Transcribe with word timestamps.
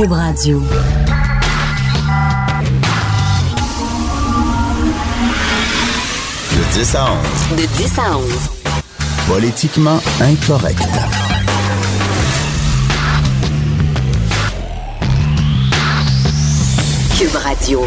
Cube 0.00 0.12
Radio. 0.12 0.58
De 6.56 6.72
10 6.72 6.94
à 6.94 7.12
11. 7.12 7.18
De 7.58 7.66
10 7.76 7.98
à 7.98 8.16
11. 8.16 8.24
Politiquement 9.28 10.00
incorrect. 10.22 10.80
Cube 17.18 17.36
Radio. 17.36 17.86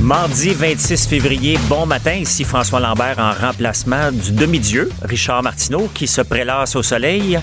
Mardi 0.00 0.54
26 0.54 1.06
février, 1.06 1.58
bon 1.68 1.86
matin, 1.86 2.12
ici 2.12 2.44
François 2.44 2.80
Lambert 2.80 3.18
en 3.18 3.32
remplacement 3.32 4.12
du 4.12 4.32
demi-dieu, 4.32 4.90
Richard 5.02 5.42
Martineau, 5.42 5.88
qui 5.92 6.06
se 6.06 6.20
prélasse 6.20 6.76
au 6.76 6.82
soleil, 6.82 7.38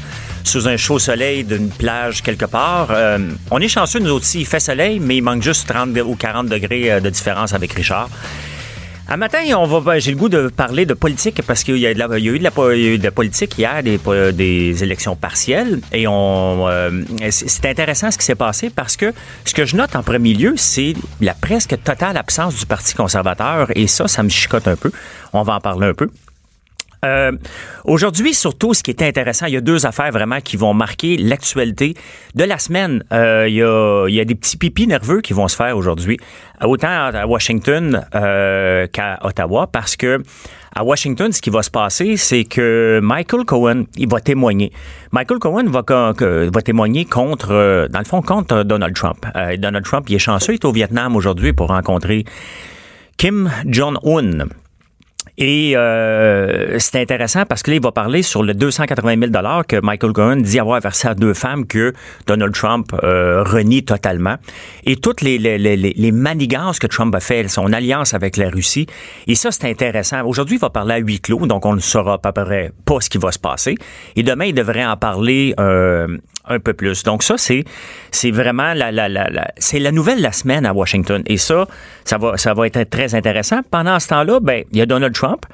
sous 0.46 0.68
un 0.68 0.78
chaud 0.78 1.00
soleil 1.00 1.44
d'une 1.44 1.70
plage 1.70 2.22
quelque 2.22 2.46
part. 2.46 2.88
Euh, 2.92 3.18
on 3.52 3.60
est 3.60 3.68
chanceux, 3.68 4.00
nous 4.00 4.12
aussi, 4.12 4.42
il 4.42 4.46
fait 4.46 4.60
soleil, 4.60 5.00
mais 5.00 5.18
il 5.18 5.22
manque 5.22 5.42
juste 5.42 5.68
30 5.68 5.98
ou 6.06 6.16
40 6.16 6.48
degrés 6.48 6.92
euh, 6.92 7.00
de 7.00 7.10
différence 7.10 7.54
avec 7.54 7.74
Richard. 7.74 8.10
Un 9.08 9.18
matin, 9.18 9.40
on 9.56 9.66
va, 9.66 9.82
ben, 9.82 10.00
j'ai 10.00 10.10
le 10.10 10.18
goût 10.18 10.30
de 10.30 10.48
parler 10.48 10.88
de 10.88 10.96
politique 10.96 11.44
parce 11.46 11.64
qu'il 11.64 11.78
y, 11.78 11.86
a 11.86 11.92
eu 11.92 11.94
de 11.94 12.44
la, 12.44 13.12
politique 13.12 13.56
hier, 13.56 13.84
des, 13.84 14.84
élections 14.84 15.16
partielles, 15.16 15.80
et 15.94 16.08
euh, 16.08 17.04
c'est 17.30 17.66
intéressant 17.68 18.10
ce 18.10 18.18
qui 18.18 18.26
s'est 18.26 18.34
passé 18.34 18.72
parce 18.72 18.98
que 18.98 19.14
ce 19.46 19.54
que 19.54 19.64
je 19.64 19.76
note 19.76 19.96
en 19.96 20.02
premier 20.02 20.34
lieu, 20.34 20.54
c'est 20.58 20.96
la 21.22 21.36
presque 21.36 21.76
totale 21.84 22.18
absence 22.18 22.56
du 22.56 22.66
Parti 22.66 22.96
conservateur, 22.96 23.68
et 23.76 23.86
ça, 23.86 24.08
ça 24.08 24.24
me 24.24 24.30
chicote 24.30 24.68
un 24.68 24.76
peu. 24.76 24.92
On 25.34 25.44
va 25.44 25.54
en 25.54 25.60
parler 25.60 25.86
un 25.86 25.94
peu. 25.94 26.10
Euh, 27.06 27.32
Aujourd'hui, 27.86 28.34
surtout, 28.34 28.74
ce 28.74 28.82
qui 28.82 28.90
est 28.90 29.04
intéressant, 29.04 29.46
il 29.46 29.54
y 29.54 29.58
a 29.58 29.62
deux 29.62 29.86
affaires 29.86 30.12
vraiment 30.12 30.42
qui 30.42 30.58
vont 30.58 30.74
marquer 30.74 31.18
l'actualité 31.18 31.94
de 32.34 32.44
la 32.44 32.58
semaine. 32.58 33.04
Euh, 33.14 33.46
il, 33.48 33.56
y 33.56 34.20
a, 34.20 34.26
des 34.26 34.34
petits 34.34 34.58
pipis 34.58 34.88
nerveux 34.88 35.22
qui 35.22 35.34
vont 35.34 35.48
se 35.48 35.56
faire 35.56 35.78
aujourd'hui, 35.78 36.18
autant 36.64 36.88
à 36.90 37.28
Washington 37.28 38.04
euh, 38.16 38.88
qu'à 38.88 39.20
Ottawa, 39.22 39.68
parce 39.72 39.96
que 39.96 40.20
à 40.74 40.84
Washington, 40.84 41.32
ce 41.32 41.42
qui 41.42 41.52
va 41.52 41.62
se 41.62 41.70
passer, 41.70 42.18
c'est 42.18 42.44
que 42.44 43.00
Michael 43.04 43.46
Cohen, 43.46 43.84
il 43.98 44.10
va 44.10 44.20
témoigner. 44.20 44.72
Michael 45.12 45.38
Cohen 45.38 45.66
va, 45.68 45.84
va 45.88 46.62
témoigner 46.64 47.06
contre, 47.06 47.52
euh, 47.52 47.88
dans 47.88 48.00
le 48.00 48.06
fond, 48.06 48.24
contre 48.24 48.64
Donald 48.64 48.96
Trump. 48.96 49.28
Euh, 49.36 49.58
Donald 49.58 49.86
Trump, 49.86 50.08
il 50.10 50.16
est 50.16 50.20
chanceux, 50.20 50.54
il 50.54 50.56
est 50.56 50.66
au 50.66 50.72
Vietnam 50.72 51.16
aujourd'hui 51.16 51.54
pour 51.54 51.68
rencontrer 51.68 52.26
Kim 53.16 53.52
Jong-un. 53.68 54.48
Et 55.38 55.76
euh, 55.76 56.80
c'est 56.80 57.02
intéressant 57.02 57.46
parce 57.46 57.62
que 57.62 57.72
là, 57.72 57.78
il 57.78 57.84
va 57.84 57.92
parler 57.92 58.22
sur 58.22 58.44
le 58.44 58.54
280 58.54 59.16
000 59.20 59.32
que 59.68 59.80
Michael 59.82 60.14
Cohen 60.14 60.38
dit 60.38 60.60
avoir 60.60 60.80
versé 60.80 61.08
à 61.08 61.16
deux 61.16 61.34
femmes 61.34 61.66
que 61.68 61.94
Donald 62.26 62.54
Trump 62.54 62.94
euh, 63.04 63.44
renie 63.44 63.84
totalement. 63.84 64.36
Et 64.86 64.96
toutes 64.96 65.22
les, 65.22 65.38
les, 65.38 65.58
les, 65.58 65.76
les 65.78 66.12
manigances 66.12 66.80
que 66.80 66.88
Trump 66.88 67.14
a 67.16 67.20
fait, 67.20 67.48
son 67.50 67.74
alliance 67.74 68.14
avec 68.14 68.38
la 68.38 68.50
Russie. 68.50 68.88
Et 69.28 69.36
ça, 69.36 69.52
c'est 69.52 69.70
intéressant. 69.70 70.24
Aujourd'hui, 70.26 70.56
il 70.56 70.60
va 70.62 70.70
parler 70.70 70.96
à 70.96 70.98
huis 70.98 71.20
clos, 71.20 71.46
donc 71.48 71.66
on 71.66 71.76
ne 71.76 71.82
saura 71.82 72.14
à 72.14 72.32
peu 72.32 72.32
près 72.32 72.72
pas 72.86 73.02
ce 73.02 73.10
qui 73.10 73.18
va 73.18 73.32
se 73.32 73.40
passer. 73.40 73.76
Et 74.16 74.24
demain, 74.24 74.46
il 74.46 74.54
devrait 74.54 74.86
en 74.86 74.98
parler 74.98 75.54
euh, 75.60 76.18
un 76.48 76.60
peu 76.60 76.74
plus. 76.74 77.04
Donc 77.04 77.24
ça, 77.24 77.36
c'est 77.38 78.32
vraiment 78.32 78.74
la, 78.74 79.92
nouvelle 79.92 80.18
de 80.18 80.24
la 80.24 80.32
semaine 80.32 80.66
à 80.66 80.74
Washington. 80.74 81.24
Et 81.26 81.38
ça, 81.38 81.68
ça 82.04 82.18
va, 82.18 82.68
être 82.68 82.90
très 82.90 83.16
intéressant. 83.16 83.62
Pendant 83.70 84.00
ce 84.00 84.08
temps-là, 84.10 84.40
ben, 84.42 84.64
il 84.72 84.78
y 84.78 84.82
a 84.82 84.86
Donald 84.86 85.14
Trump 85.14 85.46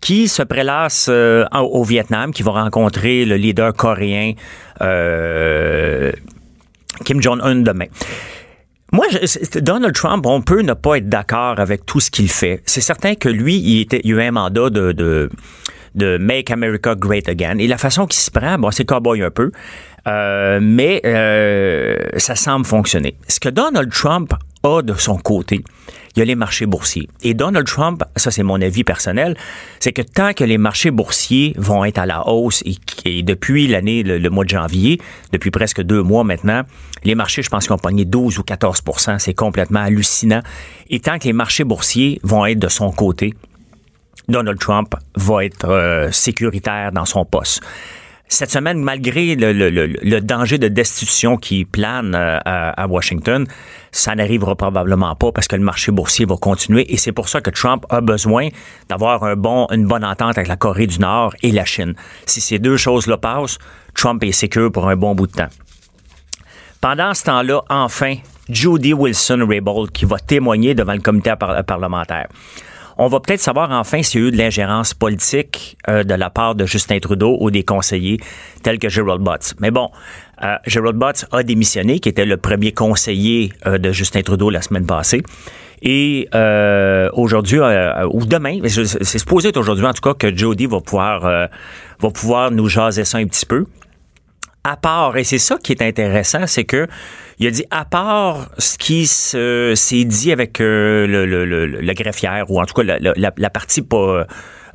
qui 0.00 0.28
se 0.28 0.42
prélasse 0.42 1.08
euh, 1.10 1.44
au 1.52 1.82
Vietnam, 1.82 2.32
qui 2.32 2.42
va 2.42 2.52
rencontrer 2.52 3.24
le 3.24 3.36
leader 3.36 3.72
coréen 3.74 4.34
euh, 4.80 6.12
Kim 7.04 7.20
Jong-un 7.20 7.56
demain. 7.56 7.86
Moi, 8.90 9.06
Donald 9.56 9.94
Trump, 9.94 10.24
on 10.24 10.40
peut 10.40 10.62
ne 10.62 10.72
pas 10.72 10.96
être 10.96 11.08
d'accord 11.08 11.60
avec 11.60 11.84
tout 11.84 12.00
ce 12.00 12.10
qu'il 12.10 12.30
fait. 12.30 12.62
C'est 12.64 12.80
certain 12.80 13.14
que 13.16 13.28
lui, 13.28 13.56
il, 13.56 13.82
était, 13.82 13.98
a 13.98 14.08
eu 14.08 14.20
un 14.20 14.30
mandat 14.30 14.70
de, 14.70 15.28
Make 15.94 16.50
America 16.50 16.94
Great 16.94 17.28
Again. 17.28 17.58
Et 17.58 17.66
la 17.66 17.76
façon 17.76 18.06
qu'il 18.06 18.18
s'y 18.18 18.30
prend, 18.30 18.58
bon, 18.58 18.70
c'est 18.70 18.86
cowboy 18.86 19.22
un 19.22 19.30
peu, 19.30 19.50
euh, 20.08 20.58
mais 20.62 21.00
euh, 21.04 21.96
ça 22.16 22.34
semble 22.34 22.64
fonctionner. 22.64 23.16
Ce 23.28 23.40
que 23.40 23.48
Donald 23.48 23.90
Trump 23.92 24.32
a 24.62 24.82
de 24.82 24.94
son 24.94 25.16
côté, 25.18 25.62
il 26.14 26.18
y 26.18 26.22
a 26.22 26.24
les 26.24 26.34
marchés 26.34 26.66
boursiers. 26.66 27.08
Et 27.22 27.34
Donald 27.34 27.66
Trump, 27.66 28.02
ça 28.16 28.30
c'est 28.30 28.42
mon 28.42 28.60
avis 28.60 28.84
personnel, 28.84 29.36
c'est 29.80 29.92
que 29.92 30.02
tant 30.02 30.32
que 30.32 30.44
les 30.44 30.58
marchés 30.58 30.90
boursiers 30.90 31.54
vont 31.56 31.84
être 31.84 31.98
à 31.98 32.06
la 32.06 32.26
hausse 32.26 32.62
et, 33.04 33.22
depuis 33.22 33.68
l'année, 33.68 34.02
le, 34.02 34.18
le 34.18 34.30
mois 34.30 34.44
de 34.44 34.50
janvier, 34.50 35.00
depuis 35.32 35.50
presque 35.50 35.82
deux 35.82 36.02
mois 36.02 36.24
maintenant, 36.24 36.62
les 37.04 37.14
marchés, 37.14 37.42
je 37.42 37.50
pense 37.50 37.66
qu'ils 37.66 37.74
ont 37.74 37.78
pogné 37.78 38.04
12 38.04 38.38
ou 38.38 38.42
14% 38.42 39.18
c'est 39.18 39.34
complètement 39.34 39.80
hallucinant. 39.80 40.42
Et 40.90 41.00
tant 41.00 41.18
que 41.18 41.24
les 41.24 41.32
marchés 41.32 41.64
boursiers 41.64 42.18
vont 42.22 42.46
être 42.46 42.58
de 42.58 42.68
son 42.68 42.90
côté, 42.90 43.34
Donald 44.28 44.58
Trump 44.58 44.94
va 45.16 45.44
être 45.44 45.68
euh, 45.68 46.10
sécuritaire 46.12 46.92
dans 46.92 47.04
son 47.04 47.24
poste. 47.24 47.62
Cette 48.30 48.50
semaine, 48.50 48.82
malgré 48.82 49.34
le, 49.36 50.20
danger 50.20 50.58
de 50.58 50.68
destitution 50.68 51.38
qui 51.38 51.64
plane 51.64 52.14
euh, 52.14 52.38
à, 52.44 52.86
Washington, 52.86 53.46
ça 53.90 54.14
n'arrivera 54.14 54.54
probablement 54.54 55.14
pas 55.16 55.32
parce 55.32 55.48
que 55.48 55.56
le 55.56 55.62
marché 55.62 55.92
boursier 55.92 56.26
va 56.26 56.36
continuer 56.36 56.92
et 56.92 56.98
c'est 56.98 57.12
pour 57.12 57.30
ça 57.30 57.40
que 57.40 57.48
Trump 57.48 57.86
a 57.88 58.02
besoin 58.02 58.48
d'avoir 58.90 59.24
une 59.24 59.86
bonne 59.86 60.04
entente 60.04 60.36
avec 60.36 60.46
la 60.46 60.56
Corée 60.56 60.86
du 60.86 60.98
Nord 60.98 61.34
et 61.42 61.52
la 61.52 61.64
Chine. 61.64 61.94
Si 62.26 62.42
ces 62.42 62.58
deux 62.58 62.76
choses-là 62.76 63.16
passent, 63.16 63.56
Trump 63.94 64.22
est 64.22 64.32
sécure 64.32 64.70
pour 64.70 64.88
un 64.88 64.96
bon 64.96 65.14
bout 65.14 65.26
de 65.26 65.32
temps. 65.32 65.48
Pendant 66.82 67.14
ce 67.14 67.24
temps-là, 67.24 67.62
enfin, 67.70 68.16
Judy 68.50 68.92
Wilson-Raybould 68.92 69.90
qui 69.90 70.04
va 70.04 70.18
témoigner 70.18 70.74
devant 70.74 70.92
le 70.92 71.00
comité 71.00 71.32
par- 71.38 71.64
parlementaire. 71.64 72.28
On 73.00 73.06
va 73.06 73.20
peut-être 73.20 73.40
savoir 73.40 73.70
enfin 73.70 74.02
s'il 74.02 74.20
y 74.20 74.24
a 74.24 74.26
eu 74.26 74.30
de 74.32 74.36
l'ingérence 74.36 74.92
politique 74.92 75.78
euh, 75.88 76.02
de 76.02 76.14
la 76.14 76.30
part 76.30 76.56
de 76.56 76.66
Justin 76.66 76.98
Trudeau 76.98 77.38
ou 77.40 77.52
des 77.52 77.62
conseillers 77.62 78.18
tels 78.64 78.80
que 78.80 78.88
Gerald 78.88 79.22
Butts. 79.22 79.54
Mais 79.60 79.70
bon, 79.70 79.88
euh, 80.42 80.56
Gerald 80.66 80.96
Butts 80.96 81.24
a 81.30 81.44
démissionné, 81.44 82.00
qui 82.00 82.08
était 82.08 82.26
le 82.26 82.36
premier 82.36 82.72
conseiller 82.72 83.52
euh, 83.66 83.78
de 83.78 83.92
Justin 83.92 84.22
Trudeau 84.22 84.50
la 84.50 84.62
semaine 84.62 84.84
passée. 84.84 85.22
Et 85.80 86.28
aujourd'hui, 87.12 87.60
ou 87.60 88.26
demain, 88.26 88.58
c'est 88.66 89.18
supposé 89.18 89.52
aujourd'hui 89.54 89.86
en 89.86 89.92
tout 89.92 90.02
cas 90.02 90.14
que 90.14 90.36
Jody 90.36 90.66
va 90.66 90.80
pouvoir, 90.80 91.20
va 91.20 92.10
pouvoir 92.10 92.50
nous 92.50 92.68
jaser 92.68 93.04
ça 93.04 93.18
un 93.18 93.26
petit 93.26 93.46
peu 93.46 93.64
à 94.68 94.76
part, 94.76 95.16
et 95.16 95.24
c'est 95.24 95.38
ça 95.38 95.56
qui 95.62 95.72
est 95.72 95.82
intéressant, 95.82 96.46
c'est 96.46 96.64
que 96.64 96.86
il 97.38 97.46
a 97.46 97.50
dit 97.50 97.64
à 97.70 97.84
part 97.84 98.48
ce 98.58 98.76
qui 98.78 99.06
se- 99.06 99.72
s'est 99.76 100.04
dit 100.04 100.32
avec 100.32 100.60
euh, 100.60 101.06
le, 101.06 101.94
greffière 101.94 102.50
ou 102.50 102.60
en 102.60 102.64
tout 102.66 102.74
cas 102.74 102.98
la, 102.98 103.50
partie 103.50 103.82
pas 103.82 104.26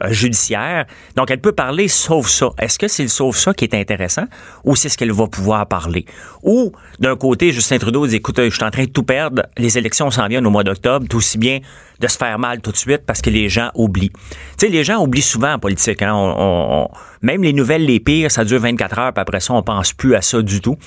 judiciaire. 0.09 0.86
Donc 1.16 1.31
elle 1.31 1.42
peut 1.42 1.52
parler 1.52 1.88
sauf 1.88 2.28
ça. 2.28 2.50
Est-ce 2.59 2.80
que 2.80 2.88
c'est 2.88 3.04
le 3.04 3.09
sauf 3.09 3.36
ça 3.36 3.54
qui 3.54 3.66
est 3.66 3.74
intéressant 3.74 4.26
ou 4.64 4.76
c'est 4.76 4.90
ce 4.90 4.98
qu'elle 4.98 5.12
va 5.12 5.28
pouvoir 5.28 5.68
parler? 5.68 6.06
Ou 6.44 6.72
d'un 7.00 7.16
côté 7.16 7.52
Justin 7.52 7.78
Trudeau 7.78 8.08
dit 8.08 8.18
écoute, 8.18 8.42
je 8.42 8.50
suis 8.50 8.64
en 8.64 8.72
train 8.72 8.86
de 8.86 8.90
tout 8.90 9.03
perdre, 9.03 9.44
les 9.58 9.78
élections 9.78 10.12
s'en 10.12 10.28
viennent 10.28 10.46
au 10.46 10.52
mois 10.52 10.64
d'octobre, 10.64 11.08
tout 11.09 11.18
aussi 11.18 11.38
bien 11.38 11.59
de 12.00 12.08
se 12.08 12.18
faire 12.18 12.38
mal 12.40 12.59
tout 12.62 12.72
de 12.72 12.78
suite 12.78 13.03
parce 13.06 13.22
que 13.22 13.30
les 13.30 13.50
gens 13.50 13.72
oublient. 13.76 14.12
Tu 14.58 14.66
sais, 14.66 14.70
les 14.70 14.84
gens 14.84 15.02
oublient 15.02 15.22
souvent 15.22 15.53
en 15.53 15.59
politique. 15.59 16.02
Hein? 16.02 16.88
Même 17.22 17.44
les 17.44 17.53
nouvelles 17.53 17.86
les 17.86 18.00
pires, 18.00 18.32
ça 18.32 18.44
dure 18.44 18.59
24 18.59 19.00
heures, 19.00 19.14
puis 19.14 19.22
après 19.22 19.40
ça, 19.40 19.53
on 19.53 19.64
pense 19.64 19.94
plus 19.94 20.16
à 20.16 20.22
ça 20.22 20.42
du 20.42 20.59
tout. 20.59 20.78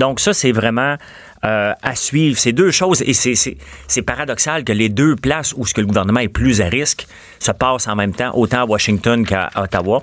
Donc 0.00 0.18
ça, 0.18 0.32
c'est 0.32 0.50
vraiment 0.50 0.96
euh, 1.44 1.72
à 1.82 1.94
suivre. 1.94 2.38
C'est 2.38 2.52
deux 2.52 2.70
choses, 2.70 3.02
et 3.02 3.12
c'est 3.12 4.02
paradoxal 4.02 4.64
que 4.64 4.72
les 4.72 4.88
deux 4.88 5.14
places 5.14 5.54
où 5.56 5.66
ce 5.66 5.74
que 5.74 5.82
le 5.82 5.86
gouvernement 5.86 6.20
est 6.20 6.28
plus 6.28 6.62
à 6.62 6.66
risque 6.66 7.06
se 7.38 7.52
passent 7.52 7.86
en 7.86 7.96
même 7.96 8.14
temps, 8.14 8.30
autant 8.34 8.62
à 8.62 8.64
Washington 8.64 9.26
qu'à 9.26 9.50
Ottawa. 9.54 10.02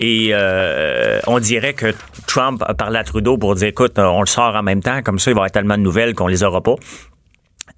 Et 0.00 0.30
euh, 0.32 1.20
on 1.26 1.38
dirait 1.38 1.74
que 1.74 1.94
Trump 2.26 2.64
a 2.66 2.74
parlé 2.74 2.98
à 2.98 3.04
Trudeau 3.04 3.36
pour 3.36 3.54
dire, 3.54 3.68
écoute, 3.68 3.98
on 3.98 4.20
le 4.20 4.26
sort 4.26 4.56
en 4.56 4.62
même 4.62 4.82
temps, 4.82 5.02
comme 5.02 5.18
ça, 5.18 5.30
il 5.30 5.34
va 5.34 5.38
y 5.38 5.40
avoir 5.40 5.50
tellement 5.52 5.76
de 5.76 5.82
nouvelles 5.82 6.14
qu'on 6.14 6.26
les 6.26 6.42
aura 6.42 6.62
pas. 6.62 6.74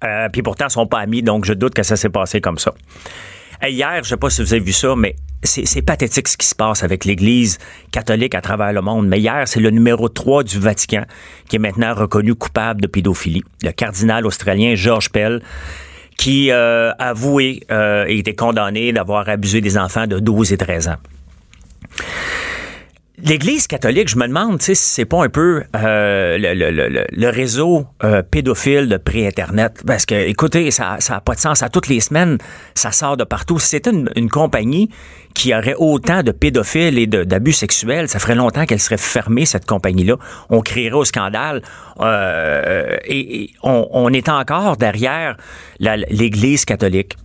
Euh, 0.03 0.29
puis 0.29 0.41
pourtant, 0.41 0.67
ils 0.67 0.71
sont 0.71 0.87
pas 0.87 0.99
amis, 0.99 1.21
donc 1.21 1.43
je 1.43 1.53
doute 1.53 1.73
que 1.73 1.83
ça 1.83 1.97
s'est 1.97 2.09
passé 2.09 2.39
comme 2.39 2.57
ça. 2.57 2.73
Hier, 3.63 4.03
je 4.03 4.09
sais 4.09 4.17
pas 4.17 4.29
si 4.29 4.41
vous 4.41 4.53
avez 4.53 4.63
vu 4.63 4.71
ça, 4.71 4.95
mais 4.95 5.15
c'est 5.43 5.81
pathétique 5.81 6.27
ce 6.27 6.37
qui 6.37 6.45
se 6.45 6.55
passe 6.55 6.83
avec 6.83 7.05
l'Église 7.05 7.57
catholique 7.91 8.35
à 8.35 8.41
travers 8.41 8.73
le 8.73 8.81
monde. 8.81 9.07
Mais 9.07 9.19
hier, 9.19 9.43
c'est 9.45 9.59
le 9.59 9.69
numéro 9.69 10.09
3 10.09 10.43
du 10.43 10.59
Vatican 10.59 11.03
qui 11.47 11.57
est 11.57 11.59
maintenant 11.59 11.93
reconnu 11.93 12.35
coupable 12.35 12.81
de 12.81 12.87
pédophilie. 12.87 13.43
Le 13.63 13.71
cardinal 13.71 14.25
australien 14.25 14.75
George 14.75 15.09
Pell 15.09 15.41
qui 16.17 16.51
euh, 16.51 16.91
a 16.97 17.09
avoué 17.09 17.61
euh, 17.71 18.05
et 18.07 18.17
été 18.17 18.35
condamné 18.35 18.91
d'avoir 18.91 19.29
abusé 19.29 19.61
des 19.61 19.77
enfants 19.77 20.07
de 20.07 20.19
12 20.19 20.53
et 20.53 20.57
13 20.57 20.87
ans. 20.89 20.97
L'Église 23.19 23.65
catholique, 23.65 24.09
je 24.09 24.15
me 24.15 24.27
demande, 24.27 24.61
si 24.61 24.75
c'est 24.75 25.05
pas 25.05 25.23
un 25.23 25.29
peu 25.29 25.63
euh, 25.75 26.37
le, 26.37 27.29
réseau 27.29 27.87
euh, 28.03 28.21
pédophile 28.21 28.87
de 28.89 28.97
pré-Internet. 28.97 29.81
Parce 29.87 30.05
que, 30.05 30.13
écoutez, 30.13 30.69
ça 30.69 30.99
n'a 31.09 31.19
pas 31.21 31.33
de 31.33 31.39
sens. 31.39 31.63
À 31.63 31.69
toutes 31.69 31.87
les 31.87 31.99
semaines, 31.99 32.37
ça 32.75 32.91
sort 32.91 33.17
de 33.17 33.23
partout. 33.23 33.57
Si 33.57 33.69
c'était 33.69 33.89
une, 33.89 34.29
compagnie 34.29 34.91
qui 35.33 35.55
aurait 35.55 35.73
autant 35.79 36.21
de 36.21 36.31
pédophiles 36.31 36.99
et 36.99 37.07
d'abus 37.07 37.53
sexuels, 37.53 38.07
ça 38.07 38.19
ferait 38.19 38.35
longtemps 38.35 38.67
qu'elle 38.67 38.79
serait 38.79 38.97
fermée, 38.97 39.45
cette 39.45 39.65
compagnie-là. 39.65 40.17
On 40.51 40.61
crierait 40.61 40.93
au 40.93 41.05
scandale. 41.05 41.63
Euh, 41.99 42.97
et, 43.03 43.49
on, 43.63 43.87
on, 43.93 44.13
est 44.13 44.29
encore 44.29 44.77
derrière 44.77 45.37
l'Église 45.79 46.65
catholique. 46.65 47.15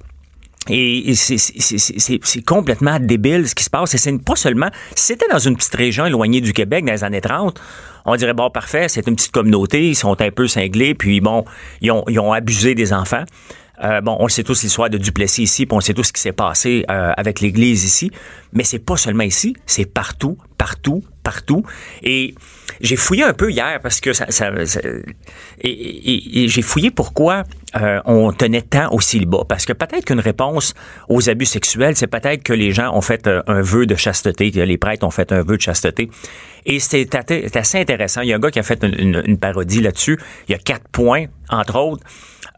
Et 0.68 1.14
c'est 1.14 2.44
complètement 2.46 2.98
débile 3.00 3.48
ce 3.48 3.54
qui 3.54 3.64
se 3.64 3.70
passe. 3.70 3.94
Et 3.94 3.98
c'est 3.98 4.16
pas 4.18 4.36
seulement. 4.36 4.68
Si 4.94 5.06
c'était 5.06 5.28
dans 5.28 5.38
une 5.38 5.56
petite 5.56 5.74
région 5.74 6.06
éloignée 6.06 6.40
du 6.40 6.52
Québec 6.52 6.84
dans 6.84 6.92
les 6.92 7.04
années 7.04 7.20
30, 7.20 7.60
on 8.04 8.16
dirait 8.16 8.34
bon, 8.34 8.50
parfait, 8.50 8.88
c'est 8.88 9.06
une 9.06 9.16
petite 9.16 9.32
communauté, 9.32 9.88
ils 9.88 9.94
sont 9.94 10.20
un 10.20 10.30
peu 10.30 10.48
cinglés, 10.48 10.94
puis 10.94 11.20
bon, 11.20 11.44
ils 11.80 11.90
ont, 11.90 12.04
ils 12.08 12.18
ont 12.18 12.32
abusé 12.32 12.74
des 12.74 12.92
enfants. 12.92 13.24
Euh, 13.82 14.00
bon, 14.00 14.16
on 14.20 14.28
sait 14.28 14.44
tous 14.44 14.62
l'histoire 14.62 14.90
de 14.90 14.98
Duplessis 14.98 15.42
ici, 15.42 15.66
puis 15.66 15.76
on 15.76 15.80
sait 15.80 15.94
tout 15.94 16.04
ce 16.04 16.12
qui 16.12 16.20
s'est 16.20 16.32
passé 16.32 16.84
euh, 16.90 17.12
avec 17.16 17.40
l'Église 17.40 17.84
ici. 17.84 18.10
Mais 18.52 18.64
c'est 18.64 18.78
pas 18.78 18.96
seulement 18.96 19.24
ici, 19.24 19.56
c'est 19.66 19.86
partout, 19.86 20.36
partout, 20.58 21.02
partout. 21.24 21.64
Et 22.02 22.34
j'ai 22.82 22.96
fouillé 22.96 23.22
un 23.22 23.32
peu 23.32 23.50
hier 23.50 23.78
parce 23.80 24.00
que 24.00 24.12
ça, 24.12 24.26
et, 25.60 26.48
j'ai 26.48 26.62
fouillé 26.62 26.90
pourquoi 26.90 27.44
euh, 27.80 28.00
on 28.04 28.32
tenait 28.32 28.62
tant 28.62 28.92
au 28.92 29.00
célibat. 29.00 29.44
Parce 29.48 29.64
que 29.64 29.72
peut-être 29.72 30.04
qu'une 30.04 30.20
réponse 30.20 30.74
aux 31.08 31.30
abus 31.30 31.46
sexuels, 31.46 31.96
c'est 31.96 32.08
peut-être 32.08 32.42
que 32.42 32.52
les 32.52 32.72
gens 32.72 32.94
ont 32.94 33.00
fait 33.00 33.28
un 33.46 33.62
vœu 33.62 33.86
de 33.86 33.94
chasteté, 33.94 34.50
les 34.50 34.78
prêtres 34.78 35.06
ont 35.06 35.10
fait 35.10 35.32
un 35.32 35.42
vœu 35.42 35.56
de 35.56 35.62
chasteté. 35.62 36.10
Et 36.66 36.80
c'est 36.80 37.14
assez 37.56 37.80
intéressant. 37.80 38.20
Il 38.22 38.28
y 38.28 38.32
a 38.32 38.36
un 38.36 38.40
gars 38.40 38.50
qui 38.50 38.58
a 38.58 38.62
fait 38.62 38.82
une, 38.84 39.22
une 39.24 39.38
parodie 39.38 39.80
là-dessus. 39.80 40.18
Il 40.48 40.52
y 40.52 40.54
a 40.54 40.58
quatre 40.58 40.88
points, 40.88 41.26
entre 41.48 41.78
autres. 41.78 42.04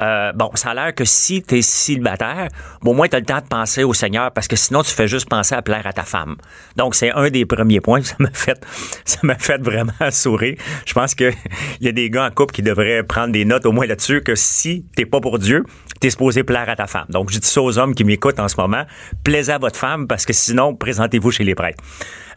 Euh, 0.00 0.32
bon, 0.32 0.50
ça 0.54 0.70
a 0.70 0.74
l'air 0.74 0.94
que 0.94 1.04
si 1.04 1.42
tu 1.42 1.58
es 1.58 1.62
célibataire, 1.62 2.48
au 2.84 2.92
moins 2.92 3.08
tu 3.08 3.16
as 3.16 3.20
le 3.20 3.26
temps 3.26 3.40
de 3.40 3.46
penser 3.46 3.84
au 3.84 3.94
Seigneur 3.94 4.32
parce 4.32 4.48
que 4.48 4.56
sinon 4.56 4.82
tu 4.82 4.90
fais 4.90 5.06
juste 5.06 5.28
penser 5.28 5.54
à 5.54 5.62
plaire 5.62 5.86
à 5.86 5.92
ta 5.92 6.02
femme. 6.02 6.36
Donc 6.76 6.94
c'est 6.94 7.12
un 7.12 7.30
des 7.30 7.46
premiers 7.46 7.80
points. 7.80 8.02
Ça 8.04 8.16
m'a 8.18 8.30
fait, 8.32 8.64
ça 9.04 9.18
m'a 9.22 9.36
fait 9.36 9.62
vraiment 9.62 10.10
sourire. 10.14 10.56
Je 10.86 10.92
pense 10.92 11.14
que 11.14 11.32
il 11.80 11.86
y 11.86 11.88
a 11.88 11.92
des 11.92 12.10
gars 12.10 12.26
en 12.26 12.30
couple 12.30 12.54
qui 12.54 12.62
devraient 12.62 13.02
prendre 13.02 13.32
des 13.32 13.44
notes 13.44 13.66
au 13.66 13.72
moins 13.72 13.86
là-dessus 13.86 14.22
que 14.22 14.34
si 14.34 14.84
t'es 14.96 15.06
pas 15.06 15.20
pour 15.20 15.38
Dieu, 15.38 15.64
t'es 16.00 16.10
supposé 16.10 16.44
plaire 16.44 16.68
à 16.68 16.76
ta 16.76 16.86
femme. 16.86 17.06
Donc 17.08 17.30
je 17.30 17.38
dis 17.38 17.48
ça 17.48 17.62
aux 17.62 17.78
hommes 17.78 17.94
qui 17.94 18.04
m'écoutent 18.04 18.40
en 18.40 18.48
ce 18.48 18.56
moment, 18.58 18.84
plaisez 19.22 19.52
à 19.52 19.58
votre 19.58 19.78
femme 19.78 20.06
parce 20.06 20.24
que 20.26 20.32
sinon 20.32 20.74
présentez-vous 20.74 21.30
chez 21.30 21.44
les 21.44 21.54
prêtres. 21.54 21.82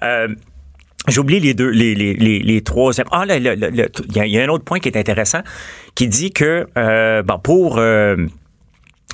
Euh, 0.03 0.27
J'oublie 1.07 1.39
les 1.39 1.53
deux, 1.53 1.69
les, 1.69 1.95
les, 1.95 2.13
les, 2.13 2.39
les. 2.39 2.63
Ah, 3.11 3.23
il 3.29 3.43
y, 4.15 4.39
a 4.39 4.43
un 4.43 4.49
autre 4.49 4.65
point 4.65 4.79
qui 4.79 4.89
est 4.89 4.97
intéressant 4.97 5.39
qui 5.95 6.07
dit 6.07 6.31
que, 6.31 6.67
euh, 6.77 7.23
pour. 7.43 7.77
Euh, 7.77 8.17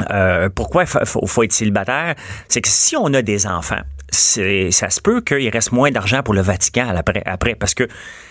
euh, 0.09 0.49
pourquoi 0.49 0.87
faut, 0.87 1.27
faut, 1.27 1.43
être 1.43 1.51
célibataire? 1.51 2.15
C'est 2.49 2.61
que 2.61 2.69
si 2.69 2.95
on 2.97 3.13
a 3.13 3.21
des 3.21 3.45
enfants, 3.45 3.81
ça 4.13 4.89
se 4.89 5.01
peut 5.01 5.21
qu'il 5.21 5.49
reste 5.49 5.71
moins 5.71 5.91
d'argent 5.91 6.23
pour 6.23 6.33
le 6.33 6.41
Vatican 6.41 6.93
après, 7.25 7.55
parce 7.55 7.73
que 7.73 7.87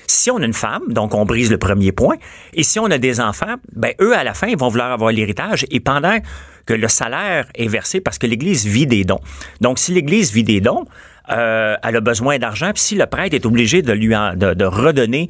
si 0.06 0.30
on 0.30 0.38
a 0.38 0.44
une 0.44 0.52
femme, 0.52 0.82
donc 0.88 1.14
on 1.14 1.24
brise 1.24 1.50
le 1.50 1.58
premier 1.58 1.92
point, 1.92 2.16
et 2.54 2.62
si 2.62 2.78
on 2.78 2.86
a 2.86 2.98
des 2.98 3.20
enfants, 3.20 3.56
ben 3.74 3.92
eux 4.00 4.16
à 4.16 4.24
la 4.24 4.34
fin 4.34 4.48
ils 4.48 4.58
vont 4.58 4.68
vouloir 4.68 4.92
avoir 4.92 5.10
l'héritage 5.10 5.66
et 5.70 5.80
pendant 5.80 6.18
que 6.66 6.74
le 6.74 6.88
salaire 6.88 7.46
est 7.54 7.68
versé 7.68 8.00
parce 8.00 8.18
que 8.18 8.26
l'Église 8.26 8.66
vit 8.66 8.86
des 8.86 9.04
dons. 9.04 9.20
Donc 9.60 9.78
si 9.78 9.92
l'Église 9.92 10.32
vit 10.32 10.44
des 10.44 10.60
dons, 10.60 10.84
euh, 11.30 11.76
elle 11.82 11.96
a 11.96 12.00
besoin 12.00 12.38
d'argent. 12.38 12.72
Puis 12.72 12.82
si 12.82 12.94
le 12.94 13.06
prêtre 13.06 13.34
est 13.34 13.46
obligé 13.46 13.82
de 13.82 13.92
lui 13.92 14.08
de, 14.08 14.64
redonner 14.64 15.28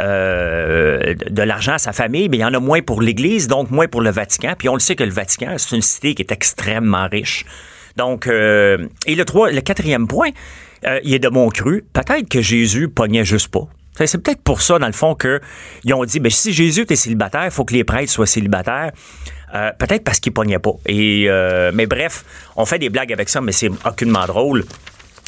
euh, 0.00 1.14
de, 1.14 1.42
l'argent 1.42 1.74
à 1.74 1.78
sa 1.78 1.92
famille, 1.92 2.28
bien, 2.28 2.48
il 2.48 2.52
y 2.52 2.56
en 2.56 2.58
a 2.58 2.60
moins 2.60 2.82
pour 2.82 3.02
l'Église, 3.02 3.46
donc 3.46 3.70
moins 3.70 3.88
pour 3.88 4.00
le 4.00 4.10
Vatican. 4.10 4.54
Puis 4.58 4.68
on 4.68 4.74
le 4.74 4.80
sait 4.80 4.96
que 4.96 5.04
le 5.04 5.10
Vatican, 5.10 5.54
c'est 5.58 5.76
une 5.76 5.82
cité 5.82 6.14
qui 6.14 6.22
est 6.22 6.32
extrêmement 6.32 7.08
riche. 7.10 7.44
Donc, 7.96 8.26
euh, 8.26 8.88
et 9.06 9.14
le, 9.14 9.24
trois, 9.24 9.50
le 9.50 9.60
quatrième 9.60 10.06
point, 10.06 10.30
il 11.02 11.14
est 11.14 11.18
de 11.18 11.28
mon 11.28 11.48
cru. 11.48 11.82
Peut-être 11.94 12.28
que 12.28 12.42
Jésus 12.42 12.88
pognait 12.88 13.24
juste 13.24 13.48
pas. 13.48 13.66
C'est 14.04 14.22
peut-être 14.22 14.42
pour 14.42 14.60
ça, 14.60 14.78
dans 14.78 14.86
le 14.86 14.92
fond, 14.92 15.14
qu'ils 15.14 15.94
ont 15.94 16.04
dit, 16.04 16.20
ben, 16.20 16.30
si 16.30 16.52
Jésus 16.52 16.82
était 16.82 16.96
célibataire, 16.96 17.44
il 17.46 17.50
faut 17.50 17.64
que 17.64 17.72
les 17.72 17.84
prêtres 17.84 18.12
soient 18.12 18.26
célibataires. 18.26 18.90
peut-être 19.78 20.04
parce 20.04 20.20
qu'il 20.20 20.32
pognait 20.32 20.58
pas. 20.58 20.74
Et, 20.84 21.26
mais 21.72 21.86
bref, 21.86 22.24
on 22.56 22.66
fait 22.66 22.78
des 22.78 22.90
blagues 22.90 23.14
avec 23.14 23.30
ça, 23.30 23.40
mais 23.40 23.52
c'est 23.52 23.70
aucunement 23.86 24.26
drôle 24.26 24.64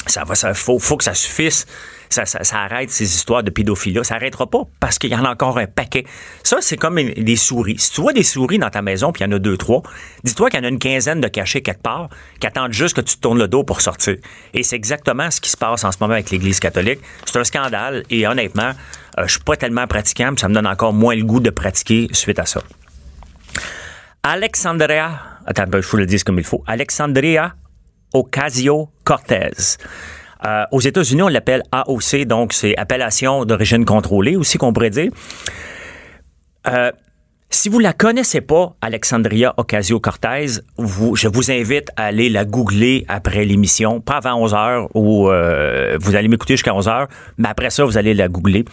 ça 0.07 0.23
va, 0.23 0.35
ça 0.35 0.53
faut, 0.53 0.79
faut 0.79 0.97
que 0.97 1.03
ça 1.03 1.13
suffise. 1.13 1.65
Ça, 2.09 2.23
arrête 2.53 2.89
ces 2.89 3.03
histoires 3.03 3.43
de 3.43 3.49
pédophilie. 3.49 3.99
Ça 4.03 4.15
arrêtera 4.15 4.49
pas 4.49 4.63
parce 4.79 4.97
qu'il 4.97 5.09
y 5.09 5.15
en 5.15 5.25
a 5.25 5.29
encore 5.29 5.57
un 5.57 5.67
paquet. 5.67 6.05
Ça, 6.41 6.57
c'est 6.61 6.77
comme 6.77 6.95
des 6.95 7.35
souris. 7.35 7.77
Si 7.79 7.91
tu 7.91 8.01
vois 8.01 8.13
des 8.13 8.23
souris 8.23 8.59
dans 8.59 8.69
ta 8.69 8.81
maison, 8.81 9.11
puis 9.11 9.23
il 9.23 9.27
y 9.27 9.29
en 9.29 9.35
a 9.35 9.39
deux, 9.39 9.57
trois, 9.57 9.83
dis-toi 10.23 10.49
qu'il 10.49 10.59
y 10.59 10.63
en 10.63 10.65
a 10.65 10.69
une 10.69 10.79
quinzaine 10.79 11.19
de 11.19 11.27
cachés 11.27 11.61
quelque 11.61 11.81
part 11.81 12.09
qui 12.39 12.47
attendent 12.47 12.71
juste 12.71 12.95
que 12.95 13.01
tu 13.01 13.17
te 13.17 13.21
tournes 13.21 13.39
le 13.39 13.47
dos 13.47 13.63
pour 13.63 13.81
sortir. 13.81 14.15
Et 14.53 14.63
c'est 14.63 14.77
exactement 14.77 15.29
ce 15.29 15.41
qui 15.41 15.49
se 15.49 15.57
passe 15.57 15.83
en 15.83 15.91
ce 15.91 15.97
moment 15.99 16.13
avec 16.13 16.29
l'Église 16.29 16.59
catholique. 16.59 16.99
C'est 17.25 17.37
un 17.37 17.43
scandale 17.43 18.03
et 18.09 18.25
honnêtement, 18.25 18.71
euh, 19.19 19.23
je 19.25 19.33
suis 19.33 19.41
pas 19.41 19.57
tellement 19.57 19.87
pratiquant, 19.87 20.31
mais 20.31 20.37
ça 20.37 20.47
me 20.47 20.53
donne 20.53 20.67
encore 20.67 20.93
moins 20.93 21.15
le 21.15 21.23
goût 21.23 21.41
de 21.41 21.49
pratiquer 21.49 22.07
suite 22.13 22.39
à 22.39 22.45
ça. 22.45 22.61
Alexandria, 24.23 25.21
attends, 25.45 25.65
je 25.73 25.87
vous 25.87 25.97
le 25.97 26.05
dire 26.05 26.23
comme 26.23 26.37
il 26.37 26.45
faut. 26.45 26.63
Alexandria 26.67 27.55
Ocasio-Cortez. 28.13 29.77
Euh, 30.45 30.63
aux 30.71 30.79
États-Unis, 30.79 31.23
on 31.23 31.27
l'appelle 31.27 31.63
AOC, 31.71 32.25
donc 32.25 32.53
c'est 32.53 32.77
appellation 32.77 33.45
d'origine 33.45 33.85
contrôlée 33.85 34.35
aussi 34.35 34.57
qu'on 34.57 34.73
pourrait 34.73 34.89
dire. 34.89 35.11
Euh, 36.67 36.91
si 37.49 37.69
vous 37.69 37.79
la 37.79 37.93
connaissez 37.93 38.41
pas, 38.41 38.75
Alexandria 38.81 39.53
Ocasio-Cortez, 39.57 40.59
je 40.77 41.27
vous 41.27 41.51
invite 41.51 41.89
à 41.95 42.05
aller 42.05 42.29
la 42.29 42.45
googler 42.45 43.05
après 43.07 43.45
l'émission, 43.45 44.01
pas 44.01 44.17
avant 44.17 44.35
11 44.43 44.53
heures, 44.53 44.89
ou 44.95 45.29
euh, 45.29 45.97
vous 45.99 46.15
allez 46.15 46.27
m'écouter 46.27 46.53
jusqu'à 46.55 46.75
11 46.75 46.87
heures, 46.89 47.07
mais 47.37 47.47
après 47.47 47.69
ça, 47.69 47.85
vous 47.85 47.97
allez 47.97 48.13
la 48.13 48.27
googler. 48.27 48.65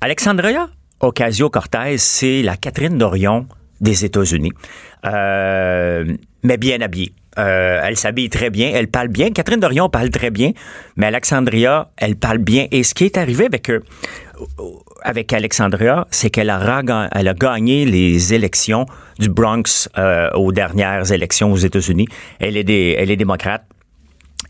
Alexandria 0.00 0.68
Ocasio-Cortez, 1.00 1.98
c'est 1.98 2.42
la 2.42 2.56
Catherine 2.56 2.98
Dorion 2.98 3.46
des 3.80 4.04
États-Unis, 4.04 4.52
mais 5.02 6.56
bien 6.58 6.80
habillée. 6.82 7.14
Euh, 7.38 7.80
elle 7.82 7.96
s'habille 7.96 8.30
très 8.30 8.50
bien, 8.50 8.70
elle 8.74 8.88
parle 8.88 9.08
bien. 9.08 9.30
Catherine 9.30 9.60
Dorion 9.60 9.88
parle 9.88 10.10
très 10.10 10.30
bien, 10.30 10.52
mais 10.96 11.06
Alexandria, 11.06 11.90
elle 11.96 12.16
parle 12.16 12.38
bien. 12.38 12.66
Et 12.70 12.82
ce 12.82 12.94
qui 12.94 13.04
est 13.04 13.18
arrivé 13.18 13.46
avec 13.46 13.68
euh, 13.68 13.80
avec 15.02 15.32
Alexandria, 15.32 16.06
c'est 16.10 16.30
qu'elle 16.30 16.50
a, 16.50 17.34
gagné 17.34 17.84
les 17.84 18.34
élections 18.34 18.86
du 19.18 19.28
Bronx 19.28 19.88
euh, 19.98 20.30
aux 20.32 20.52
dernières 20.52 21.12
élections 21.12 21.52
aux 21.52 21.56
États-Unis. 21.56 22.06
Elle 22.40 22.56
est 22.56 23.16
démocrate. 23.16 23.64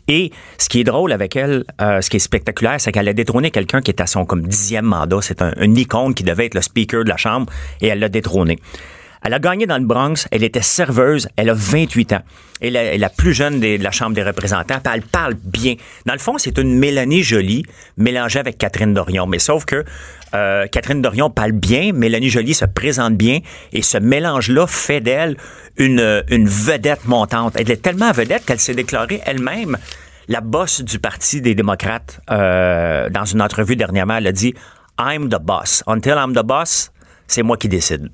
Et 0.09 0.31
ce 0.57 0.69
qui 0.69 0.79
est 0.79 0.83
drôle 0.85 1.11
avec 1.11 1.35
elle, 1.35 1.65
ce 1.79 2.09
qui 2.09 2.15
est 2.15 2.21
spectaculaire, 2.21 2.79
c'est 2.79 2.93
qu'elle 2.93 3.09
a 3.09 3.13
détrôné 3.13 3.51
quelqu'un 3.51 3.81
qui 3.81 3.91
est 3.91 4.01
à 4.01 4.07
son 4.07 4.25
comme 4.25 4.47
dixième 4.47 4.85
mandat. 4.85 5.19
C'est 5.21 5.41
un, 5.41 5.53
un, 5.57 5.75
icône 5.75 6.13
qui 6.13 6.23
devait 6.23 6.45
être 6.45 6.55
le 6.55 6.61
speaker 6.61 7.03
de 7.03 7.09
la 7.09 7.17
Chambre 7.17 7.51
et 7.81 7.87
elle 7.87 7.99
l'a 7.99 8.07
détrôné. 8.07 8.57
Elle 9.27 9.33
a 9.33 9.39
gagné 9.39 9.65
dans 9.65 9.77
le 9.77 9.83
Bronx. 9.83 10.25
Elle 10.31 10.45
était 10.45 10.61
serveuse. 10.61 11.27
Elle 11.35 11.49
a 11.49 11.53
28 11.53 12.13
ans. 12.13 12.21
Elle 12.61 12.77
est 12.77 12.97
la 12.97 13.09
plus 13.09 13.33
jeune 13.33 13.59
de 13.59 13.75
la 13.83 13.91
Chambre 13.91 14.15
des 14.15 14.23
représentants. 14.23 14.79
elle 14.85 15.01
parle 15.01 15.33
bien. 15.33 15.75
Dans 16.05 16.13
le 16.13 16.19
fond, 16.19 16.37
c'est 16.37 16.57
une 16.57 16.79
Mélanie 16.79 17.23
Jolie 17.23 17.65
mélangée 17.97 18.39
avec 18.39 18.57
Catherine 18.57 18.93
Dorion. 18.93 19.27
Mais 19.27 19.39
sauf 19.39 19.65
que 19.65 19.83
euh, 20.33 20.65
Catherine 20.67 21.01
Dorion 21.01 21.29
parle 21.29 21.51
bien, 21.51 21.91
Mélanie 21.91 22.29
Jolie 22.29 22.53
se 22.53 22.63
présente 22.63 23.17
bien. 23.17 23.39
Et 23.73 23.81
ce 23.81 23.97
mélange-là 23.97 24.65
fait 24.65 25.01
d'elle 25.01 25.35
une, 25.75 26.23
une 26.29 26.47
vedette 26.47 27.05
montante. 27.05 27.57
Elle 27.57 27.69
est 27.69 27.81
tellement 27.81 28.13
vedette 28.13 28.45
qu'elle 28.45 28.59
s'est 28.59 28.75
déclarée 28.75 29.19
elle-même 29.25 29.77
la 30.29 30.39
boss 30.39 30.79
du 30.79 30.99
Parti 30.99 31.41
des 31.41 31.53
démocrates. 31.53 32.21
Euh, 32.31 33.09
dans 33.09 33.25
une 33.25 33.41
entrevue 33.41 33.75
dernièrement, 33.75 34.15
elle 34.15 34.27
a 34.27 34.31
dit 34.31 34.53
«I'm 35.01 35.27
the 35.27 35.41
boss. 35.41 35.83
Until 35.85 36.13
I'm 36.15 36.33
the 36.33 36.45
boss, 36.45 36.93
c'est 37.27 37.43
moi 37.43 37.57
qui 37.57 37.67
décide.» 37.67 38.09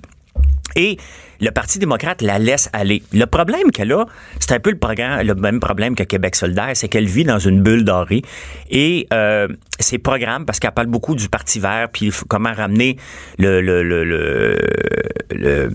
Et 0.76 0.98
le 1.42 1.52
Parti 1.52 1.80
démocrate 1.80 2.22
la 2.22 2.40
laisse 2.40 2.70
aller. 2.74 3.04
Le 3.12 3.26
problème 3.26 3.72
qu'elle 3.72 3.92
a, 3.92 4.06
c'est 4.40 4.54
un 4.54 4.60
peu 4.60 4.72
le, 4.72 4.78
programme, 4.78 5.26
le 5.26 5.36
même 5.36 5.60
problème 5.60 5.96
que 5.96 6.04
Québec 6.04 6.36
solidaire, 6.36 6.72
c'est 6.74 6.88
qu'elle 6.88 7.08
vit 7.08 7.26
dans 7.26 7.40
une 7.40 7.62
bulle 7.62 7.84
dorée. 7.84 8.22
Et 8.70 9.08
euh, 9.12 9.48
ses 9.80 9.98
programmes, 9.98 10.46
parce 10.46 10.60
qu'elle 10.60 10.72
parle 10.72 10.88
beaucoup 10.88 11.16
du 11.16 11.30
Parti 11.30 11.60
vert, 11.60 11.90
puis 11.92 12.12
comment 12.28 12.54
ramener 12.54 12.98
le, 13.38 13.62
le, 13.62 13.84
le, 13.84 15.72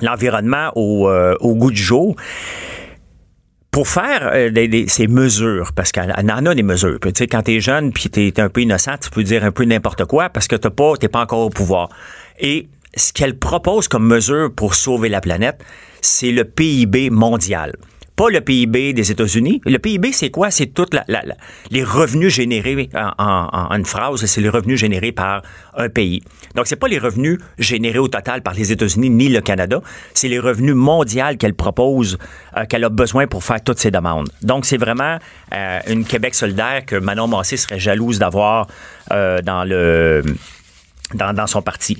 l'environnement 0.00 0.72
au, 0.74 1.08
euh, 1.08 1.34
au 1.40 1.54
goût 1.54 1.70
du 1.70 1.82
jour 1.82 2.16
pour 3.70 3.86
faire 3.86 4.30
euh, 4.34 4.50
ces 4.88 5.06
mesures, 5.06 5.72
parce 5.72 5.92
qu'elle 5.92 6.12
en 6.12 6.46
a 6.46 6.54
des 6.54 6.62
mesures. 6.62 6.98
tu 7.00 7.10
sais, 7.14 7.26
quand 7.28 7.42
t'es 7.42 7.60
jeune 7.60 7.92
puis 7.92 8.10
t'es 8.10 8.40
un 8.40 8.48
peu 8.48 8.62
innocent, 8.62 8.96
tu 9.00 9.10
peux 9.10 9.22
dire 9.22 9.44
un 9.44 9.52
peu 9.52 9.64
n'importe 9.64 10.04
quoi 10.06 10.28
parce 10.28 10.48
que 10.48 10.56
t'as 10.56 10.70
pas, 10.70 10.94
t'es 10.98 11.08
pas 11.08 11.20
encore 11.20 11.46
au 11.46 11.50
pouvoir. 11.50 11.88
Et 12.40 12.68
ce 12.94 13.12
qu'elle 13.12 13.38
propose 13.38 13.88
comme 13.88 14.06
mesure 14.06 14.52
pour 14.54 14.74
sauver 14.74 15.08
la 15.08 15.20
planète, 15.20 15.62
c'est 16.00 16.32
le 16.32 16.44
PIB 16.44 17.10
mondial. 17.10 17.74
pas 18.16 18.28
le 18.28 18.42
PIB 18.42 18.92
des 18.92 19.10
États-Unis. 19.10 19.62
Le 19.64 19.78
PIB, 19.78 20.12
c'est 20.12 20.28
quoi? 20.30 20.50
C'est 20.50 20.66
tous 20.66 20.90
les 21.70 21.82
revenus 21.82 22.34
générés 22.34 22.90
en, 22.94 23.70
une 23.70 23.86
phrase, 23.86 24.26
c'est 24.26 24.42
les 24.42 24.50
revenus 24.50 24.78
générés 24.78 25.12
par 25.12 25.40
un 25.74 25.88
pays. 25.88 26.20
Donc, 26.54 26.66
c'est 26.66 26.76
pas 26.76 26.88
les 26.88 26.98
revenus 26.98 27.38
générés 27.58 27.98
au 27.98 28.08
total 28.08 28.42
par 28.42 28.52
les 28.52 28.72
États-Unis 28.72 29.08
ni 29.08 29.30
le 29.30 29.40
Canada, 29.40 29.80
c'est 30.12 30.28
les 30.28 30.38
revenus 30.38 30.74
mondiaux 30.74 31.34
qu'elle 31.38 31.54
propose, 31.54 32.18
euh, 32.58 32.66
qu'elle 32.66 32.84
a 32.84 32.90
besoin 32.90 33.26
pour 33.26 33.42
faire 33.42 33.64
toutes 33.64 33.78
ses 33.78 33.90
demandes. 33.90 34.28
Donc, 34.42 34.66
c'est 34.66 34.76
vraiment 34.76 35.18
euh, 35.54 35.80
une 35.88 36.04
Québec 36.04 36.34
solidaire 36.34 36.84
que 36.84 36.96
Manon 36.96 37.26
Massé 37.26 37.56
serait 37.56 37.78
jalouse 37.78 38.18
d'avoir 38.18 38.66
euh, 39.12 39.40
dans 39.40 39.64
dans 41.14 41.46
son 41.46 41.62
parti. 41.62 41.96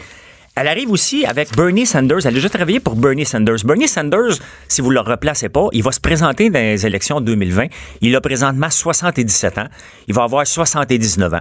Elle 0.60 0.68
arrive 0.68 0.90
aussi 0.90 1.24
avec 1.24 1.56
Bernie 1.56 1.86
Sanders. 1.86 2.18
Elle 2.20 2.26
a 2.26 2.32
déjà 2.32 2.50
travaillé 2.50 2.80
pour 2.80 2.94
Bernie 2.94 3.24
Sanders. 3.24 3.64
Bernie 3.64 3.88
Sanders, 3.88 4.34
si 4.68 4.82
vous 4.82 4.90
ne 4.90 4.94
le 4.96 5.00
replacez 5.00 5.48
pas, 5.48 5.68
il 5.72 5.82
va 5.82 5.90
se 5.90 6.00
présenter 6.00 6.50
dans 6.50 6.58
les 6.58 6.84
élections 6.84 7.22
2020. 7.22 7.68
Il 8.02 8.14
a 8.14 8.20
présentement 8.20 8.68
77 8.68 9.56
ans. 9.56 9.68
Il 10.06 10.12
va 10.12 10.24
avoir 10.24 10.46
79 10.46 11.32
ans. 11.32 11.40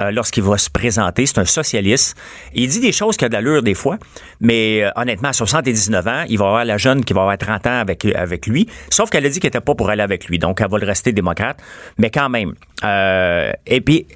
Euh, 0.00 0.10
lorsqu'il 0.10 0.42
va 0.42 0.58
se 0.58 0.68
présenter. 0.68 1.24
C'est 1.24 1.38
un 1.38 1.46
socialiste. 1.46 2.16
Il 2.54 2.68
dit 2.68 2.80
des 2.80 2.92
choses 2.92 3.16
qui 3.16 3.24
ont 3.24 3.28
de 3.28 3.32
l'allure 3.32 3.62
des 3.62 3.72
fois, 3.72 3.98
mais 4.40 4.82
euh, 4.84 4.90
honnêtement, 4.94 5.30
à 5.30 5.32
79 5.32 6.06
ans, 6.06 6.24
il 6.28 6.38
va 6.38 6.46
avoir 6.46 6.64
la 6.66 6.76
jeune 6.76 7.02
qui 7.02 7.14
va 7.14 7.22
avoir 7.22 7.38
30 7.38 7.66
ans 7.66 7.80
avec, 7.80 8.04
avec 8.04 8.46
lui, 8.46 8.68
sauf 8.90 9.08
qu'elle 9.08 9.24
a 9.24 9.30
dit 9.30 9.40
qu'elle 9.40 9.48
n'était 9.48 9.60
pas 9.62 9.74
pour 9.74 9.88
aller 9.88 10.02
avec 10.02 10.26
lui, 10.26 10.38
donc 10.38 10.60
elle 10.60 10.68
va 10.68 10.78
le 10.78 10.86
rester 10.86 11.12
démocrate, 11.12 11.58
mais 11.96 12.10
quand 12.10 12.28
même. 12.28 12.52
Euh, 12.84 13.52
et 13.66 13.80
puis, 13.80 14.06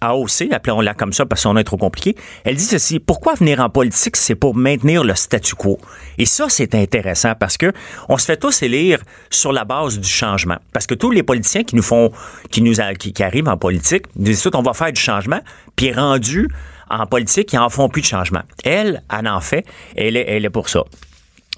AOC, 0.00 0.52
appelons-la 0.52 0.94
comme 0.94 1.12
ça 1.12 1.26
parce 1.26 1.42
qu'on 1.42 1.58
est 1.58 1.64
trop 1.64 1.76
compliqué, 1.76 2.16
elle 2.44 2.56
dit 2.56 2.64
ceci, 2.64 2.98
pourquoi 2.98 3.34
venir 3.34 3.60
en 3.60 3.68
politique, 3.68 4.16
c'est 4.16 4.34
pour 4.34 4.56
maintenir 4.56 5.04
le 5.04 5.14
statu 5.14 5.54
quo. 5.54 5.78
Et 6.16 6.24
ça, 6.24 6.46
c'est 6.48 6.74
intéressant 6.74 7.34
parce 7.38 7.58
que 7.58 7.72
on 8.08 8.16
se 8.16 8.24
fait 8.24 8.38
tous 8.38 8.62
élire 8.62 9.00
sur 9.28 9.52
la 9.52 9.64
base 9.64 9.98
du 9.98 10.08
changement. 10.08 10.56
Parce 10.72 10.86
que 10.86 10.94
tous 10.94 11.10
les 11.10 11.22
politiciens 11.22 11.62
qui 11.62 11.76
nous 11.76 11.82
font, 11.82 12.10
qui 12.50 12.62
nous, 12.62 12.74
qui 12.98 13.22
arrivent 13.22 13.48
en 13.48 13.58
politique, 13.58 14.06
disent 14.32 14.48
on 14.54 14.62
va 14.62 14.72
faire 14.72 14.92
du 14.92 15.00
changement, 15.00 15.40
puis 15.76 15.92
rendu 15.92 16.48
en 16.88 17.06
politique, 17.06 17.52
ils 17.52 17.58
en 17.58 17.70
font 17.70 17.88
plus 17.88 18.02
de 18.02 18.06
changement. 18.06 18.42
Elle, 18.64 19.02
elle 19.16 19.28
en 19.28 19.40
fait, 19.40 19.64
elle 19.96 20.16
est, 20.16 20.24
elle 20.28 20.44
est 20.44 20.50
pour 20.50 20.68
ça. 20.68 20.82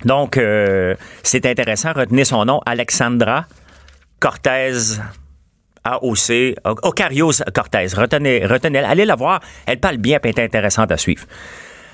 Donc, 0.04 0.36
euh, 0.36 0.94
c'est 1.22 1.46
intéressant, 1.46 1.92
retenez 1.94 2.24
son 2.24 2.44
nom, 2.44 2.60
Alexandra 2.66 3.46
Cortez 4.20 4.72
AOC, 5.84 6.54
Ocarios 6.64 7.42
Cortez. 7.52 7.86
Retenez, 7.94 8.46
retenez, 8.46 8.78
allez 8.78 9.04
la 9.04 9.16
voir, 9.16 9.40
elle 9.66 9.80
parle 9.80 9.96
bien, 9.96 10.18
elle 10.22 10.30
est 10.30 10.38
intéressante 10.38 10.92
à 10.92 10.96
suivre. 10.96 11.24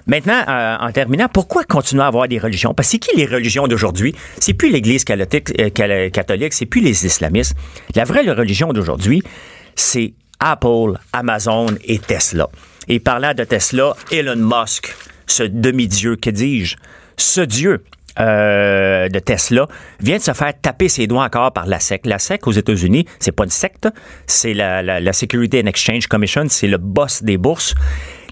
Maintenant, 0.06 0.42
euh, 0.49 0.76
en 0.80 0.90
terminant, 0.90 1.28
pourquoi 1.28 1.64
continuer 1.64 2.02
à 2.02 2.06
avoir 2.06 2.28
des 2.28 2.38
religions? 2.38 2.73
Parce 2.73 2.88
que 2.88 2.92
c'est 2.92 2.99
qui 2.99 3.16
les 3.16 3.26
religions 3.26 3.68
d'aujourd'hui? 3.68 4.14
C'est 4.40 4.54
plus 4.54 4.70
l'Église 4.70 5.04
catholique, 5.04 5.52
euh, 5.61 6.08
catholique 6.11 6.54
c'est 6.54 6.66
plus 6.66 6.80
les 6.80 7.04
islamistes. 7.04 7.54
La 7.94 8.04
vraie 8.04 8.28
religion 8.30 8.73
d'aujourd'hui, 8.73 9.23
c'est 9.75 10.14
Apple, 10.40 10.99
Amazon 11.12 11.66
et 11.85 11.99
Tesla. 11.99 12.49
Et 12.88 13.00
parlant 13.00 13.35
de 13.35 13.45
Tesla, 13.45 13.95
Elon 14.11 14.37
Musk, 14.37 14.95
ce 15.26 15.42
demi-dieu, 15.42 16.16
que 16.16 16.30
dis-je, 16.30 16.76
ce 17.16 17.40
dieu 17.40 17.85
euh, 18.21 19.09
de 19.09 19.18
Tesla 19.21 19.68
vient 20.00 20.16
de 20.16 20.23
se 20.23 20.33
faire 20.33 20.52
taper 20.61 20.88
ses 20.88 21.07
doigts 21.07 21.25
encore 21.25 21.52
par 21.52 21.66
la 21.66 21.78
SEC. 21.78 22.07
La 22.07 22.18
SEC 22.18 22.47
aux 22.47 22.52
États-Unis, 22.52 23.07
c'est 23.21 23.33
pas 23.33 23.45
une 23.45 23.50
secte, 23.50 23.88
c'est 24.26 24.54
la, 24.54 24.83
la, 24.83 25.12
Security 25.12 25.61
and 25.61 25.66
Exchange 25.66 26.07
Commission, 26.09 26.45
c'est 26.49 26.66
le 26.66 26.78
boss 26.78 27.23
des 27.23 27.37
bourses. 27.37 27.75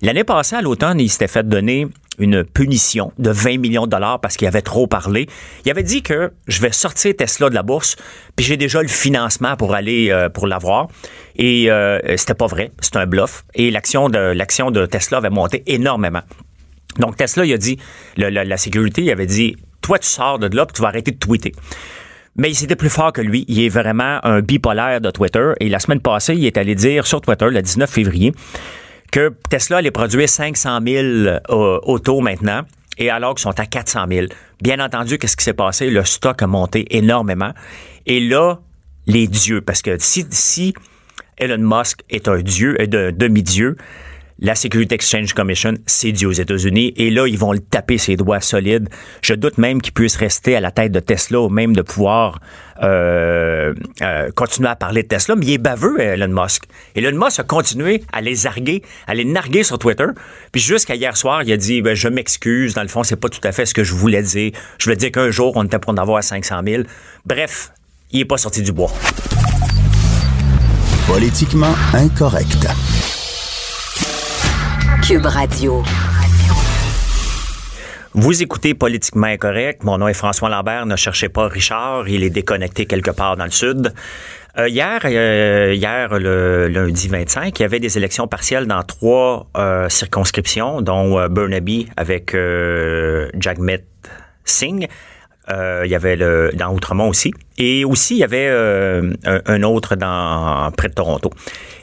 L'année 0.03 0.25
passée, 0.25 0.57
à 0.57 0.63
l'automne, 0.63 1.01
il 1.01 1.09
s'était 1.09 1.29
fait 1.29 1.47
donner 1.47 1.87
une 2.19 2.45
punition 2.45 3.13
de 3.19 3.31
20 3.31 3.59
millions 3.59 3.87
de 3.87 3.91
dollars 3.91 4.21
parce 4.21 4.37
qu'il 4.37 4.47
avait 4.47 4.63
trop 4.63 4.87
parlé. 4.87 5.27
Il 5.65 5.71
avait 5.71 5.83
dit 5.83 6.03
que 6.03 6.33
je 6.47 6.61
vais 6.61 6.73
sortir 6.73 7.15
Tesla 7.17 7.51
de 7.51 7.55
la 7.55 7.63
bourse, 7.63 7.97
puis 8.37 8.45
j'ai 8.45 8.57
déjà 8.57 8.83
le 8.83 8.89
financement 8.89 9.57
pour 9.57 9.75
aller 9.75 10.11
euh, 10.11 10.29
pour 10.29 10.47
l'avoir. 10.47 10.89
Et 11.37 11.71
euh, 11.71 11.99
c'était 12.17 12.35
pas 12.35 12.47
vrai, 12.47 12.73
c'est 12.81 12.97
un 12.97 13.07
bluff. 13.07 13.45
Et 13.55 13.71
l'action 13.71 14.09
de 14.09 14.87
Tesla 14.87 15.19
avait 15.19 15.31
monté 15.31 15.63
énormément. 15.67 16.23
Donc 16.99 17.17
Tesla, 17.17 17.45
il 17.45 17.53
a 17.53 17.59
dit, 17.59 17.79
la, 18.17 18.57
sécurité, 18.57 19.03
il 19.03 19.11
avait 19.11 19.27
dit, 19.27 19.57
toi 19.83 19.99
tu 19.99 20.09
sors 20.09 20.39
de 20.39 20.55
là, 20.55 20.67
puis 20.67 20.75
tu 20.75 20.83
vas 20.83 20.89
arrêter 20.89 21.11
de 21.11 21.19
tweeter. 21.19 21.53
Mais 22.37 22.51
il 22.51 22.55
c'était 22.55 22.77
plus 22.77 22.91
fort 22.91 23.13
que 23.13 23.23
lui. 23.23 23.45
Il 23.49 23.61
est 23.61 23.69
vraiment 23.69 24.21
un 24.23 24.41
bipolaire 24.41 25.01
de 25.01 25.11
Twitter. 25.11 25.53
Et 25.61 25.69
la 25.69 25.79
semaine 25.79 26.01
passée, 26.01 26.35
il 26.35 26.45
est 26.45 26.59
allé 26.59 26.75
dire 26.75 27.07
sur 27.07 27.21
Twitter, 27.21 27.47
le 27.51 27.63
19 27.63 27.89
février, 27.89 28.33
que 29.11 29.35
Tesla 29.51 29.79
allait 29.79 29.91
produire 29.91 30.29
500 30.29 30.81
000 30.87 31.07
euh, 31.07 31.39
autos 31.83 32.21
maintenant, 32.21 32.63
et 32.99 33.11
alors 33.11 33.35
qu'ils 33.35 33.43
sont 33.43 33.59
à 33.61 33.67
400 33.67 34.07
000. 34.09 34.27
Bien 34.63 34.81
entendu, 34.81 35.19
qu'est-ce 35.19 35.37
qui 35.37 35.45
s'est 35.45 35.53
passé? 35.53 35.91
Le 35.91 36.05
stock 36.05 36.43
a 36.43 36.47
monté 36.47 36.97
énormément. 36.97 37.53
Et 38.07 38.21
là, 38.21 38.61
les 39.07 39.27
dieux, 39.27 39.61
parce 39.61 39.83
que 39.83 39.97
si, 39.99 40.27
si 40.31 40.75
Elon 41.39 41.59
Musk 41.59 42.01
est 42.09 42.29
un 42.29 42.41
dieu, 42.41 42.77
un 42.81 43.13
demi-dieu, 43.13 43.77
la 44.39 44.55
Security 44.55 44.95
Exchange 44.95 45.33
Commission, 45.33 45.75
c'est 45.87 46.13
dû 46.13 46.27
aux 46.27 46.33
États-Unis. 46.33 46.93
Et 46.97 47.11
là, 47.11 47.27
ils 47.27 47.39
vont 47.39 47.53
le 47.53 47.61
taper 47.61 47.97
ses 47.97 48.17
doigts 48.17 48.41
solides. 48.41 48.89
Je 49.23 49.35
doute 49.35 49.57
même 49.57 49.81
qu'il 49.81 49.95
puisse 49.95 50.17
rester 50.17 50.57
à 50.57 50.61
la 50.61 50.71
tête 50.71 50.93
de 50.93 51.01
Tesla 51.01 51.41
ou 51.41 51.49
même 51.49 51.75
de 51.75 51.83
pouvoir 51.83 52.41
euh, 52.83 53.73
euh, 54.03 54.31
continuer 54.35 54.69
à 54.69 54.77
parler 54.77 55.03
de 55.03 55.09
Tesla. 55.09 55.37
Mais 55.37 55.47
il 55.47 55.53
est 55.55 55.59
baveux, 55.59 55.99
Elon 56.01 56.29
Musk. 56.29 56.65
Elon 56.95 57.19
Musk 57.19 57.41
a 57.41 57.45
continué 57.45 58.03
à 58.13 58.21
les 58.21 58.47
arguer, 58.47 58.83
à 59.07 59.15
les 59.15 59.25
narguer 59.25 59.63
sur 59.63 59.79
Twitter. 59.79 60.07
Puis 60.53 60.61
jusqu'à 60.61 60.95
hier 60.95 61.17
soir, 61.17 61.43
il 61.43 61.53
a 61.53 61.57
dit 61.57 61.81
ben, 61.81 61.95
Je 61.95 62.09
m'excuse. 62.09 62.75
Dans 62.75 62.83
le 62.83 62.89
fond, 62.89 63.03
c'est 63.03 63.17
pas 63.17 63.31
tout 63.31 63.41
à 63.43 63.53
fait 63.53 63.65
ce 63.65 63.73
que 63.73 63.85
je 63.85 63.95
voulais 63.95 64.23
dire. 64.23 64.53
Je 64.79 64.85
voulais 64.85 64.97
dire 64.97 65.13
qu'un 65.13 65.31
jour, 65.31 65.53
on 65.57 65.65
était 65.65 65.79
pour 65.79 65.93
en 65.93 65.97
avoir 65.97 66.23
500 66.23 66.61
000. 66.67 66.83
Bref, 67.25 67.73
il 68.13 68.21
est 68.21 68.25
pas 68.27 68.37
sorti 68.37 68.63
du 68.63 68.73
bois. 68.73 68.93
Politiquement 71.07 71.75
incorrect. 71.95 72.67
Vous 78.13 78.43
écoutez 78.43 78.75
Politiquement 78.75 79.29
Incorrect. 79.29 79.85
Mon 79.85 79.99
nom 79.99 80.09
est 80.09 80.15
François 80.15 80.49
Lambert. 80.49 80.85
Ne 80.85 80.97
cherchez 80.97 81.29
pas 81.29 81.47
Richard. 81.47 82.09
Il 82.09 82.25
est 82.25 82.31
déconnecté 82.31 82.87
quelque 82.87 83.13
part 83.13 83.37
dans 83.37 83.45
le 83.45 83.53
sud. 83.53 83.95
Euh, 84.59 84.69
hier, 84.69 84.99
euh, 85.05 85.75
hier, 85.77 86.19
le 86.19 86.67
lundi 86.67 87.07
25, 87.07 87.57
il 87.57 87.63
y 87.63 87.65
avait 87.65 87.79
des 87.79 87.97
élections 87.97 88.27
partielles 88.27 88.67
dans 88.67 88.83
trois 88.83 89.49
euh, 89.57 89.89
circonscriptions, 89.89 90.83
dont 90.83 91.29
Burnaby 91.29 91.89
avec 91.97 92.37
Jagmeet 93.39 93.85
Singh. 94.45 94.89
Il 95.49 95.91
y 95.91 95.95
avait 95.95 96.17
le, 96.17 96.51
dans 96.55 96.73
Outremont 96.73 97.09
aussi. 97.09 97.33
Et 97.59 97.85
aussi, 97.85 98.17
il 98.17 98.19
y 98.19 98.25
avait 98.25 98.49
un, 98.49 99.13
un, 99.47 99.63
autre 99.63 99.97
dans 99.97 100.71
près 100.77 100.89
de 100.89 100.95
Toronto. 100.95 101.31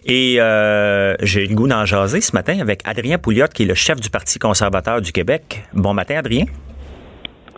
Et 0.06 0.36
euh, 0.40 1.16
j'ai 1.22 1.46
le 1.46 1.56
goût 1.56 1.68
d'en 1.68 1.86
jaser 1.86 2.22
ce 2.22 2.36
matin 2.36 2.58
avec 2.60 2.82
Adrien 2.86 3.18
Pouliot, 3.18 3.48
qui 3.48 3.64
est 3.64 3.66
le 3.66 3.74
chef 3.74 4.00
du 4.02 4.10
Parti 4.10 4.38
conservateur 4.38 5.02
du 5.02 5.12
Québec. 5.12 5.64
Bon 5.74 5.94
matin, 5.94 6.18
Adrien. 6.18 6.46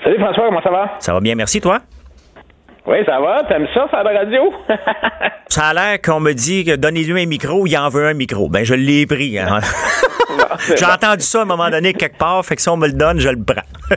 Salut 0.03 0.19
François, 0.19 0.45
comment 0.45 0.61
ça 0.61 0.69
va? 0.69 0.91
Ça 0.99 1.13
va 1.13 1.19
bien, 1.19 1.33
merci, 1.33 1.59
toi? 1.59 1.79
Oui, 2.85 2.97
ça 3.07 3.19
va. 3.19 3.43
T'aimes 3.47 3.67
ça, 3.73 3.87
ça 3.89 4.03
la 4.03 4.19
radio? 4.19 4.53
ça 5.47 5.69
a 5.69 5.73
l'air 5.73 6.01
qu'on 6.01 6.19
me 6.19 6.33
dit 6.33 6.63
que 6.63 6.75
donnez-lui 6.75 7.23
un 7.23 7.25
micro, 7.25 7.65
il 7.65 7.75
en 7.75 7.89
veut 7.89 8.05
un 8.05 8.13
micro. 8.13 8.47
Ben, 8.47 8.63
je 8.63 8.75
l'ai 8.75 9.07
pris. 9.07 9.39
Hein. 9.39 9.59
J'ai 10.75 10.85
entendu 10.85 11.23
ça 11.23 11.39
à 11.39 11.41
un 11.43 11.45
moment 11.45 11.69
donné 11.69 11.93
quelque 11.93 12.17
part, 12.17 12.45
fait 12.45 12.55
que 12.55 12.61
si 12.61 12.69
on 12.69 12.77
me 12.77 12.87
le 12.87 12.93
donne, 12.93 13.19
je 13.19 13.29
le 13.29 13.43
prends. 13.43 13.61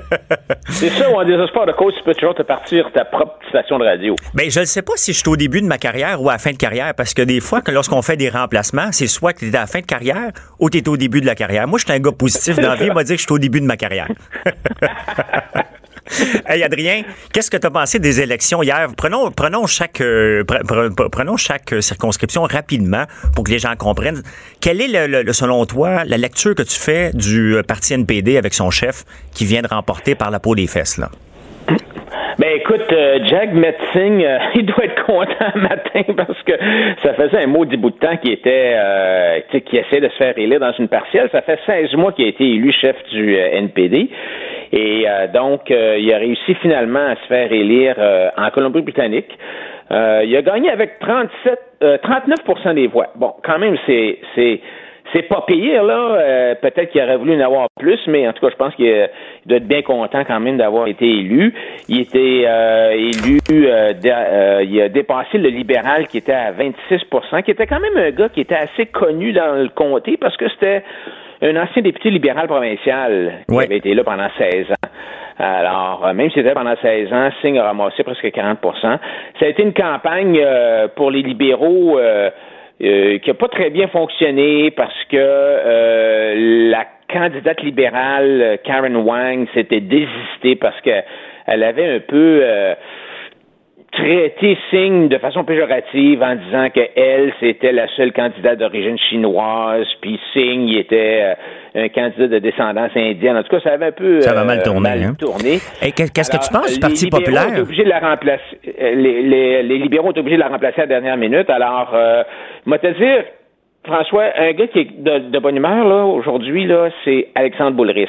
c'est 0.69 0.91
ça, 0.91 1.11
ou 1.11 1.15
en 1.15 1.25
désespoir 1.25 1.67
de 1.67 1.73
cause, 1.73 1.95
tu 1.97 2.05
peux 2.05 2.15
toujours 2.15 2.35
te 2.35 2.43
partir 2.43 2.91
ta 2.93 3.05
propre 3.05 3.37
station 3.49 3.79
de 3.79 3.85
radio. 3.85 4.15
Ben, 4.35 4.51
je 4.51 4.61
ne 4.61 4.65
sais 4.65 4.83
pas 4.83 4.93
si 4.97 5.13
je 5.13 5.19
suis 5.19 5.29
au 5.29 5.37
début 5.37 5.61
de 5.61 5.67
ma 5.67 5.79
carrière 5.79 6.21
ou 6.21 6.29
à 6.29 6.33
la 6.33 6.39
fin 6.39 6.53
de 6.53 6.57
carrière, 6.57 6.95
parce 6.95 7.15
que 7.15 7.23
des 7.23 7.41
fois, 7.41 7.61
lorsqu'on 7.69 8.03
fait 8.03 8.17
des 8.17 8.29
remplacements, 8.29 8.93
c'est 8.93 9.07
soit 9.07 9.33
que 9.33 9.41
tu 9.41 9.51
es 9.51 9.57
à 9.57 9.61
la 9.61 9.67
fin 9.67 9.81
de 9.81 9.87
carrière 9.87 10.31
ou 10.59 10.71
tu 10.71 10.79
es 10.79 10.89
au 10.89 10.97
début 10.97 11.21
de 11.21 11.27
la 11.27 11.35
carrière. 11.35 11.67
Moi, 11.67 11.79
je 11.79 11.85
suis 11.85 11.93
un 11.93 12.01
gars 12.01 12.13
positif 12.13 12.57
dans 12.57 12.69
la 12.69 12.77
vie, 12.77 12.87
il 12.87 12.93
m'a 12.93 13.05
dit 13.05 13.15
que 13.15 13.21
je 13.21 13.27
suis 13.27 13.33
au 13.33 13.39
début 13.39 13.61
de 13.61 13.67
ma 13.67 13.77
carrière. 13.77 14.09
hey 16.47 16.63
Adrien, 16.63 17.03
qu'est-ce 17.33 17.51
que 17.51 17.57
tu 17.57 17.67
as 17.67 17.71
pensé 17.71 17.99
des 17.99 18.21
élections 18.21 18.63
hier? 18.63 18.89
Prenons, 18.97 19.31
prenons, 19.31 19.67
chaque, 19.67 20.01
euh, 20.01 20.45
chaque 21.37 21.75
circonscription 21.81 22.43
rapidement 22.43 23.05
pour 23.35 23.45
que 23.45 23.51
les 23.51 23.59
gens 23.59 23.75
comprennent. 23.77 24.23
Quelle 24.61 24.81
est, 24.81 25.07
le, 25.07 25.33
selon 25.33 25.65
toi, 25.67 26.05
la 26.05 26.17
lecture 26.17 26.55
que 26.55 26.63
tu 26.63 26.79
fais 26.79 27.13
du 27.13 27.57
euh, 27.57 27.63
parti 27.63 27.95
NPD 27.95 28.37
avec 28.37 28.55
son 28.55 28.71
chef 28.71 29.05
qui 29.35 29.45
vient 29.45 29.63
de 29.63 29.69
remporter 29.69 30.15
par 30.15 30.31
la 30.31 30.41
peau 30.41 30.55
des 30.55 30.67
fesses? 30.67 30.99
Là? 30.99 31.11
Écoute, 32.61 32.93
euh, 32.93 33.21
Jack 33.25 33.53
Metzing, 33.53 34.27
il 34.57 34.67
doit 34.67 34.85
être 34.85 35.05
content 35.05 35.53
matin 35.55 36.03
parce 36.17 36.43
que 36.43 36.53
ça 37.05 37.15
faisait 37.15 37.45
un 37.45 37.47
maudit 37.47 37.77
bout 37.77 37.91
de 37.91 37.99
temps 37.99 38.17
qu'il 38.17 38.33
était 38.33 38.75
euh, 38.75 39.39
qui 39.65 39.77
essaie 39.77 40.01
de 40.01 40.09
se 40.09 40.17
faire 40.17 40.37
élire 40.37 40.59
dans 40.59 40.73
une 40.73 40.89
partielle. 40.89 41.29
Ça 41.31 41.41
fait 41.43 41.61
16 41.67 41.95
mois 41.95 42.11
qu'il 42.11 42.25
a 42.25 42.29
été 42.29 42.45
élu 42.45 42.73
chef 42.73 42.97
du 43.13 43.37
NPD. 43.37 44.11
Et 44.73 45.05
euh, 45.09 45.29
donc, 45.29 45.71
euh, 45.71 45.99
il 46.01 46.13
a 46.13 46.19
réussi 46.19 46.55
finalement 46.57 47.07
à 47.07 47.15
se 47.15 47.27
faire 47.29 47.53
élire 47.53 47.95
euh, 47.99 48.29
en 48.37 48.51
Colombie-Britannique. 48.51 49.39
il 49.91 50.37
a 50.37 50.43
gagné 50.43 50.71
avec 50.71 50.99
37, 50.99 51.61
39% 51.81 52.75
des 52.75 52.89
voix. 52.89 53.07
Bon, 53.15 53.35
quand 53.45 53.61
même, 53.61 53.77
c'est 53.87 54.19
c'est 55.13 55.23
pas 55.23 55.45
pire, 55.47 55.83
là. 55.85 56.17
Euh, 56.19 56.55
peut-être 56.57 56.91
qu'il 56.91 57.03
aurait 57.03 57.17
voulu 57.17 57.37
en 57.37 57.45
avoir 57.45 57.69
plus, 57.79 57.99
mais 58.07 58.29
en 58.29 58.33
tout 58.33 58.45
cas, 58.45 58.53
je 58.53 58.57
pense 58.57 58.75
qu'il 58.75 59.09
doit 59.47 59.57
être 59.57 59.69
bien 59.69 59.83
content 59.83 60.25
quand 60.25 60.41
même 60.41 60.59
d'avoir 60.59 60.87
été 60.87 61.07
élu. 61.07 61.55
Il 61.89 62.01
était 62.01 62.45
euh, 62.47 62.93
élu, 62.93 63.39
euh, 63.51 64.63
il 64.65 64.81
a 64.81 64.89
dépassé 64.89 65.39
le 65.39 65.49
libéral 65.49 66.07
qui 66.09 66.19
était 66.19 66.33
à 66.33 66.53
26% 66.53 67.43
qui 67.43 67.51
était 67.51 67.67
quand 67.67 67.81
même 67.81 67.97
un 67.97 68.11
gars 68.11 68.29
qui 68.29 68.41
était 68.41 68.55
assez 68.55 68.87
connu 68.87 69.33
dans 69.33 69.63
le 69.63 69.69
comté 69.69 70.17
parce 70.17 70.37
que 70.37 70.49
c'était 70.51 70.83
un 71.41 71.57
ancien 71.57 71.83
député 71.83 72.11
libéral 72.11 72.49
provincial 72.49 73.45
qui 73.49 73.59
avait 73.59 73.79
été 73.79 73.95
là 73.95 74.05
pendant 74.05 74.29
16 74.37 74.71
ans. 74.71 74.89
Alors, 75.39 76.13
même 76.15 76.29
si 76.31 76.35
c'était 76.35 76.53
pendant 76.53 76.75
16 76.83 77.13
ans, 77.13 77.29
Singh 77.41 77.59
a 77.59 77.63
ramassé 77.63 78.03
presque 78.03 78.25
40% 78.25 78.59
Ça 78.81 78.99
a 79.43 79.47
été 79.47 79.63
une 79.63 79.73
campagne 79.73 80.45
pour 80.97 81.13
les 81.13 81.23
libéraux 81.23 81.97
euh, 81.97 82.31
qui 82.79 83.21
n'a 83.27 83.35
pas 83.35 83.49
très 83.49 83.71
bien 83.71 83.89
fonctionné 83.89 84.71
parce 84.71 85.05
que 85.11 85.17
euh, 85.17 86.71
la 86.71 86.87
candidate 87.13 87.61
libérale 87.63 88.59
Karen 88.65 88.97
Wang 88.97 89.49
s'était 89.55 89.81
désistée 89.81 90.55
parce 90.55 90.81
qu'elle 90.83 91.63
avait 91.63 91.97
un 91.97 92.01
peu 92.01 92.41
euh, 92.43 92.75
traité 93.99 94.57
Singh 94.71 95.09
de 95.09 95.19
façon 95.19 95.45
péjorative 95.45 96.23
en 96.23 96.37
disant 96.37 96.69
que 96.71 96.81
elle 96.95 97.33
c'était 97.41 97.73
la 97.73 97.89
seule 97.97 98.13
candidate 98.13 98.59
d'origine 98.59 98.99
chinoise, 98.99 99.87
puis 100.01 100.21
Singh 100.33 100.69
il 100.69 100.79
était 100.79 101.35
euh, 101.75 101.85
un 101.85 101.89
candidat 101.89 102.29
de 102.29 102.39
descendance 102.39 102.93
indienne. 102.97 103.37
En 103.37 103.43
tout 103.43 103.51
cas, 103.51 103.61
ça 103.61 103.73
avait 103.73 103.87
un 103.87 103.93
peu 103.93 104.21
ça 104.21 104.35
va 104.35 104.45
mal 104.45 104.63
tourné. 104.63 104.91
Hein? 104.91 105.15
Qu'est-ce 105.95 106.31
que 106.31 106.45
tu 106.45 106.53
penses 106.53 106.73
du 106.73 106.81
Parti 106.81 107.09
populaire? 107.09 107.47
obligé 107.61 107.85
de 107.85 107.89
la 107.89 107.99
remplacer. 107.99 108.43
Euh, 108.81 108.95
les, 108.95 109.23
les, 109.23 109.63
les, 109.63 109.79
libéraux 109.79 110.09
ont 110.09 110.19
obligé 110.19 110.37
de 110.37 110.43
la 110.43 110.49
remplacer 110.49 110.81
à 110.81 110.85
la 110.85 111.01
dernière 111.01 111.17
minute. 111.17 111.51
Alors, 111.51 111.91
euh, 111.95 112.23
moi 112.67 112.79
te 112.79 112.87
dire. 112.87 113.25
François, 113.87 114.25
un 114.37 114.53
gars 114.53 114.67
qui 114.67 114.81
est 114.81 115.03
de, 115.03 115.31
de 115.31 115.39
bonne 115.39 115.57
humeur 115.57 115.85
là 115.85 116.05
aujourd'hui 116.05 116.67
là, 116.67 116.91
c'est 117.05 117.29
Alexandre 117.35 117.77
Boulris 117.77 118.09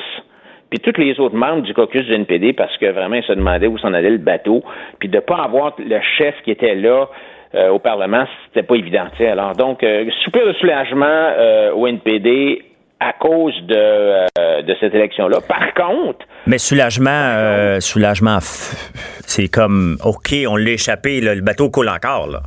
puis 0.69 0.79
tous 0.79 0.99
les 0.99 1.19
autres 1.19 1.35
membres 1.35 1.63
du 1.63 1.73
caucus 1.73 2.05
du 2.05 2.13
NPD, 2.13 2.53
parce 2.53 2.75
que 2.77 2.85
vraiment, 2.91 3.15
ils 3.15 3.23
se 3.23 3.33
demandaient 3.33 3.67
où 3.67 3.77
s'en 3.77 3.93
allait 3.93 4.11
le 4.11 4.17
bateau, 4.17 4.63
puis 4.99 5.09
de 5.09 5.15
ne 5.15 5.21
pas 5.21 5.37
avoir 5.37 5.73
le 5.79 5.99
chef 6.17 6.35
qui 6.43 6.51
était 6.51 6.75
là 6.75 7.07
euh, 7.55 7.69
au 7.69 7.79
Parlement, 7.79 8.25
c'était 8.47 8.65
pas 8.65 8.75
évident. 8.75 9.05
Alors 9.19 9.55
donc, 9.55 9.83
euh, 9.83 10.05
soupir 10.23 10.45
de 10.45 10.53
soulagement 10.53 11.05
euh, 11.07 11.71
au 11.73 11.87
NPD 11.87 12.63
à 12.99 13.13
cause 13.13 13.55
de, 13.65 13.75
euh, 13.75 14.61
de 14.61 14.75
cette 14.79 14.93
élection-là. 14.93 15.39
Par 15.47 15.73
contre... 15.73 16.25
Mais 16.45 16.57
soulagement, 16.57 17.79
soulagement, 17.79 18.39
c'est 18.41 19.47
comme, 19.47 19.97
OK, 20.03 20.35
on 20.47 20.57
l'a 20.57 20.71
échappé, 20.71 21.21
le 21.21 21.41
bateau 21.41 21.69
coule 21.69 21.89
encore, 21.89 22.27
là. 22.27 22.41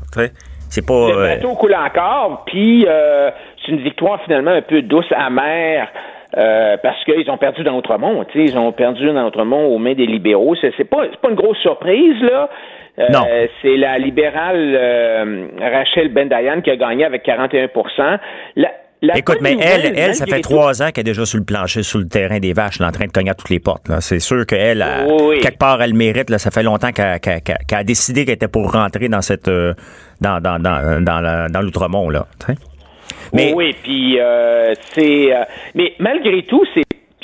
C'est 0.68 0.86
pas... 0.86 1.08
Le 1.08 1.36
bateau 1.36 1.54
coule 1.54 1.74
encore, 1.74 2.44
puis 2.46 2.86
c'est 2.86 3.72
une 3.72 3.80
victoire 3.80 4.22
finalement 4.24 4.52
un 4.52 4.62
peu 4.62 4.82
douce, 4.82 5.10
amère, 5.10 5.88
euh, 6.36 6.76
parce 6.82 7.04
qu'ils 7.04 7.30
ont 7.30 7.36
perdu 7.36 7.62
dans 7.62 7.76
Outremont. 7.76 8.24
Ils 8.34 8.56
ont 8.58 8.72
perdu 8.72 9.06
dans 9.12 9.26
Outremont 9.26 9.66
aux 9.66 9.78
mains 9.78 9.94
des 9.94 10.06
libéraux. 10.06 10.54
C'est, 10.60 10.72
c'est 10.78 10.88
pas, 10.88 11.04
pas 11.20 11.28
une 11.28 11.36
grosse 11.36 11.58
surprise, 11.58 12.20
là. 12.22 12.48
Euh, 12.98 13.08
non. 13.10 13.24
C'est 13.60 13.76
la 13.76 13.98
libérale 13.98 14.74
euh, 14.74 15.46
Rachel 15.60 16.12
Bendayan 16.12 16.60
qui 16.60 16.70
a 16.70 16.76
gagné 16.76 17.04
avec 17.04 17.22
41 17.22 17.68
la, 18.56 19.16
Écoute, 19.16 19.38
mais 19.40 19.56
elle, 19.60 19.98
elle, 19.98 20.14
ça 20.14 20.26
fait 20.26 20.42
trois 20.42 20.80
ans 20.80 20.90
qu'elle 20.90 21.00
est 21.00 21.10
déjà 21.10 21.26
sur 21.26 21.38
le 21.38 21.44
plancher, 21.44 21.82
sur 21.82 21.98
le 21.98 22.06
terrain 22.06 22.38
des 22.38 22.52
vaches, 22.52 22.80
en 22.80 22.92
train 22.92 23.06
de 23.06 23.10
cogner 23.10 23.30
à 23.30 23.34
toutes 23.34 23.50
les 23.50 23.58
portes. 23.58 23.90
C'est 23.98 24.20
sûr 24.20 24.46
qu'elle, 24.46 24.84
quelque 25.42 25.58
part, 25.58 25.82
elle 25.82 25.94
mérite. 25.94 26.30
Là, 26.30 26.38
ça 26.38 26.52
fait 26.52 26.62
longtemps 26.62 26.92
qu'elle, 26.92 27.18
a 27.72 27.84
décidé 27.84 28.24
qu'elle 28.24 28.34
était 28.34 28.46
pour 28.46 28.70
rentrer 28.70 29.08
dans 29.08 29.20
cette, 29.20 29.50
dans, 29.50 30.40
dans, 30.40 30.62
dans, 30.62 31.02
dans, 31.02 31.50
dans 31.50 31.60
l'Outremont. 31.62 32.10
Là, 32.10 32.26
oui, 33.32 33.76
puis 33.82 34.18
euh, 34.18 34.74
c'est. 34.92 35.34
Euh, 35.34 35.44
mais 35.74 35.94
malgré 35.98 36.42
tout, 36.42 36.64
c'est 36.74 36.82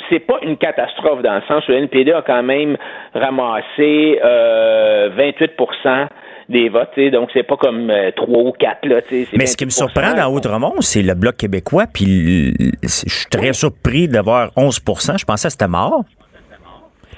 c'est 0.09 0.19
pas 0.19 0.39
une 0.41 0.57
catastrophe 0.57 1.21
dans 1.21 1.35
le 1.35 1.41
sens 1.47 1.67
où 1.67 1.71
le 1.71 1.77
NPD 1.77 2.11
a 2.11 2.23
quand 2.23 2.43
même 2.43 2.77
ramassé 3.13 4.19
euh, 4.23 5.09
28% 5.15 6.07
des 6.49 6.67
votes, 6.69 6.99
donc 7.11 7.29
c'est 7.31 7.43
pas 7.43 7.57
comme 7.57 7.91
euh, 7.91 8.09
3 8.15 8.27
ou 8.27 8.51
4. 8.51 8.85
Là, 8.87 9.01
Mais 9.33 9.45
ce 9.45 9.55
qui 9.55 9.65
me 9.65 9.69
surprend 9.69 10.13
dans 10.15 10.33
Outremont, 10.33 10.81
c'est 10.81 11.03
le 11.03 11.13
Bloc 11.13 11.37
québécois, 11.37 11.85
puis 11.91 12.55
je 12.81 12.87
suis 12.87 13.29
très 13.29 13.53
surpris 13.53 14.07
d'avoir 14.07 14.49
11% 14.57 15.19
Je 15.19 15.25
pensais 15.25 15.47
que 15.47 15.51
c'était 15.51 15.67
mort. 15.67 16.03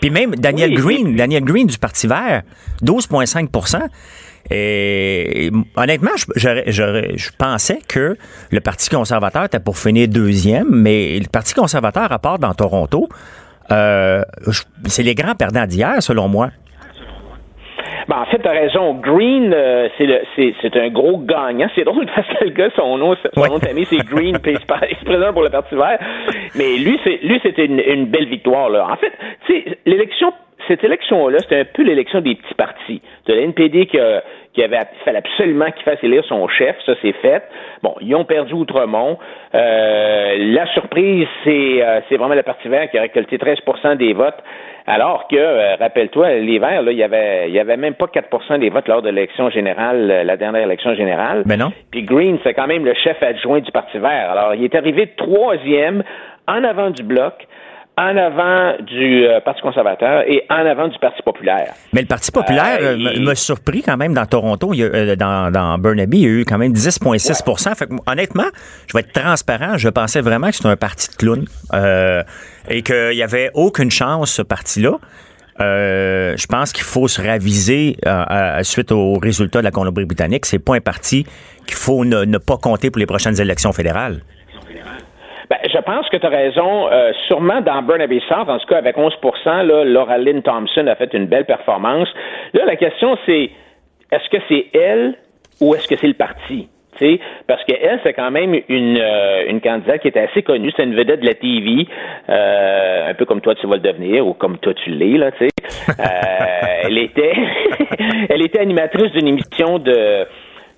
Puis 0.01 0.09
même 0.09 0.35
Daniel 0.35 0.73
Green, 0.73 1.15
Daniel 1.15 1.43
Green 1.43 1.67
du 1.67 1.77
Parti 1.77 2.07
vert, 2.07 2.41
12,5 2.83 3.47
et 4.51 5.51
honnêtement, 5.75 6.11
je, 6.35 6.63
je, 6.67 7.29
pensais 7.37 7.79
que 7.87 8.17
le 8.51 8.59
Parti 8.59 8.89
conservateur 8.89 9.45
était 9.45 9.59
pour 9.59 9.77
finir 9.77 10.07
deuxième, 10.07 10.67
mais 10.69 11.17
le 11.19 11.27
Parti 11.27 11.53
conservateur, 11.53 12.11
à 12.11 12.19
part 12.19 12.37
dans 12.37 12.53
Toronto, 12.53 13.07
euh, 13.71 14.23
c'est 14.87 15.03
les 15.03 15.15
grands 15.15 15.35
perdants 15.35 15.65
d'hier, 15.65 15.95
selon 16.03 16.27
moi. 16.27 16.51
Ben, 18.07 18.17
en 18.21 18.25
fait, 18.25 18.39
tu 18.39 18.47
as 18.47 18.51
raison. 18.51 18.93
Green, 18.95 19.53
euh, 19.53 19.89
c'est 19.97 20.75
un 20.77 20.89
gros 20.89 21.19
gagnant. 21.19 21.67
C'est 21.75 21.83
drôle 21.83 22.05
parce 22.15 22.27
que 22.27 22.45
le 22.45 22.51
gars, 22.51 22.69
son 22.75 22.97
nom, 22.97 23.15
son 23.33 23.47
nom 23.47 23.57
de 23.57 23.65
famille, 23.65 23.85
c'est 23.85 24.05
Green, 24.05 24.37
puis 24.43 24.53
il 24.53 24.59
se 24.59 25.05
présente 25.05 25.33
pour 25.33 25.43
le 25.43 25.49
Parti 25.49 25.75
vert. 25.75 25.99
Mais 26.55 26.77
lui, 26.77 26.99
c'était 27.43 27.65
une, 27.65 27.79
une, 27.79 28.05
belle 28.05 28.27
victoire. 28.27 28.69
Là. 28.69 28.87
En 28.89 28.95
fait, 28.95 29.13
l'élection 29.85 30.33
cette 30.67 30.83
élection-là, 30.83 31.39
c'était 31.39 31.59
un 31.59 31.65
peu 31.65 31.81
l'élection 31.83 32.21
des 32.21 32.35
petits 32.35 32.53
partis. 32.53 33.01
De 33.25 33.33
l'NPD 33.33 33.87
qui, 33.87 33.97
qui 34.53 34.63
avait 34.63 34.79
fallait 35.05 35.19
absolument 35.19 35.71
qu'il 35.71 35.83
fasse 35.83 36.03
élire 36.03 36.23
son 36.25 36.47
chef, 36.47 36.75
ça 36.85 36.93
c'est 37.01 37.13
fait. 37.13 37.43
Bon, 37.83 37.95
ils 38.01 38.13
ont 38.15 38.25
perdu 38.25 38.53
Outremont. 38.53 39.17
Euh, 39.55 40.35
la 40.37 40.65
surprise, 40.73 41.27
c'est 41.43 41.83
euh, 41.83 42.01
c'est 42.09 42.17
vraiment 42.17 42.35
le 42.35 42.43
Parti 42.43 42.67
vert 42.67 42.89
qui 42.89 42.97
a 42.97 43.01
récolté 43.01 43.37
13% 43.37 43.97
des 43.97 44.13
votes, 44.13 44.41
alors 44.87 45.27
que, 45.27 45.35
euh, 45.35 45.75
rappelle-toi, 45.75 46.29
là, 46.29 46.37
il 46.39 46.97
y 46.97 47.03
avait 47.03 47.47
il 47.47 47.53
y 47.53 47.59
avait 47.59 47.77
même 47.77 47.93
pas 47.93 48.07
4% 48.07 48.59
des 48.59 48.69
votes 48.69 48.87
lors 48.87 49.01
de 49.01 49.09
l'élection 49.09 49.49
générale, 49.49 50.23
la 50.25 50.37
dernière 50.37 50.63
élection 50.63 50.93
générale. 50.95 51.43
Mais 51.45 51.57
non. 51.57 51.71
Puis 51.91 52.03
Green, 52.03 52.37
c'est 52.43 52.53
quand 52.53 52.67
même 52.67 52.85
le 52.85 52.93
chef 52.93 53.21
adjoint 53.21 53.59
du 53.59 53.71
Parti 53.71 53.97
vert. 53.97 54.31
Alors, 54.31 54.55
il 54.55 54.63
est 54.63 54.75
arrivé 54.75 55.13
troisième 55.17 56.03
en 56.47 56.63
avant 56.63 56.89
du 56.89 57.03
bloc 57.03 57.47
en 57.97 58.17
avant 58.17 58.77
du 58.83 59.25
euh, 59.25 59.41
Parti 59.41 59.61
conservateur 59.61 60.23
et 60.27 60.45
en 60.49 60.65
avant 60.65 60.87
du 60.87 60.97
Parti 60.99 61.21
populaire. 61.23 61.73
Mais 61.93 62.01
le 62.01 62.07
Parti 62.07 62.31
populaire 62.31 62.79
euh, 62.81 62.97
euh, 62.97 63.19
m'a 63.19 63.35
surpris 63.35 63.81
quand 63.81 63.97
même 63.97 64.13
dans 64.13 64.25
Toronto, 64.25 64.73
dans, 64.73 65.51
dans, 65.51 65.77
Burnaby, 65.77 66.17
il 66.17 66.23
y 66.23 66.25
a 66.25 66.29
eu 66.29 66.45
quand 66.45 66.57
même 66.57 66.73
10,6% 66.73 67.75
Fait 67.75 67.89
honnêtement, 68.07 68.47
je 68.87 68.93
vais 68.93 69.01
être 69.01 69.11
transparent, 69.11 69.77
je 69.77 69.89
pensais 69.89 70.21
vraiment 70.21 70.49
que 70.49 70.55
c'était 70.55 70.69
un 70.69 70.77
parti 70.77 71.09
de 71.09 71.15
clown 71.15 71.45
et 72.69 72.81
qu'il 72.81 73.11
n'y 73.11 73.23
avait 73.23 73.51
aucune 73.53 73.91
chance, 73.91 74.31
ce 74.31 74.41
parti-là. 74.41 74.97
je 75.59 76.47
pense 76.47 76.71
qu'il 76.71 76.83
faut 76.83 77.07
se 77.07 77.21
raviser 77.21 77.97
suite 78.63 78.91
aux 78.91 79.15
résultats 79.15 79.59
de 79.59 79.65
la 79.65 79.71
Colombie-Britannique. 79.71 80.45
C'est 80.45 80.59
pas 80.59 80.75
un 80.75 80.81
parti 80.81 81.25
qu'il 81.67 81.75
faut 81.75 82.05
ne 82.05 82.37
pas 82.37 82.57
compter 82.57 82.89
pour 82.89 82.99
les 82.99 83.05
prochaines 83.05 83.39
élections 83.39 83.73
fédérales. 83.73 84.21
Je 85.81 85.85
pense 85.91 86.07
que 86.09 86.17
tu 86.17 86.25
as 86.25 86.29
raison. 86.29 86.91
Euh, 86.91 87.11
sûrement 87.27 87.59
dans 87.61 87.81
Burnaby 87.81 88.21
South, 88.29 88.47
en 88.47 88.59
tout 88.59 88.67
cas 88.67 88.77
avec 88.77 88.97
11 88.97 89.13
là, 89.45 89.83
Laura 89.83 90.19
Lynn 90.19 90.43
Thompson 90.43 90.85
a 90.85 90.95
fait 90.95 91.11
une 91.13 91.25
belle 91.25 91.45
performance. 91.45 92.07
Là, 92.53 92.65
la 92.65 92.75
question, 92.75 93.17
c'est 93.25 93.49
est-ce 94.11 94.29
que 94.29 94.37
c'est 94.47 94.67
elle 94.77 95.15
ou 95.59 95.73
est-ce 95.73 95.87
que 95.87 95.95
c'est 95.95 96.07
le 96.07 96.13
parti? 96.13 96.69
sais, 96.99 97.19
parce 97.47 97.63
qu'elle, 97.63 97.99
c'est 98.03 98.13
quand 98.13 98.29
même 98.29 98.53
une, 98.69 98.97
euh, 98.97 99.45
une 99.47 99.59
candidate 99.59 100.01
qui 100.01 100.09
est 100.09 100.17
assez 100.17 100.43
connue, 100.43 100.71
c'est 100.75 100.83
une 100.83 100.93
vedette 100.93 101.21
de 101.21 101.25
la 101.25 101.33
TV, 101.33 101.87
euh, 102.29 103.09
un 103.09 103.13
peu 103.15 103.25
comme 103.25 103.41
toi 103.41 103.55
tu 103.55 103.65
vas 103.65 103.77
le 103.77 103.81
devenir, 103.81 104.27
ou 104.27 104.33
comme 104.33 104.59
toi 104.59 104.73
tu 104.75 104.91
l'es, 104.91 105.17
là, 105.17 105.31
tu 105.31 105.47
sais. 105.47 105.49
elle 106.83 106.97
était 106.99 107.33
elle 108.29 108.43
était 108.43 108.59
animatrice 108.59 109.11
d'une 109.13 109.29
émission 109.29 109.79
de 109.79 110.27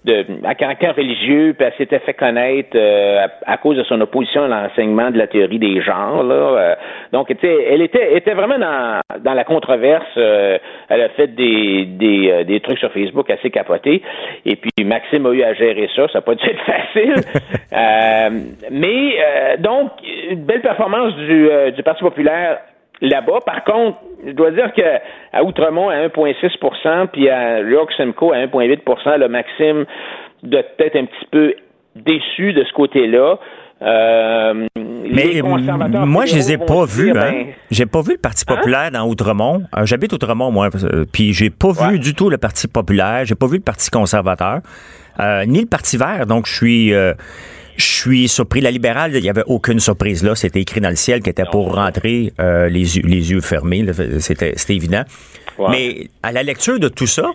de, 0.05 0.25
à 0.43 0.55
caractère 0.55 0.95
religieux, 0.95 1.53
puis 1.57 1.65
elle 1.65 1.73
s'était 1.77 1.99
fait 1.99 2.13
connaître 2.13 2.75
euh, 2.75 3.25
à, 3.45 3.57
cause 3.57 3.77
de 3.77 3.83
son 3.83 3.99
opposition 4.01 4.43
à 4.43 4.47
l'enseignement 4.47 5.11
de 5.11 5.17
la 5.17 5.27
théorie 5.27 5.59
des 5.59 5.81
genres. 5.81 6.23
Là, 6.23 6.35
euh. 6.35 6.75
donc, 7.11 7.33
elle 7.41 7.81
était, 7.81 8.17
était 8.17 8.33
vraiment 8.33 8.59
dans, 8.59 8.99
dans 9.19 9.33
la 9.33 9.43
controverse. 9.43 10.05
Euh, 10.17 10.57
elle 10.89 11.01
a 11.01 11.09
fait 11.09 11.27
des, 11.27 11.85
des, 11.85 12.43
des, 12.43 12.59
trucs 12.59 12.79
sur 12.79 12.91
Facebook 12.91 13.29
assez 13.29 13.49
capotés. 13.49 14.01
Et 14.45 14.55
puis, 14.57 14.71
Maxime 14.83 15.25
a 15.25 15.31
eu 15.31 15.43
à 15.43 15.53
gérer 15.53 15.89
ça. 15.95 16.07
Ça 16.09 16.19
n'a 16.19 16.21
pas 16.21 16.35
dû 16.35 16.45
être 16.47 16.63
facile. 16.65 17.15
mais, 18.71 19.57
donc, 19.59 19.91
une 20.29 20.43
belle 20.43 20.61
performance 20.61 21.15
du, 21.15 21.49
du 21.75 21.83
Parti 21.83 22.03
populaire 22.03 22.59
là-bas. 23.03 23.39
Par 23.45 23.63
contre, 23.63 23.97
je 24.25 24.31
dois 24.31 24.51
dire 24.51 24.71
qu'à 24.73 25.43
Outremont, 25.43 25.89
à 25.89 26.07
1,6% 26.07 27.07
puis 27.07 27.29
à 27.29 27.59
York 27.59 27.91
à 27.99 28.03
1,8% 28.03 29.19
le 29.19 29.27
Maxime 29.27 29.85
doit 30.41 30.61
être 30.79 30.95
un 30.95 31.05
petit 31.05 31.27
peu 31.31 31.53
déçu 31.95 32.53
de 32.53 32.63
ce 32.63 32.73
côté-là. 32.73 33.37
Euh, 33.81 34.67
mais 34.75 35.41
moi, 35.43 36.25
je 36.25 36.35
les 36.35 36.53
ai 36.53 36.57
pas 36.57 36.85
vus. 36.85 37.11
Hein. 37.11 37.13
Ben, 37.13 37.45
j'ai 37.69 37.85
pas 37.85 38.01
vu 38.01 38.13
le 38.13 38.17
Parti 38.17 38.45
hein? 38.47 38.55
populaire 38.55 38.91
dans 38.91 39.05
Outremont. 39.07 39.63
Euh, 39.77 39.85
j'habite 39.85 40.13
Outremont, 40.13 40.51
moi. 40.51 40.69
Euh, 40.73 41.05
puis 41.11 41.33
j'ai 41.33 41.49
pas 41.49 41.71
vu 41.71 41.99
du 41.99 42.13
tout 42.13 42.29
le 42.29 42.37
Parti 42.37 42.67
populaire. 42.69 43.25
J'ai 43.25 43.35
pas 43.35 43.47
vu 43.47 43.57
le 43.57 43.63
Parti 43.63 43.89
conservateur, 43.89 44.59
ni 45.47 45.61
le 45.61 45.67
Parti 45.67 45.97
vert. 45.97 46.25
Donc, 46.25 46.47
je 46.47 46.53
suis 46.53 46.93
Je 47.77 47.85
suis 47.85 48.27
surpris. 48.27 48.61
La 48.61 48.71
libérale, 48.71 49.15
il 49.15 49.21
n'y 49.21 49.29
avait 49.29 49.43
aucune 49.47 49.79
surprise 49.79 50.23
là. 50.23 50.35
C'était 50.35 50.61
écrit 50.61 50.81
dans 50.81 50.89
le 50.89 50.95
ciel 50.95 51.21
qu'elle 51.21 51.31
était 51.31 51.45
pour 51.51 51.75
rentrer 51.75 52.33
euh, 52.39 52.69
les, 52.69 52.97
yeux, 52.97 53.03
les 53.05 53.31
yeux 53.31 53.41
fermés. 53.41 53.85
C'était 54.19 54.53
évident. 54.69 55.03
Mais 55.69 56.07
à 56.21 56.31
la 56.31 56.43
lecture 56.43 56.79
de 56.79 56.87
tout 56.87 57.07
ça, 57.07 57.31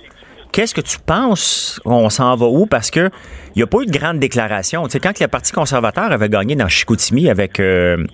qu'est-ce 0.53 0.74
que 0.74 0.81
tu 0.81 0.98
penses? 0.98 1.81
On 1.85 2.09
s'en 2.11 2.37
va 2.37 2.46
où? 2.46 2.66
Parce 2.66 2.90
que 2.90 3.11
il 3.55 3.59
n'y 3.59 3.62
a 3.62 3.66
pas 3.66 3.79
eu 3.83 3.87
de 3.87 3.96
grande 3.96 4.18
déclaration. 4.18 4.85
Tu 4.85 4.92
sais, 4.92 5.01
quand 5.01 5.18
le 5.18 5.29
Parti 5.29 5.53
conservateur 5.53 6.12
avait 6.12 6.29
gagné 6.29 6.57
dans 6.57 6.68
Chicoutimi 6.68 7.29
avec... 7.29 7.61
Euh, 7.61 8.05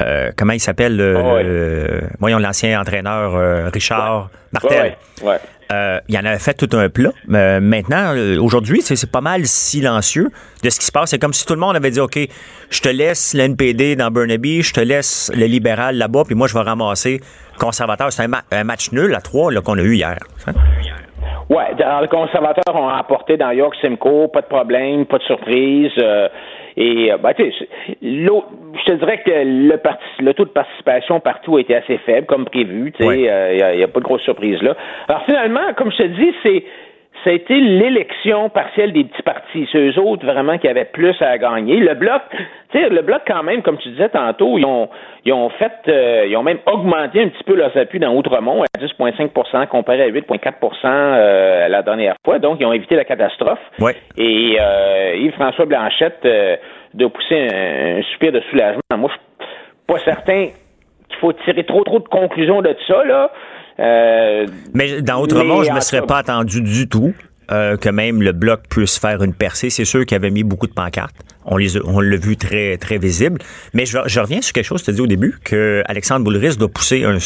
euh, 0.00 0.32
comment 0.36 0.54
il 0.54 0.60
s'appelle, 0.60 1.00
ah 1.00 2.10
voyons, 2.18 2.38
l'ancien 2.38 2.80
entraîneur 2.80 3.70
Richard 3.72 4.28
Martel. 4.52 4.96
Il 5.70 6.18
en 6.18 6.24
avait 6.24 6.38
fait 6.38 6.54
tout 6.54 6.76
un 6.76 6.88
plat. 6.88 7.10
Mais 7.26 7.60
maintenant, 7.60 8.14
aujourd'hui, 8.40 8.82
c'est 8.82 9.10
pas 9.10 9.20
mal 9.20 9.46
silencieux 9.46 10.30
de 10.62 10.70
ce 10.70 10.78
qui 10.78 10.86
se 10.86 10.92
passe. 10.92 11.10
C'est 11.10 11.18
comme 11.18 11.32
si 11.32 11.46
tout 11.46 11.54
le 11.54 11.60
monde 11.60 11.76
avait 11.76 11.90
dit, 11.90 12.00
OK, 12.00 12.18
je 12.70 12.80
te 12.80 12.88
laisse 12.88 13.34
l'NPD 13.34 13.96
dans 13.96 14.10
Burnaby, 14.10 14.62
je 14.62 14.72
te 14.72 14.80
laisse 14.80 15.30
le 15.34 15.46
libéral 15.46 15.96
là-bas, 15.96 16.24
puis 16.24 16.34
moi, 16.34 16.46
je 16.48 16.54
vais 16.54 16.60
ramasser 16.60 17.20
conservateur. 17.58 18.12
C'est 18.12 18.24
un, 18.24 18.64
match 18.64 18.92
nul 18.92 19.14
à 19.14 19.20
trois 19.20 19.52
qu'on 19.62 19.78
a 19.78 19.82
eu 19.82 19.94
hier. 19.94 20.18
Hein? 20.46 20.52
Oui, 21.50 21.62
les 22.00 22.08
conservateurs 22.08 22.74
ont 22.74 22.88
apporté 22.88 23.36
dans 23.36 23.50
York 23.50 23.74
Simcoe, 23.80 24.28
pas 24.32 24.40
de 24.40 24.46
problème, 24.46 25.04
pas 25.06 25.18
de 25.18 25.22
surprise. 25.24 25.92
Euh, 25.98 26.28
et 26.76 27.12
euh, 27.12 27.16
ben, 27.18 27.32
je 27.38 28.84
te 28.84 28.92
dirais 28.92 29.22
que 29.24 29.30
le, 29.30 29.78
le 30.20 30.34
taux 30.34 30.44
de 30.44 30.50
participation 30.50 31.20
partout 31.20 31.56
a 31.56 31.60
été 31.60 31.76
assez 31.76 31.98
faible, 31.98 32.26
comme 32.26 32.44
prévu. 32.44 32.92
Il 32.98 33.06
n'y 33.08 33.28
a, 33.28 33.84
a, 33.84 33.88
pas 33.88 34.00
de 34.00 34.04
grosse 34.04 34.22
surprise 34.22 34.60
là. 34.62 34.76
Alors 35.08 35.24
finalement, 35.24 35.72
comme 35.76 35.92
je 35.92 35.98
te 35.98 36.02
dis, 36.02 36.32
c'est 36.42 36.64
ça 37.24 37.30
a 37.30 37.32
été 37.32 37.58
l'élection 37.58 38.50
partielle 38.50 38.92
des 38.92 39.04
petits 39.04 39.22
partis. 39.22 39.66
C'est 39.72 39.78
eux 39.78 39.98
autres 39.98 40.26
vraiment 40.26 40.58
qui 40.58 40.68
avaient 40.68 40.84
plus 40.84 41.16
à 41.22 41.38
gagner. 41.38 41.78
Le 41.78 41.94
bloc, 41.94 42.20
tu 42.70 42.78
sais, 42.78 42.90
le 42.90 43.00
bloc 43.00 43.22
quand 43.26 43.42
même, 43.42 43.62
comme 43.62 43.78
tu 43.78 43.88
disais 43.88 44.10
tantôt, 44.10 44.58
ils 44.58 44.66
ont, 44.66 44.90
ils 45.24 45.32
ont 45.32 45.48
fait, 45.48 45.72
euh, 45.88 46.26
ils 46.28 46.36
ont 46.36 46.42
même 46.42 46.58
augmenté 46.66 47.22
un 47.22 47.28
petit 47.28 47.44
peu 47.44 47.54
leurs 47.54 47.74
appuis 47.76 47.98
dans 47.98 48.14
Outremont 48.14 48.62
à 48.62 48.78
10,5% 48.78 49.66
comparé 49.68 50.02
à 50.02 50.10
8,4% 50.10 50.50
euh, 50.84 51.68
la 51.68 51.82
dernière 51.82 52.14
fois. 52.24 52.38
Donc, 52.38 52.58
ils 52.60 52.66
ont 52.66 52.72
évité 52.74 52.94
la 52.94 53.04
catastrophe. 53.04 53.60
Ouais. 53.80 53.96
Et 54.18 54.58
euh, 54.60 55.16
Yves-François 55.16 55.64
Blanchette 55.64 56.20
euh, 56.26 56.56
de 56.92 57.06
pousser 57.06 57.48
un, 57.50 57.98
un, 57.98 58.02
soupir 58.12 58.32
de 58.32 58.40
soulagement. 58.50 58.82
Moi, 58.98 59.08
je 59.08 59.14
suis 59.14 59.86
pas 59.86 59.98
certain 59.98 60.48
qu'il 61.08 61.18
faut 61.20 61.32
tirer 61.32 61.64
trop 61.64 61.84
trop 61.84 62.00
de 62.00 62.08
conclusions 62.08 62.60
de 62.60 62.76
ça, 62.86 63.02
là. 63.04 63.30
Euh, 63.80 64.46
mais 64.72 65.02
dans 65.02 65.20
Autrement, 65.20 65.64
je 65.64 65.70
ne 65.70 65.76
me 65.76 65.80
serais 65.80 66.06
pas 66.06 66.18
attendu 66.18 66.60
du 66.60 66.88
tout. 66.88 67.14
Euh, 67.52 67.76
que 67.76 67.90
même 67.90 68.22
le 68.22 68.32
bloc 68.32 68.62
puisse 68.70 68.98
faire 68.98 69.22
une 69.22 69.34
percée. 69.34 69.68
C'est 69.68 69.84
sûr 69.84 70.06
qu'il 70.06 70.16
avait 70.16 70.30
mis 70.30 70.44
beaucoup 70.44 70.66
de 70.66 70.72
pancartes. 70.72 71.14
On 71.44 71.58
les 71.58 71.78
on 71.84 72.00
l'a 72.00 72.16
vu 72.16 72.38
très 72.38 72.78
très 72.78 72.96
visible. 72.96 73.38
Mais 73.74 73.84
je, 73.84 73.98
reviens 74.18 74.40
sur 74.40 74.54
quelque 74.54 74.64
chose 74.64 74.80
que 74.80 74.86
tu 74.86 74.90
as 74.92 74.94
dit 74.94 75.02
au 75.02 75.06
début 75.06 75.38
que 75.44 75.82
Alexandre 75.84 76.24
Boulris 76.24 76.56
doit 76.56 76.70
pousser 76.70 77.04
un, 77.04 77.18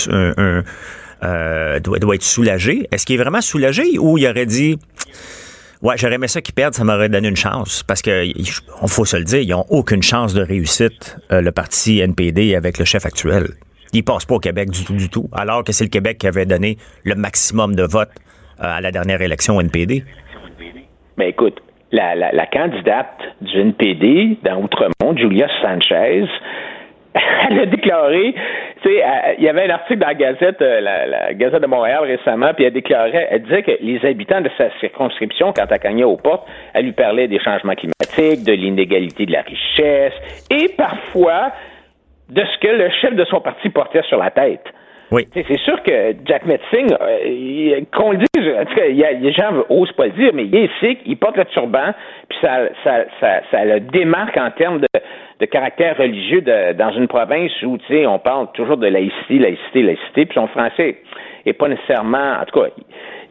euh, 1.22 1.78
doit, 1.78 2.00
doit 2.00 2.16
être 2.16 2.24
soulagé. 2.24 2.88
Est-ce 2.90 3.06
qu'il 3.06 3.14
est 3.14 3.22
vraiment 3.22 3.40
soulagé 3.40 3.96
ou 3.96 4.18
il 4.18 4.26
aurait 4.26 4.46
dit 4.46 4.80
Ouais, 5.82 5.94
j'aurais 5.96 6.16
aimé 6.16 6.26
ça 6.26 6.40
qu'ils 6.40 6.54
perdent, 6.54 6.74
ça 6.74 6.82
m'aurait 6.82 7.08
donné 7.08 7.28
une 7.28 7.36
chance? 7.36 7.84
Parce 7.84 8.02
que, 8.02 8.26
on 8.82 8.88
faut 8.88 9.04
se 9.04 9.16
le 9.16 9.22
dire, 9.22 9.38
ils 9.38 9.50
n'ont 9.50 9.66
aucune 9.68 10.02
chance 10.02 10.34
de 10.34 10.42
réussite, 10.42 11.16
le 11.30 11.50
parti 11.50 12.00
NPD 12.00 12.56
avec 12.56 12.78
le 12.78 12.84
chef 12.84 13.06
actuel. 13.06 13.50
Il 13.92 14.04
passe 14.04 14.24
pas 14.24 14.34
au 14.34 14.40
Québec 14.40 14.70
du 14.70 14.84
tout, 14.84 14.94
du 14.94 15.08
tout, 15.08 15.28
alors 15.32 15.64
que 15.64 15.72
c'est 15.72 15.84
le 15.84 15.90
Québec 15.90 16.18
qui 16.18 16.26
avait 16.26 16.46
donné 16.46 16.76
le 17.04 17.14
maximum 17.14 17.74
de 17.74 17.82
votes 17.82 18.10
euh, 18.60 18.76
à 18.76 18.80
la 18.80 18.90
dernière 18.90 19.20
élection 19.22 19.60
NPD. 19.60 20.04
Mais 21.16 21.30
écoute, 21.30 21.60
la, 21.90 22.14
la, 22.14 22.46
candidate 22.46 23.18
du 23.40 23.58
NPD 23.58 24.38
dans 24.44 24.62
Outremont, 24.62 25.16
Julia 25.16 25.48
Sanchez, 25.62 26.26
elle 27.50 27.60
a 27.60 27.66
déclaré, 27.66 28.34
tu 28.82 28.88
sais, 28.88 29.02
il 29.38 29.44
y 29.44 29.48
avait 29.48 29.64
un 29.64 29.70
article 29.70 30.00
dans 30.00 30.08
la 30.08 30.14
Gazette, 30.14 30.60
euh, 30.60 30.80
la, 30.80 31.34
Gazette 31.34 31.62
de 31.62 31.66
Montréal 31.66 32.04
récemment, 32.04 32.52
puis 32.54 32.64
elle 32.64 32.72
déclarait, 32.72 33.28
elle 33.30 33.42
disait 33.42 33.62
que 33.62 33.72
les 33.80 34.04
habitants 34.04 34.40
de 34.40 34.50
sa 34.56 34.70
circonscription, 34.78 35.52
quand 35.52 35.64
elle 35.70 35.80
cognait 35.80 36.04
aux 36.04 36.16
portes, 36.16 36.46
elle 36.74 36.84
lui 36.84 36.92
parlait 36.92 37.26
des 37.26 37.40
changements 37.40 37.74
climatiques, 37.74 38.44
de 38.44 38.52
l'inégalité 38.52 39.26
de 39.26 39.32
la 39.32 39.42
richesse, 39.42 40.14
et 40.50 40.68
parfois 40.76 41.52
de 42.28 42.42
ce 42.44 42.58
que 42.58 42.68
le 42.68 42.90
chef 42.90 43.14
de 43.14 43.24
son 43.24 43.40
parti 43.40 43.68
portait 43.70 44.02
sur 44.02 44.18
la 44.18 44.30
tête. 44.30 44.64
Oui. 45.10 45.26
C'est 45.32 45.58
sûr 45.60 45.82
que 45.82 46.14
Jack 46.26 46.44
Metzing, 46.44 46.92
euh, 47.00 47.80
qu'on 47.96 48.12
le 48.12 48.18
dise, 48.18 48.52
en 48.60 48.64
tout 48.66 48.74
cas, 48.74 48.86
y 48.86 49.02
a, 49.02 49.12
les 49.12 49.32
gens 49.32 49.52
n'osent 49.52 49.92
pas 49.92 50.06
le 50.06 50.12
dire, 50.12 50.32
mais 50.34 50.44
il 50.44 50.54
est 50.54 50.70
sikh, 50.80 51.00
il 51.06 51.16
porte 51.16 51.38
le 51.38 51.46
turban, 51.46 51.94
puis 52.28 52.38
ça, 52.42 52.68
ça, 52.84 53.04
ça, 53.18 53.40
ça 53.50 53.64
le 53.64 53.80
démarque 53.80 54.36
en 54.36 54.50
termes 54.50 54.80
de, 54.80 54.88
de 55.40 55.46
caractère 55.46 55.96
religieux 55.96 56.42
de, 56.42 56.74
dans 56.74 56.90
une 56.92 57.08
province 57.08 57.52
où, 57.62 57.78
tu 57.78 57.86
sais, 57.86 58.06
on 58.06 58.18
parle 58.18 58.48
toujours 58.52 58.76
de 58.76 58.86
laïcité, 58.86 59.38
laïcité, 59.38 59.82
laïcité, 59.82 60.26
puis 60.26 60.34
son 60.34 60.46
français 60.48 60.98
est 61.46 61.54
pas 61.54 61.68
nécessairement, 61.68 62.34
en 62.42 62.44
tout 62.44 62.60
cas, 62.60 62.66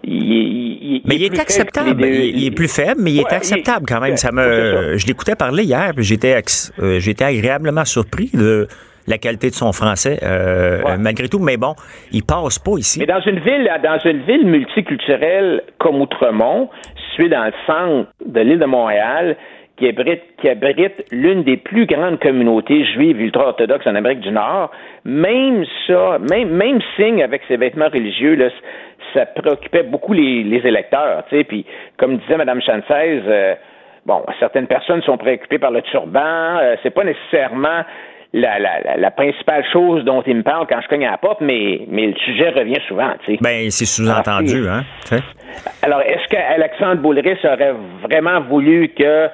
il, 0.03 1.01
mais 1.05 1.15
il 1.15 1.23
est, 1.23 1.39
acceptable. 1.39 2.05
Il, 2.05 2.45
est 2.45 2.55
plus 2.55 2.67
faible, 2.67 3.01
mais 3.01 3.11
il 3.11 3.19
est 3.19 3.33
acceptable 3.33 3.85
quand 3.87 3.99
même. 3.99 4.17
Ça 4.17 4.31
me, 4.31 4.97
je 4.97 5.07
l'écoutais 5.07 5.35
parler 5.35 5.63
hier, 5.63 5.93
j'étais, 5.97 6.35
euh, 6.79 6.99
j'étais 6.99 7.25
agréablement 7.25 7.85
surpris 7.85 8.29
de 8.33 8.67
la 9.07 9.17
qualité 9.17 9.49
de 9.49 9.55
son 9.55 9.71
français, 9.71 10.19
euh, 10.23 10.97
malgré 10.99 11.29
tout. 11.29 11.39
Mais 11.39 11.57
bon, 11.57 11.73
il 12.11 12.23
passe 12.23 12.59
pas 12.59 12.77
ici. 12.77 12.99
Mais 12.99 13.05
dans 13.05 13.21
une 13.21 13.39
ville, 13.39 13.69
dans 13.83 13.99
une 14.05 14.21
ville 14.23 14.45
multiculturelle 14.45 15.63
comme 15.77 16.01
Outremont, 16.01 16.69
située 17.09 17.29
dans 17.29 17.45
le 17.45 17.53
centre 17.65 18.09
de 18.25 18.39
l'île 18.41 18.59
de 18.59 18.65
Montréal, 18.65 19.37
qui 19.77 19.87
abrite, 19.87 20.23
qui 20.41 20.49
abrite 20.49 21.05
l'une 21.11 21.43
des 21.43 21.57
plus 21.57 21.85
grandes 21.85 22.19
communautés 22.19 22.83
juives 22.85 23.21
ultra-orthodoxes 23.21 23.85
en 23.85 23.95
Amérique 23.95 24.21
du 24.21 24.31
Nord, 24.31 24.71
même 25.05 25.63
ça, 25.85 26.17
même, 26.31 26.49
même 26.49 26.79
signe 26.95 27.23
avec 27.23 27.43
ses 27.47 27.57
vêtements 27.57 27.89
religieux, 27.89 28.35
là, 28.35 28.49
ça 29.13 29.25
préoccupait 29.25 29.83
beaucoup 29.83 30.13
les, 30.13 30.43
les 30.43 30.65
électeurs, 30.67 31.23
tu 31.29 31.37
sais, 31.37 31.43
puis 31.43 31.65
comme 31.97 32.17
disait 32.17 32.37
Mme 32.37 32.61
Chanceise, 32.61 33.23
euh, 33.27 33.55
bon, 34.05 34.23
certaines 34.39 34.67
personnes 34.67 35.01
sont 35.03 35.17
préoccupées 35.17 35.59
par 35.59 35.71
le 35.71 35.81
turban, 35.83 36.57
euh, 36.59 36.75
c'est 36.83 36.91
pas 36.91 37.03
nécessairement 37.03 37.83
la, 38.33 38.59
la, 38.59 38.97
la, 38.97 39.11
principale 39.11 39.63
chose 39.71 40.03
dont 40.03 40.21
il 40.25 40.35
me 40.35 40.43
parle 40.43 40.67
quand 40.67 40.81
je 40.81 40.87
cogne 40.87 41.05
à 41.05 41.11
la 41.11 41.17
porte, 41.17 41.41
mais, 41.41 41.81
mais 41.87 42.07
le 42.07 42.15
sujet 42.15 42.49
revient 42.49 42.79
souvent. 42.87 43.11
Tu 43.25 43.33
sais. 43.33 43.39
Ben, 43.41 43.69
c'est 43.71 43.85
sous-entendu, 43.85 44.67
hein? 44.67 44.83
Alors, 45.81 46.01
est-ce 46.01 46.27
qu'Alexandre 46.27 47.01
Boulris 47.01 47.37
aurait 47.43 47.73
vraiment 48.03 48.41
voulu 48.41 48.89
que. 48.89 49.29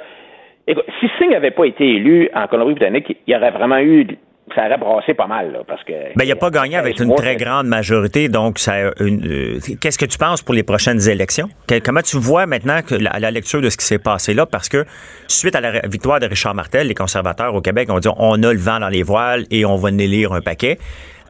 Écoute, 0.68 0.86
si 1.00 1.10
Singh 1.18 1.32
n'avait 1.32 1.52
pas 1.52 1.66
été 1.66 1.84
élu 1.84 2.30
en 2.34 2.48
Colombie-Britannique, 2.48 3.18
il 3.28 3.34
y 3.34 3.36
aurait 3.36 3.52
vraiment 3.52 3.80
eu 3.80 4.08
ça 4.54 4.66
aurait 4.66 4.78
brassé 4.78 5.14
pas 5.14 5.28
mal, 5.28 5.52
là, 5.52 5.60
parce 5.66 5.84
que. 5.84 5.94
Ben, 6.16 6.26
il 6.26 6.30
n'a 6.30 6.36
pas 6.36 6.50
gagné 6.50 6.76
avec 6.76 7.00
une 7.00 7.16
très 7.16 7.36
grande 7.36 7.68
majorité, 7.68 8.30
donc 8.30 8.60
ça. 8.60 8.92
Une, 9.00 9.26
euh, 9.26 9.60
qu'est-ce 9.80 9.98
que 9.98 10.06
tu 10.06 10.18
penses 10.18 10.42
pour 10.42 10.54
les 10.54 10.64
prochaines 10.64 11.08
élections? 11.10 11.50
comment 11.84 12.02
tu 12.02 12.18
vois 12.18 12.46
maintenant 12.46 12.82
que 12.82 12.96
à 13.08 13.20
la 13.20 13.32
lecture 13.32 13.62
de 13.62 13.70
ce 13.70 13.78
qui 13.78 13.86
s'est 13.86 14.00
passé 14.00 14.34
là? 14.34 14.46
Parce 14.46 14.70
que 14.70 14.86
suite 15.28 15.56
à 15.56 15.62
la 15.62 15.80
victoire 15.88 16.20
de 16.20 16.28
Richard 16.28 16.54
Martel, 16.54 16.88
les 16.88 16.94
conservateurs 16.94 17.56
au 17.56 17.62
Québec 17.62 17.90
ont 17.90 18.00
dit 18.00 18.10
on 18.18 18.42
a 18.44 18.54
le 18.54 18.60
vent 18.60 18.80
dans 18.80 18.90
les 18.90 19.02
voiles 19.02 19.46
et 19.50 19.66
on 19.66 19.76
va 19.76 19.90
lire 20.08 20.34
un 20.34 20.42
paquet. 20.42 20.78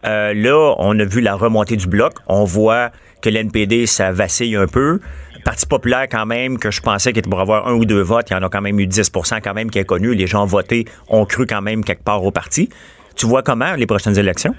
Euh, 0.06 0.34
là, 0.34 0.76
on 0.80 1.00
a 1.00 1.06
vu 1.06 1.22
la 1.22 1.36
remontée 1.36 1.78
du 1.78 1.88
bloc. 1.88 2.14
On 2.28 2.44
voit 2.44 2.92
que 3.22 3.30
l'NPD, 3.30 3.86
ça 3.86 4.12
vacille 4.12 4.56
un 4.56 4.68
peu. 4.68 5.00
Parti 5.46 5.66
populaire, 5.66 6.08
quand 6.10 6.26
même, 6.26 6.58
que 6.58 6.72
je 6.72 6.82
pensais 6.82 7.12
qu'il 7.12 7.20
était 7.20 7.30
pour 7.30 7.42
avoir 7.42 7.68
un 7.68 7.74
ou 7.74 7.86
deux 7.86 8.02
votes, 8.02 8.30
il 8.30 8.34
y 8.34 8.36
en 8.36 8.44
a 8.44 8.50
quand 8.50 8.62
même 8.62 8.80
eu 8.80 8.88
10 8.88 9.12
quand 9.44 9.54
même 9.54 9.70
qui 9.70 9.80
est 9.80 9.86
connu. 9.86 10.14
Les 10.14 10.28
gens 10.28 10.44
ont 10.44 10.48
voté, 10.48 10.86
ont 11.10 11.26
cru 11.26 11.46
quand 11.46 11.62
même 11.62 11.84
quelque 11.84 12.04
part 12.04 12.24
au 12.24 12.32
parti. 12.32 12.70
Tu 13.16 13.26
vois 13.28 13.44
comment 13.44 13.74
les 13.78 13.86
prochaines 13.86 14.18
élections? 14.18 14.54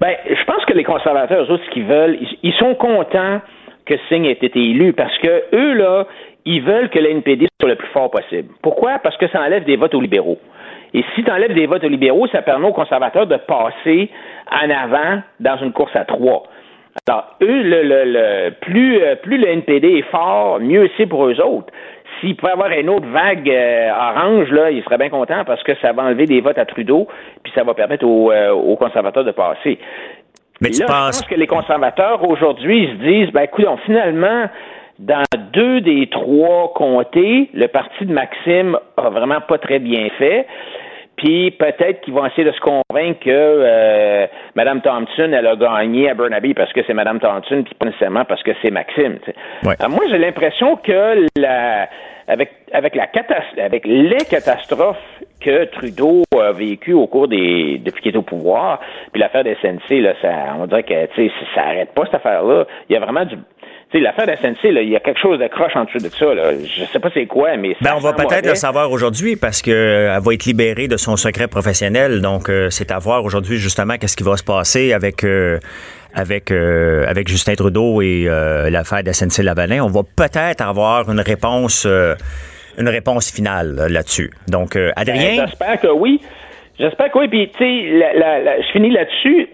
Ben, 0.00 0.14
je 0.28 0.44
pense 0.44 0.64
que 0.64 0.72
les 0.72 0.84
conservateurs, 0.84 1.44
eux 1.44 1.50
autres, 1.52 1.64
ce 1.66 1.70
qu'ils 1.70 1.84
veulent, 1.84 2.18
ils, 2.42 2.52
sont 2.54 2.74
contents 2.74 3.40
que 3.84 3.94
Singh 4.08 4.24
ait 4.24 4.32
été 4.32 4.58
élu 4.58 4.92
parce 4.92 5.16
que 5.18 5.44
eux, 5.52 5.74
là, 5.74 6.06
ils 6.46 6.62
veulent 6.62 6.88
que 6.88 6.98
l'NPD 6.98 7.48
soit 7.60 7.68
le 7.68 7.76
plus 7.76 7.88
fort 7.88 8.10
possible. 8.10 8.48
Pourquoi? 8.62 8.98
Parce 8.98 9.16
que 9.18 9.28
ça 9.28 9.42
enlève 9.42 9.64
des 9.64 9.76
votes 9.76 9.94
aux 9.94 10.00
libéraux. 10.00 10.38
Et 10.94 11.04
si 11.14 11.22
tu 11.22 11.30
enlèves 11.30 11.54
des 11.54 11.66
votes 11.66 11.84
aux 11.84 11.88
libéraux, 11.88 12.26
ça 12.28 12.42
permet 12.42 12.66
aux 12.66 12.72
conservateurs 12.72 13.26
de 13.26 13.36
passer 13.36 14.10
en 14.50 14.70
avant 14.70 15.22
dans 15.38 15.58
une 15.58 15.72
course 15.72 15.94
à 15.94 16.04
trois. 16.04 16.44
Alors, 17.08 17.36
eux, 17.42 17.62
le, 17.62 17.82
le, 17.84 18.50
plus, 18.60 19.02
euh, 19.02 19.14
plus 19.16 19.38
le 19.38 19.48
NPD 19.48 19.98
est 19.98 20.10
fort, 20.10 20.60
mieux 20.60 20.90
c'est 20.96 21.06
pour 21.06 21.26
eux 21.26 21.40
autres 21.40 21.72
s'il 22.20 22.36
pouvait 22.36 22.52
avoir 22.52 22.70
une 22.70 22.88
autre 22.88 23.06
vague 23.06 23.48
euh, 23.48 23.90
orange, 23.90 24.50
là, 24.50 24.70
il 24.70 24.82
serait 24.84 24.98
bien 24.98 25.08
content 25.08 25.44
parce 25.44 25.62
que 25.62 25.72
ça 25.80 25.92
va 25.92 26.04
enlever 26.04 26.26
des 26.26 26.40
votes 26.40 26.58
à 26.58 26.64
Trudeau, 26.64 27.08
puis 27.42 27.52
ça 27.54 27.64
va 27.64 27.74
permettre 27.74 28.06
aux, 28.06 28.30
euh, 28.30 28.76
conservateurs 28.76 29.24
de 29.24 29.32
passer. 29.32 29.78
Mais 30.60 30.70
tu 30.70 30.84
penses... 30.84 30.88
Je 30.88 31.20
pense 31.20 31.22
que 31.22 31.34
les 31.34 31.46
conservateurs 31.46 32.22
aujourd'hui 32.30 32.88
se 32.88 33.08
disent, 33.08 33.32
ben 33.32 33.42
écoute, 33.42 33.66
finalement, 33.86 34.48
dans 34.98 35.22
deux 35.52 35.80
des 35.80 36.08
trois 36.08 36.72
comtés, 36.74 37.48
le 37.54 37.66
parti 37.68 38.04
de 38.04 38.12
Maxime 38.12 38.78
a 38.96 39.08
vraiment 39.08 39.40
pas 39.40 39.58
très 39.58 39.78
bien 39.78 40.08
fait. 40.18 40.46
Puis 41.20 41.50
peut-être 41.50 42.00
qu'ils 42.00 42.14
vont 42.14 42.24
essayer 42.24 42.44
de 42.44 42.52
se 42.52 42.60
convaincre 42.60 43.20
que 43.20 43.28
euh, 43.30 44.26
Mme 44.54 44.80
Thompson, 44.80 45.30
elle 45.32 45.46
a 45.46 45.54
gagné 45.54 46.08
à 46.08 46.14
Burnaby 46.14 46.54
parce 46.54 46.72
que 46.72 46.80
c'est 46.86 46.94
Mme 46.94 47.20
Thompson, 47.20 47.62
puis 47.62 47.74
pas 47.74 47.86
nécessairement 47.86 48.24
parce 48.24 48.42
que 48.42 48.52
c'est 48.62 48.70
Maxime. 48.70 49.18
moi, 49.62 50.04
j'ai 50.08 50.16
l'impression 50.16 50.76
que 50.76 51.26
la 51.38 51.88
avec 52.26 52.52
avec 52.72 52.94
la 52.94 53.06
avec 53.62 53.86
les 53.86 54.24
catastrophes 54.30 54.96
que 55.42 55.64
Trudeau 55.64 56.22
a 56.38 56.52
vécues 56.52 56.94
au 56.94 57.06
cours 57.06 57.28
des 57.28 57.78
depuis 57.84 58.02
qu'il 58.02 58.14
est 58.14 58.18
au 58.18 58.22
pouvoir, 58.22 58.80
puis 59.12 59.20
l'affaire 59.20 59.44
des 59.44 59.56
SNC, 59.56 60.00
là, 60.00 60.14
ça, 60.22 60.28
on 60.58 60.66
dirait 60.66 60.84
que 60.84 60.94
ça 61.54 61.62
arrête 61.62 61.92
pas 61.92 62.04
cette 62.06 62.14
affaire-là. 62.14 62.66
Il 62.88 62.94
y 62.94 62.96
a 62.96 63.00
vraiment 63.00 63.24
du 63.24 63.36
l'affaire 63.98 64.26
de 64.26 64.34
SNC, 64.36 64.64
il 64.64 64.88
y 64.88 64.96
a 64.96 65.00
quelque 65.00 65.20
chose 65.20 65.38
de 65.38 65.48
croche 65.48 65.74
en 65.74 65.84
dessous 65.84 65.98
de 65.98 66.08
ça. 66.08 66.32
Là. 66.32 66.52
Je 66.54 66.84
sais 66.84 66.98
pas 67.00 67.10
c'est 67.12 67.26
quoi, 67.26 67.56
mais 67.56 67.76
ben, 67.80 67.94
on 67.96 67.98
va 67.98 68.12
peut-être 68.12 68.46
le 68.46 68.54
savoir 68.54 68.90
aujourd'hui 68.92 69.34
parce 69.36 69.62
qu'elle 69.62 69.74
euh, 69.74 70.20
va 70.20 70.34
être 70.34 70.44
libérée 70.44 70.86
de 70.86 70.96
son 70.96 71.16
secret 71.16 71.48
professionnel. 71.48 72.20
Donc, 72.20 72.48
euh, 72.48 72.70
c'est 72.70 72.92
à 72.92 72.98
voir 72.98 73.24
aujourd'hui 73.24 73.56
justement 73.56 73.96
qu'est-ce 73.96 74.16
qui 74.16 74.22
va 74.22 74.36
se 74.36 74.44
passer 74.44 74.92
avec 74.92 75.24
euh, 75.24 75.58
avec 76.14 76.50
avec 76.50 77.28
Justin 77.28 77.54
Trudeau 77.54 78.00
et 78.02 78.24
l'affaire 78.70 79.02
de 79.02 79.12
SNC 79.12 79.42
Lavalin. 79.42 79.82
On 79.82 79.88
va 79.88 80.02
peut-être 80.02 80.60
avoir 80.60 81.10
une 81.10 81.20
réponse 81.20 81.86
une 82.78 82.88
réponse 82.88 83.32
finale 83.32 83.86
là-dessus. 83.88 84.30
Donc, 84.48 84.76
Adrien. 84.96 85.36
Ben, 85.36 85.46
j'espère 85.46 85.80
que 85.80 85.88
oui. 85.88 86.20
J'espère 86.78 87.10
que 87.10 87.18
oui. 87.18 87.28
Puis, 87.28 87.50
tu 87.50 87.58
sais, 87.58 88.62
je 88.62 88.72
finis 88.72 88.90
là-dessus. 88.90 89.48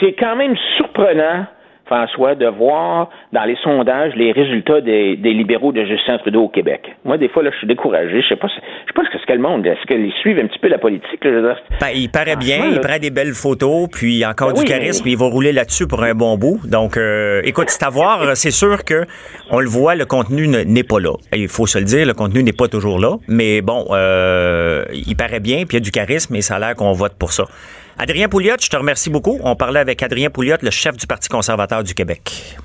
C'est 0.00 0.14
quand 0.14 0.36
même 0.36 0.56
surprenant 0.76 1.46
François, 1.92 2.34
de 2.34 2.46
voir 2.46 3.10
dans 3.34 3.44
les 3.44 3.56
sondages 3.62 4.14
les 4.16 4.32
résultats 4.32 4.80
des, 4.80 5.14
libéraux 5.16 5.72
de 5.72 5.84
Justin 5.84 6.16
Trudeau 6.18 6.44
au 6.44 6.48
Québec. 6.48 6.80
Moi, 7.04 7.18
des 7.18 7.28
fois, 7.28 7.42
là, 7.42 7.50
je 7.52 7.58
suis 7.58 7.66
découragé. 7.66 8.22
Je 8.22 8.28
sais 8.28 8.36
pas, 8.36 8.48
je 8.48 8.54
sais 8.54 8.94
pas 8.94 9.02
ce 9.12 9.26
que 9.26 9.32
le 9.32 9.38
monde, 9.38 9.66
est-ce 9.66 9.86
qu'ils 9.86 10.12
suivent 10.20 10.38
un 10.38 10.46
petit 10.46 10.58
peu 10.58 10.68
la 10.68 10.78
politique? 10.78 11.20
Ben, 11.22 11.88
il 11.94 12.08
paraît 12.10 12.36
bien, 12.36 12.66
il 12.70 12.80
prend 12.80 12.98
des 12.98 13.10
belles 13.10 13.34
photos, 13.34 13.88
puis 13.92 14.24
encore 14.24 14.54
ben 14.54 14.60
du 14.60 14.64
charisme, 14.64 15.06
il 15.06 15.18
va 15.18 15.26
rouler 15.26 15.52
là-dessus 15.52 15.86
pour 15.86 16.02
un 16.02 16.14
bon 16.14 16.38
bout. 16.38 16.60
Donc, 16.64 16.96
euh, 16.96 17.42
écoute, 17.44 17.66
c'est 17.68 17.84
à 17.84 17.90
voir. 17.90 18.36
C'est 18.36 18.50
sûr 18.50 18.84
que 18.84 19.04
on 19.50 19.60
le 19.60 19.68
voit, 19.68 19.94
le 19.94 20.06
contenu 20.06 20.48
n'est 20.48 20.84
pas 20.84 20.98
là. 20.98 21.12
Il 21.34 21.48
faut 21.48 21.66
se 21.66 21.78
le 21.78 21.84
dire, 21.84 22.06
le 22.06 22.14
contenu 22.14 22.42
n'est 22.42 22.52
pas 22.52 22.68
toujours 22.68 22.98
là. 22.98 23.16
Mais 23.28 23.60
bon, 23.60 23.86
euh, 23.90 24.84
il 24.92 25.14
paraît 25.14 25.40
bien, 25.40 25.64
puis 25.66 25.72
il 25.72 25.74
y 25.74 25.76
a 25.76 25.80
du 25.80 25.90
charisme, 25.90 26.34
et 26.36 26.40
ça 26.40 26.56
a 26.56 26.58
l'air 26.58 26.74
qu'on 26.74 26.92
vote 26.92 27.14
pour 27.18 27.32
ça. 27.32 27.44
Adrien 27.98 28.28
Pouliot, 28.28 28.56
je 28.60 28.68
te 28.68 28.76
remercie 28.76 29.10
beaucoup. 29.10 29.38
On 29.42 29.56
parlait 29.56 29.80
avec 29.80 30.02
Adrien 30.02 30.30
Pouliot, 30.30 30.56
le 30.62 30.70
chef 30.70 30.96
du 30.96 31.06
Parti 31.06 31.28
conservateur 31.28 31.82
du 31.82 31.94
Québec. 31.94 32.56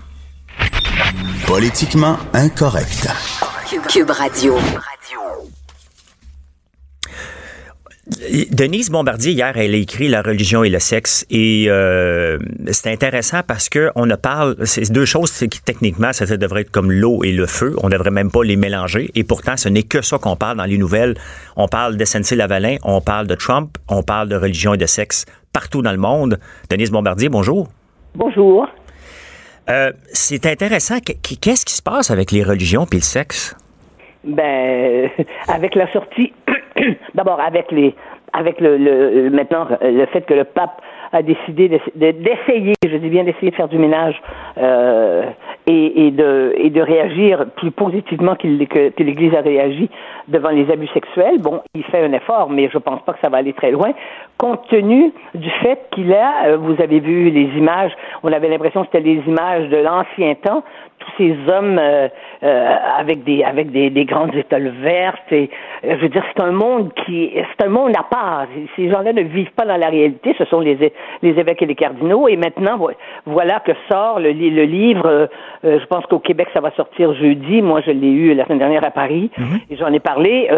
Politiquement 1.45 2.17
incorrect. 2.33 3.07
Cube 3.89 4.09
Radio. 4.09 4.57
Denise 8.51 8.89
Bombardier, 8.89 9.33
hier, 9.33 9.51
elle 9.57 9.73
a 9.73 9.77
écrit 9.77 10.07
La 10.07 10.21
religion 10.21 10.63
et 10.63 10.69
le 10.69 10.79
sexe. 10.79 11.25
Et 11.29 11.65
euh, 11.67 12.37
c'est 12.71 12.91
intéressant 12.91 13.41
parce 13.45 13.67
que 13.67 13.91
on 13.95 14.05
ne 14.05 14.15
parle. 14.15 14.55
C'est 14.65 14.91
deux 14.91 15.05
choses 15.05 15.31
qui, 15.31 15.61
techniquement, 15.61 16.13
ça 16.13 16.25
devrait 16.37 16.61
être 16.61 16.71
comme 16.71 16.91
l'eau 16.91 17.23
et 17.23 17.33
le 17.33 17.45
feu. 17.45 17.75
On 17.83 17.87
ne 17.87 17.91
devrait 17.91 18.11
même 18.11 18.31
pas 18.31 18.43
les 18.43 18.55
mélanger. 18.55 19.11
Et 19.15 19.23
pourtant, 19.23 19.57
ce 19.57 19.67
n'est 19.67 19.83
que 19.83 20.01
ça 20.01 20.17
qu'on 20.17 20.37
parle 20.37 20.57
dans 20.57 20.65
les 20.65 20.77
nouvelles. 20.77 21.15
On 21.57 21.67
parle 21.67 21.97
de 21.97 22.05
SNC-Lavalin, 22.05 22.77
on 22.83 23.01
parle 23.01 23.27
de 23.27 23.35
Trump, 23.35 23.77
on 23.89 24.03
parle 24.03 24.29
de 24.29 24.35
religion 24.35 24.73
et 24.73 24.77
de 24.77 24.85
sexe 24.85 25.25
partout 25.51 25.81
dans 25.81 25.91
le 25.91 25.97
monde. 25.97 26.39
Denise 26.69 26.91
Bombardier, 26.91 27.29
bonjour. 27.29 27.67
Bonjour. 28.15 28.67
Euh, 29.69 29.91
c'est 30.13 30.45
intéressant. 30.45 30.99
Qu'est-ce 30.99 31.65
qui 31.65 31.73
se 31.73 31.81
passe 31.81 32.09
avec 32.09 32.31
les 32.31 32.43
religions 32.43 32.87
et 32.91 32.95
le 32.95 33.01
sexe? 33.01 33.55
Ben, 34.27 35.09
avec 35.47 35.75
la 35.75 35.91
sortie 35.91 36.33
d'abord 37.15 37.39
avec 37.39 37.71
les 37.71 37.95
avec 38.33 38.59
le, 38.59 38.77
le, 38.77 39.29
maintenant 39.29 39.67
le 39.81 40.05
fait 40.07 40.21
que 40.21 40.33
le 40.33 40.43
pape 40.43 40.81
a 41.11 41.21
décidé 41.21 41.69
d'essayer, 41.95 42.73
je 42.85 42.97
dis 42.97 43.09
bien 43.09 43.23
d'essayer 43.23 43.51
de 43.51 43.55
faire 43.55 43.67
du 43.67 43.77
ménage 43.77 44.19
euh, 44.57 45.23
et, 45.65 46.11
de, 46.11 46.53
et 46.57 46.69
de 46.69 46.81
réagir 46.81 47.45
plus 47.55 47.71
positivement 47.71 48.35
que, 48.35 48.89
que 48.89 49.03
l'Église 49.03 49.33
a 49.35 49.41
réagi 49.41 49.89
devant 50.27 50.49
les 50.49 50.69
abus 50.71 50.87
sexuels. 50.87 51.39
Bon, 51.39 51.61
il 51.75 51.83
fait 51.85 52.03
un 52.03 52.13
effort, 52.13 52.49
mais 52.49 52.69
je 52.71 52.77
pense 52.77 53.01
pas 53.03 53.13
que 53.13 53.19
ça 53.21 53.29
va 53.29 53.37
aller 53.37 53.53
très 53.53 53.71
loin, 53.71 53.91
compte 54.37 54.67
tenu 54.69 55.11
du 55.33 55.49
fait 55.61 55.79
qu'il 55.91 56.13
a, 56.13 56.47
euh, 56.47 56.57
vous 56.57 56.81
avez 56.81 56.99
vu 56.99 57.29
les 57.29 57.49
images, 57.57 57.91
on 58.23 58.31
avait 58.31 58.49
l'impression 58.49 58.81
que 58.81 58.89
c'était 58.91 59.07
les 59.07 59.21
images 59.27 59.69
de 59.69 59.77
l'ancien 59.77 60.35
temps, 60.35 60.63
tous 61.07 61.23
ces 61.23 61.51
hommes 61.51 61.79
euh, 61.79 62.07
euh, 62.43 62.75
avec 62.97 63.23
des 63.23 63.43
avec 63.43 63.71
des, 63.71 63.89
des, 63.89 64.05
grandes 64.05 64.35
étoiles 64.35 64.73
vertes 64.81 65.31
et 65.31 65.49
je 65.83 65.95
veux 65.95 66.09
dire 66.09 66.23
c'est 66.35 66.43
un 66.43 66.51
monde 66.51 66.91
qui 67.05 67.31
c'est 67.33 67.65
un 67.65 67.69
monde 67.69 67.93
à 67.97 68.03
part. 68.03 68.45
Ces 68.75 68.89
gens-là 68.89 69.13
ne 69.13 69.21
vivent 69.21 69.51
pas 69.51 69.65
dans 69.65 69.77
la 69.77 69.89
réalité. 69.89 70.35
Ce 70.37 70.45
sont 70.45 70.59
les 70.59 70.91
les 71.21 71.29
évêques 71.29 71.61
et 71.61 71.65
les 71.65 71.75
cardinaux. 71.75 72.27
Et 72.27 72.35
maintenant 72.35 72.79
voilà 73.25 73.59
que 73.59 73.71
sort 73.89 74.19
le, 74.19 74.31
le 74.31 74.63
livre 74.63 75.29
je 75.63 75.85
pense 75.85 76.05
qu'au 76.05 76.19
Québec 76.19 76.49
ça 76.53 76.61
va 76.61 76.71
sortir 76.71 77.13
jeudi. 77.15 77.61
Moi 77.61 77.81
je 77.85 77.91
l'ai 77.91 78.11
eu 78.11 78.33
la 78.33 78.45
semaine 78.45 78.59
dernière 78.59 78.85
à 78.85 78.91
Paris. 78.91 79.31
Mm-hmm. 79.37 79.61
et 79.71 79.75
j'en 79.77 79.93
ai 79.93 79.99
parlé 79.99 80.49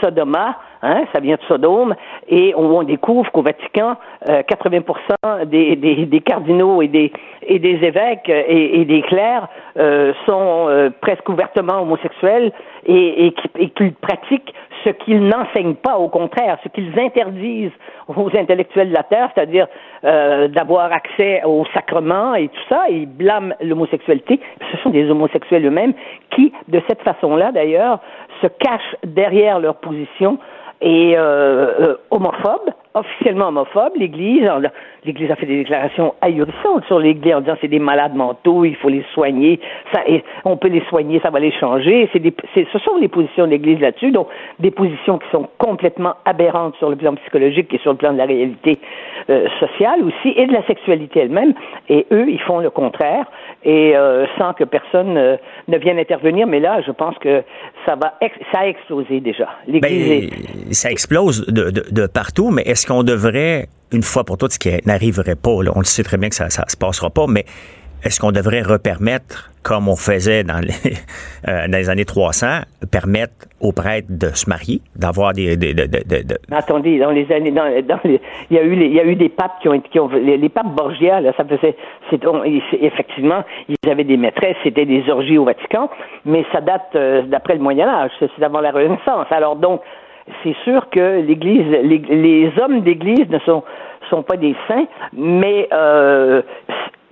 Sodoma 0.00 0.56
Hein, 0.82 1.04
ça 1.12 1.20
vient 1.20 1.36
de 1.36 1.42
Sodome, 1.48 1.94
et 2.28 2.54
on, 2.54 2.82
découvre 2.82 3.30
qu'au 3.32 3.42
Vatican, 3.42 3.96
80% 4.26 4.82
euh, 5.24 5.44
des, 5.46 5.74
des, 5.74 6.20
cardinaux 6.20 6.82
et 6.82 6.88
des, 6.88 7.10
évêques 7.48 8.28
et, 8.28 8.84
des 8.84 9.02
clercs 9.02 9.48
euh, 9.78 10.12
sont 10.26 10.66
euh, 10.68 10.90
presque 11.00 11.28
ouvertement 11.28 11.80
homosexuels 11.80 12.52
et, 12.84 13.32
et, 13.58 13.70
qu'ils 13.70 13.94
pratiquent 13.94 14.54
ce 14.84 14.90
qu'ils 14.90 15.26
n'enseignent 15.26 15.74
pas, 15.74 15.96
au 15.96 16.08
contraire, 16.08 16.58
ce 16.62 16.68
qu'ils 16.68 16.92
interdisent 17.00 17.72
aux 18.08 18.30
intellectuels 18.36 18.90
de 18.90 18.94
la 18.94 19.02
terre, 19.02 19.30
c'est-à-dire 19.34 19.66
d'avoir 20.02 20.92
accès 20.92 21.42
aux 21.44 21.64
sacrements 21.74 22.36
et 22.36 22.46
tout 22.46 22.62
ça, 22.68 22.88
ils 22.88 23.06
blâment 23.06 23.54
l'homosexualité. 23.60 24.38
Ce 24.70 24.76
sont 24.78 24.90
des 24.90 25.10
homosexuels 25.10 25.66
eux-mêmes 25.66 25.94
qui, 26.30 26.52
de 26.68 26.80
cette 26.88 27.02
façon-là 27.02 27.50
d'ailleurs, 27.50 27.98
se 28.40 28.46
cachent 28.46 28.96
derrière 29.04 29.58
leur 29.58 29.76
position 29.76 30.38
et 30.80 31.16
euh, 31.16 31.72
euh, 31.80 31.96
homophobe, 32.10 32.70
officiellement 32.96 33.48
homophobe. 33.48 33.92
L'Église, 33.96 34.48
l'Église 35.04 35.30
a 35.30 35.36
fait 35.36 35.46
des 35.46 35.58
déclarations 35.58 36.14
ahurissantes 36.22 36.84
sur 36.86 36.98
l'Église 36.98 37.34
en 37.34 37.40
disant 37.40 37.56
c'est 37.60 37.68
des 37.68 37.78
malades 37.78 38.14
mentaux, 38.14 38.64
il 38.64 38.74
faut 38.76 38.88
les 38.88 39.04
soigner, 39.12 39.60
ça, 39.92 40.00
on 40.44 40.56
peut 40.56 40.68
les 40.68 40.82
soigner, 40.88 41.20
ça 41.20 41.30
va 41.30 41.38
les 41.38 41.52
changer. 41.52 42.08
C'est 42.12 42.18
des, 42.18 42.34
ce 42.54 42.78
sont 42.78 42.96
les 42.96 43.08
positions 43.08 43.44
de 43.44 43.50
l'Église 43.50 43.80
là-dessus, 43.80 44.10
donc 44.10 44.28
des 44.58 44.70
positions 44.70 45.18
qui 45.18 45.28
sont 45.30 45.46
complètement 45.58 46.14
aberrantes 46.24 46.74
sur 46.76 46.88
le 46.88 46.96
plan 46.96 47.14
psychologique 47.16 47.72
et 47.74 47.78
sur 47.78 47.92
le 47.92 47.98
plan 47.98 48.12
de 48.12 48.18
la 48.18 48.24
réalité 48.24 48.78
euh, 49.28 49.46
sociale 49.60 50.02
aussi 50.02 50.32
et 50.34 50.46
de 50.46 50.52
la 50.52 50.64
sexualité 50.66 51.20
elle-même. 51.20 51.52
Et 51.88 52.06
eux, 52.12 52.28
ils 52.28 52.40
font 52.40 52.60
le 52.60 52.70
contraire 52.70 53.26
et 53.62 53.94
euh, 53.94 54.24
sans 54.38 54.54
que 54.54 54.64
personne 54.64 55.16
euh, 55.18 55.36
ne 55.68 55.76
vienne 55.76 55.98
intervenir. 55.98 56.46
Mais 56.46 56.60
là, 56.60 56.80
je 56.80 56.92
pense 56.92 57.16
que 57.18 57.42
ça 57.84 57.94
va, 57.96 58.14
ça 58.52 58.60
a 58.60 58.66
explosé 58.68 59.20
déjà. 59.20 59.48
L'Église 59.66 60.30
ben, 60.30 60.72
ça 60.72 60.90
explose 60.90 61.46
de, 61.46 61.70
de, 61.70 61.82
de 61.92 62.06
partout, 62.06 62.50
mais 62.50 62.62
est-ce 62.62 62.85
qu'on 62.86 63.02
devrait 63.02 63.68
une 63.92 64.02
fois 64.02 64.24
pour 64.24 64.38
toutes, 64.38 64.52
ce 64.52 64.58
qui 64.58 64.70
n'arriverait 64.84 65.36
pas, 65.36 65.50
on 65.50 65.78
le 65.78 65.84
sait 65.84 66.02
très 66.02 66.16
bien 66.16 66.28
que 66.28 66.34
ça 66.34 66.46
ne 66.46 66.50
se 66.50 66.76
passera 66.76 67.10
pas, 67.10 67.26
mais 67.28 67.44
est-ce 68.04 68.20
qu'on 68.20 68.30
devrait 68.30 68.62
repermettre, 68.62 69.50
comme 69.62 69.88
on 69.88 69.96
faisait 69.96 70.44
dans 70.44 70.60
les, 70.60 70.68
euh, 71.48 71.90
années 71.90 72.04
300, 72.04 72.60
permettre 72.90 73.46
aux 73.60 73.72
prêtres 73.72 74.08
de 74.10 74.28
se 74.28 74.48
marier, 74.48 74.80
d'avoir 74.94 75.32
des, 75.32 75.56
Attendez, 76.52 76.98
dans 76.98 77.10
les 77.10 77.30
années, 77.32 77.52
il 78.50 78.56
y 78.56 78.58
a 79.00 79.04
eu, 79.04 79.16
des 79.16 79.28
papes 79.28 79.60
qui 79.60 79.68
ont, 79.68 79.80
qui 79.80 79.98
ont 79.98 80.08
les, 80.08 80.48
papes 80.48 80.74
Borgia, 80.74 81.20
là, 81.20 81.32
ça 81.36 81.44
faisait, 81.44 81.74
effectivement, 82.80 83.42
ils 83.68 83.90
avaient 83.90 84.04
des 84.04 84.16
maîtresses, 84.16 84.56
c'était 84.62 84.86
des 84.86 85.08
orgies 85.08 85.38
au 85.38 85.44
Vatican, 85.44 85.90
mais 86.24 86.44
ça 86.52 86.60
date 86.60 86.90
euh, 86.94 87.22
d'après 87.22 87.54
le 87.54 87.60
Moyen 87.60 87.88
Âge, 87.88 88.10
c'est 88.20 88.44
avant 88.44 88.60
la 88.60 88.70
Renaissance. 88.70 89.26
Alors 89.30 89.56
donc, 89.56 89.80
c'est 90.42 90.56
sûr 90.64 90.88
que 90.90 91.20
l'Église, 91.20 91.66
les, 91.82 92.52
hommes 92.60 92.80
d'Église 92.80 93.28
ne 93.30 93.38
sont 93.40 93.62
sont 94.10 94.22
pas 94.22 94.36
des 94.36 94.54
saints, 94.68 94.86
mais 95.12 95.68
euh, 95.72 96.42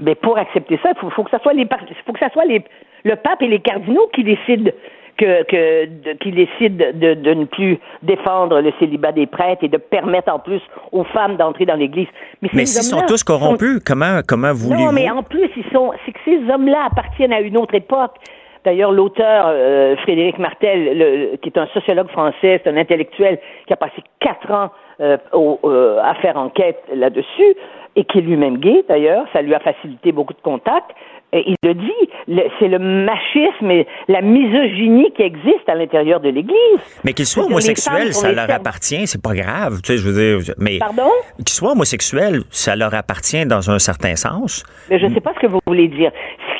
mais 0.01 0.15
pour 0.15 0.39
accepter 0.39 0.79
ça, 0.83 0.91
il 0.91 1.11
faut, 1.11 1.25
que 1.25 1.31
ça 1.31 1.41
soit 1.41 1.53
les 1.53 1.67
faut 2.07 2.13
que 2.13 2.19
ça 2.19 2.31
soit 2.31 2.45
les 2.45 2.65
le 3.05 3.17
pape 3.17 3.43
et 3.43 3.49
les 3.49 3.61
cardinaux 3.61 4.09
qui 4.13 4.25
décident 4.25 4.71
que, 5.17 5.45
que 5.45 6.15
qui 6.15 6.33
décident 6.33 6.87
de, 6.95 7.15
de, 7.15 7.35
ne 7.35 7.45
plus 7.45 7.79
défendre 8.03 8.61
le 8.61 8.73
célibat 8.79 9.13
des 9.13 9.27
prêtres 9.27 9.65
et 9.65 9.69
de 9.69 9.77
permettre 9.77 10.33
en 10.33 10.39
plus 10.39 10.61
aux 10.93 11.05
femmes 11.05 11.37
d'entrer 11.37 11.67
dans 11.67 11.77
l'Église. 11.77 12.09
Mais, 12.43 12.49
mais 12.53 12.67
s'ils 12.67 12.83
sont 12.83 13.03
tous 13.07 13.23
corrompus, 13.23 13.81
comment 13.85 14.21
comment 14.27 14.53
voulez-vous 14.53 14.87
Non, 14.87 14.93
mais 14.93 15.11
en 15.11 15.23
plus 15.23 15.51
ils 15.57 15.71
sont, 15.73 15.93
c'est 16.05 16.13
que 16.13 16.21
ces 16.25 16.51
hommes-là 16.53 16.87
appartiennent 16.91 17.33
à 17.33 17.41
une 17.41 17.57
autre 17.57 17.75
époque. 17.75 18.17
D'ailleurs, 18.65 18.93
l'auteur 18.93 19.47
euh, 19.49 19.95
Frédéric 19.97 20.39
Martel, 20.39 21.39
qui 21.43 21.51
est 21.51 21.59
un 21.59 21.67
sociologue 21.69 22.09
français, 22.11 22.61
c'est 22.63 22.69
un 22.69 22.77
intellectuel 22.79 23.39
qui 23.67 23.73
a 23.73 23.77
passé 23.77 24.03
quatre 24.21 24.51
ans 24.51 24.71
euh, 25.01 25.19
euh, 25.35 25.99
à 26.03 26.15
faire 26.15 26.37
enquête 26.37 26.81
là-dessus, 26.95 27.57
et 27.97 28.05
qui 28.05 28.19
est 28.19 28.23
lui-même 28.23 28.59
gay 28.59 28.85
d'ailleurs, 28.89 29.27
ça 29.33 29.43
lui 29.43 29.55
a 29.55 29.61
facilité 29.61 30.13
beaucoup 30.13 30.33
de 30.33 30.41
contacts. 30.41 30.91
Et 31.33 31.43
il 31.51 31.57
le 31.65 31.75
dit, 31.75 32.41
c'est 32.61 32.69
le 32.69 32.79
machisme 32.79 33.69
et 33.69 33.89
la 34.07 34.23
misogynie 34.23 35.11
qui 35.17 35.23
existe 35.23 35.69
à 35.69 35.75
l'intérieur 35.75 36.21
de 36.21 36.29
l'Église. 36.29 37.01
Mais 37.05 37.13
qu'ils 37.13 37.27
soient 37.27 37.47
homosexuels, 37.47 38.15
ça 38.15 38.31
leur 38.31 38.49
appartient, 38.49 39.07
c'est 39.09 39.21
pas 39.21 39.35
grave, 39.35 39.81
tu 39.83 39.93
sais, 39.93 39.99
je 39.99 40.09
veux 40.09 40.43
dire. 40.43 40.55
Mais 40.59 40.79
Pardon? 40.79 41.11
Qu'ils 41.39 41.49
soient 41.49 41.73
homosexuels, 41.73 42.43
ça 42.51 42.77
leur 42.77 42.95
appartient 42.95 43.45
dans 43.47 43.69
un 43.69 43.81
certain 43.81 44.15
sens. 44.15 44.65
Mais 44.89 45.01
je 45.01 45.07
ne 45.07 45.15
sais 45.15 45.21
pas 45.21 45.35
ce 45.35 45.41
que 45.41 45.49
vous 45.49 45.59
voulez 45.67 45.89
dire 45.89 46.13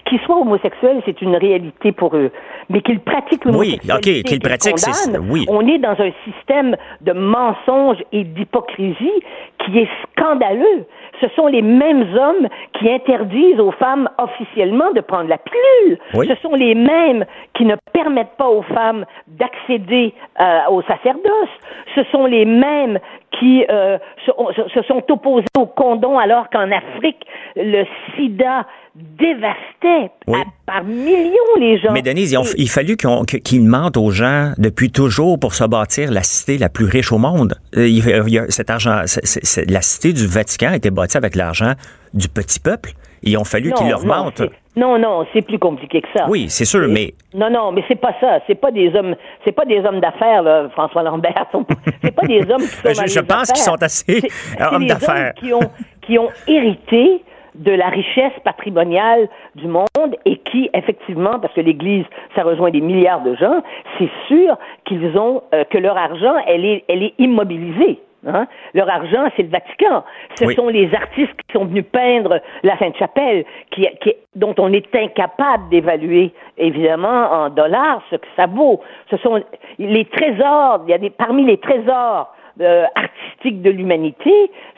qu'ils 0.05 0.21
soient 0.21 0.39
homosexuels, 0.39 1.03
c'est 1.05 1.21
une 1.23 1.37
réalité 1.37 1.93
pour 1.93 2.17
eux. 2.17 2.31
Mais 2.69 2.81
qu'ils 2.83 3.01
pratiquent 3.01 3.45
l'homosexualité. 3.45 4.09
Oui, 4.09 4.21
OK, 4.21 4.29
qu'ils 4.29 4.41
pratiquent, 4.41 4.79
c'est. 4.79 5.19
Oui. 5.19 5.45
On 5.49 5.67
est 5.67 5.79
dans 5.79 5.97
un 5.99 6.11
système 6.25 6.77
de 7.03 7.13
mensonges 7.13 8.03
et 8.13 8.25
d'hypocrisie 8.25 9.23
qui 9.59 9.79
est 9.79 9.89
scandaleux. 10.13 10.87
Ce 11.21 11.29
sont 11.37 11.47
les 11.47 11.63
mêmes 11.63 12.07
hommes 12.17 12.49
qui 12.79 12.91
interdisent 12.91 13.61
aux 13.61 13.71
femmes 13.73 14.09
officiellement 14.19 14.91
de 14.93 15.01
prendre 15.01 15.29
la 15.29 15.39
pilule. 15.39 15.99
Ce 16.13 16.35
sont 16.43 16.55
les 16.55 16.75
mêmes 16.75 17.25
qui 17.55 17.65
ne 17.65 17.77
permettent 17.93 18.37
pas 18.37 18.49
aux 18.49 18.63
femmes 18.63 19.05
d'accéder 19.29 20.13
euh, 20.41 20.59
au 20.71 20.83
sacerdoce. 20.83 21.49
Ce 21.95 22.03
sont 22.11 22.27
les 22.27 22.45
mêmes 22.45 22.99
qui 23.39 23.65
euh, 23.71 23.99
se, 24.27 24.83
sont 24.87 25.03
opposés 25.11 25.47
au 25.59 25.67
condom 25.67 26.19
alors 26.19 26.49
qu'en 26.51 26.71
Afrique, 26.71 27.25
le 27.57 27.85
sida 28.15 28.67
dévastait 28.95 30.11
par 30.67 30.85
millions 30.85 31.57
les 31.59 31.79
gens. 31.79 31.93
Mais 31.93 32.03
Denise, 32.03 32.33
il, 32.33 32.37
a, 32.37 32.73
fallu 32.73 32.97
qu'ils 32.97 33.65
mentent 33.65 33.97
aux 33.97 34.11
gens 34.11 34.53
depuis 34.59 34.91
toujours 34.91 35.39
pour 35.39 35.55
se 35.55 35.65
bâtir 35.65 36.11
la 36.11 36.23
cité 36.23 36.59
la 36.59 36.69
plus 36.69 36.87
riche 36.87 37.13
au 37.13 37.19
monde. 37.19 37.55
Euh, 37.77 37.89
il, 37.89 38.47
cet 38.49 38.71
argent, 38.71 39.01
la 39.69 39.83
cité 39.83 40.13
du 40.13 40.27
Vatican 40.27 40.69
a 40.69 40.77
été 40.77 40.91
bâtie 40.91 41.17
avec 41.17 41.35
l'argent 41.35 41.73
du 42.13 42.29
petit 42.29 42.61
peuple. 42.61 42.93
Ils 43.25 43.37
ont 43.39 43.45
fallu 43.45 43.73
qu'ils 43.73 43.89
leur 43.89 44.05
mentent. 44.05 44.43
Non, 44.77 44.99
non, 44.99 45.25
c'est 45.33 45.43
plus 45.43 45.59
compliqué 45.59 46.01
que 46.01 46.09
ça. 46.17 46.27
Oui, 46.29 46.47
c'est 46.49 46.65
sûr, 46.65 46.89
mais 46.89 47.15
non, 47.33 47.49
non, 47.49 47.71
mais 47.71 47.85
c'est 47.87 48.01
pas 48.01 48.15
ça. 48.21 48.41
C'est 48.47 48.57
pas 48.57 48.73
des 48.73 48.95
hommes, 48.95 49.15
c'est 49.45 49.53
pas 49.53 49.65
des 49.65 49.79
hommes 49.85 50.01
d'affaires, 50.01 50.43
là, 50.43 50.69
François 50.71 51.03
Lambert. 51.03 51.47
C'est 52.03 52.11
pas 52.15 52.27
des 52.27 52.41
hommes 52.51 52.61
qui 52.63 52.95
sont. 52.95 53.07
je, 53.07 53.13
je 53.13 53.21
pense 53.21 53.53
qu'ils 53.53 53.63
sont 53.63 53.81
assez 53.83 54.21
hommes 54.73 54.87
d'affaires. 54.87 55.35
Qui 55.35 55.53
ont, 55.53 55.71
qui 56.03 56.19
ont 56.19 56.29
hérité 56.49 57.23
de 57.55 57.71
la 57.71 57.89
richesse 57.89 58.33
patrimoniale 58.45 59.29
du 59.55 59.69
monde 59.69 60.17
et 60.25 60.39
qui, 60.39 60.69
effectivement, 60.75 61.39
parce 61.39 61.55
que 61.55 61.61
l'Église, 61.61 62.05
ça 62.35 62.43
rejoint 62.43 62.71
des 62.71 62.81
milliards 62.81 63.23
de 63.23 63.37
gens, 63.37 63.63
c'est 63.99 64.11
sûr 64.27 64.59
qu'ils 64.87 65.17
ont 65.17 65.43
euh, 65.55 65.65
que 65.65 65.79
leur 65.79 65.97
argent, 65.97 66.35
elle 66.49 66.65
est, 66.65 66.85
elle 66.89 67.03
est 67.03 67.15
immobilisée. 67.19 68.01
Hein? 68.27 68.47
Leur 68.73 68.89
argent, 68.89 69.29
c'est 69.37 69.43
le 69.43 69.49
Vatican. 69.49 70.05
Ce 70.37 70.47
sont 70.53 70.69
les 70.69 70.95
artistes 70.95 71.35
qui 71.47 71.53
sont 71.53 71.65
venus 71.65 71.85
peindre 71.91 72.41
la 72.63 72.79
Sainte-Chapelle, 72.79 73.45
qui, 73.71 73.87
dont 74.35 74.55
on 74.59 74.73
est 74.73 74.95
incapable 74.95 75.69
d'évaluer, 75.71 76.33
évidemment, 76.59 77.33
en 77.33 77.51
dollars 77.51 78.03
ce 78.11 78.17
que 78.17 78.27
ça 78.37 78.47
vaut. 78.47 78.81
Ce 79.11 79.17
sont 79.19 79.43
les 79.79 80.05
trésors, 80.07 80.83
il 80.87 80.91
y 80.91 80.95
a 80.95 80.99
des, 80.99 81.11
parmi 81.11 81.45
les 81.45 81.59
trésors 81.59 82.35
euh, 82.61 82.85
artistiques 82.95 83.63
de 83.63 83.71
l'humanité, 83.71 84.33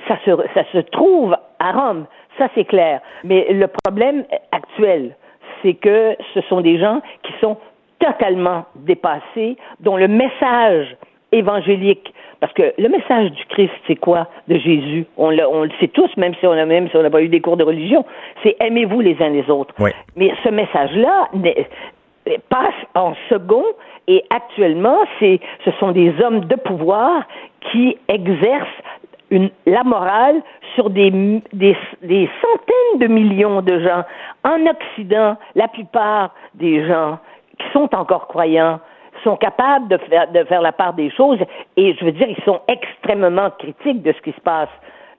ça 0.09 0.19
se, 0.25 0.31
ça 0.55 0.65
se 0.73 0.79
trouve 0.79 1.37
à 1.59 1.73
Rome. 1.73 2.07
Ça, 2.39 2.49
c'est 2.55 2.65
clair. 2.65 3.01
Mais 3.25 3.47
le 3.51 3.67
problème 3.85 4.25
actuel, 4.53 5.17
c'est 5.63 5.75
que 5.75 6.17
ce 6.35 6.41
sont 6.43 6.61
des 6.61 6.79
gens 6.79 7.01
qui 7.23 7.33
sont 7.41 7.57
totalement 7.99 8.65
dépassés, 8.77 9.57
dont 9.81 9.97
le 9.97 10.09
message 10.09 10.97
évangélique 11.33 12.13
parce 12.41 12.53
que 12.53 12.75
le 12.79 12.89
message 12.89 13.33
du 13.33 13.45
Christ, 13.47 13.73
c'est 13.87 13.97
quoi 13.97 14.29
de 14.49 14.59
Jésus? 14.59 15.07
On 15.17 15.31
le, 15.31 15.47
on 15.49 15.63
le 15.63 15.71
sait 15.81 15.89
tous, 15.89 16.15
même 16.17 16.35
si 16.39 16.47
on 16.47 16.53
a 16.53 16.67
même 16.67 16.89
si 16.91 16.97
on 16.97 17.03
n'a 17.03 17.11
pas 17.11 17.23
eu 17.23 17.29
des 17.29 17.41
cours 17.41 17.57
de 17.57 17.65
religion. 17.65 18.05
C'est 18.43 18.57
aimez-vous 18.61 19.01
les 19.01 19.17
uns 19.23 19.31
les 19.31 19.49
autres. 19.51 19.75
Mais 20.17 20.33
ce 20.45 20.51
message-là 20.51 21.31
passe 22.51 22.75
en 22.95 23.15
second 23.31 23.65
et 24.09 24.23
actuellement, 24.31 24.99
c'est 25.19 25.41
ce 25.65 25.71
sont 25.73 25.93
des 25.93 26.13
hommes 26.23 26.45
de 26.45 26.57
pouvoir 26.57 27.25
qui 27.73 27.97
exercent 28.09 28.67
une, 29.31 29.51
la 29.65 29.83
morale 29.83 30.41
sur 30.75 30.91
des, 30.91 31.11
des, 31.53 31.77
des 32.03 32.31
centaines 32.41 33.01
de 33.01 33.07
millions 33.07 33.63
de 33.63 33.81
gens. 33.81 34.05
En 34.45 34.67
Occident, 34.67 35.37
la 35.55 35.69
plupart 35.69 36.35
des 36.55 36.87
gens 36.87 37.19
qui 37.59 37.67
sont 37.73 37.93
encore 37.95 38.29
croyants 38.29 38.79
sont 39.23 39.37
capables 39.37 39.89
de 39.89 39.99
faire, 40.45 40.63
la 40.63 40.73
part 40.73 40.95
des 40.95 41.11
choses 41.11 41.39
et 41.77 41.95
je 41.95 42.05
veux 42.05 42.13
dire, 42.13 42.29
ils 42.29 42.45
sont 42.45 42.61
extrêmement 42.69 43.51
critiques 43.59 44.03
de 44.03 44.13
ce 44.13 44.21
qui 44.23 44.33
se 44.33 44.41
passe. 44.41 44.69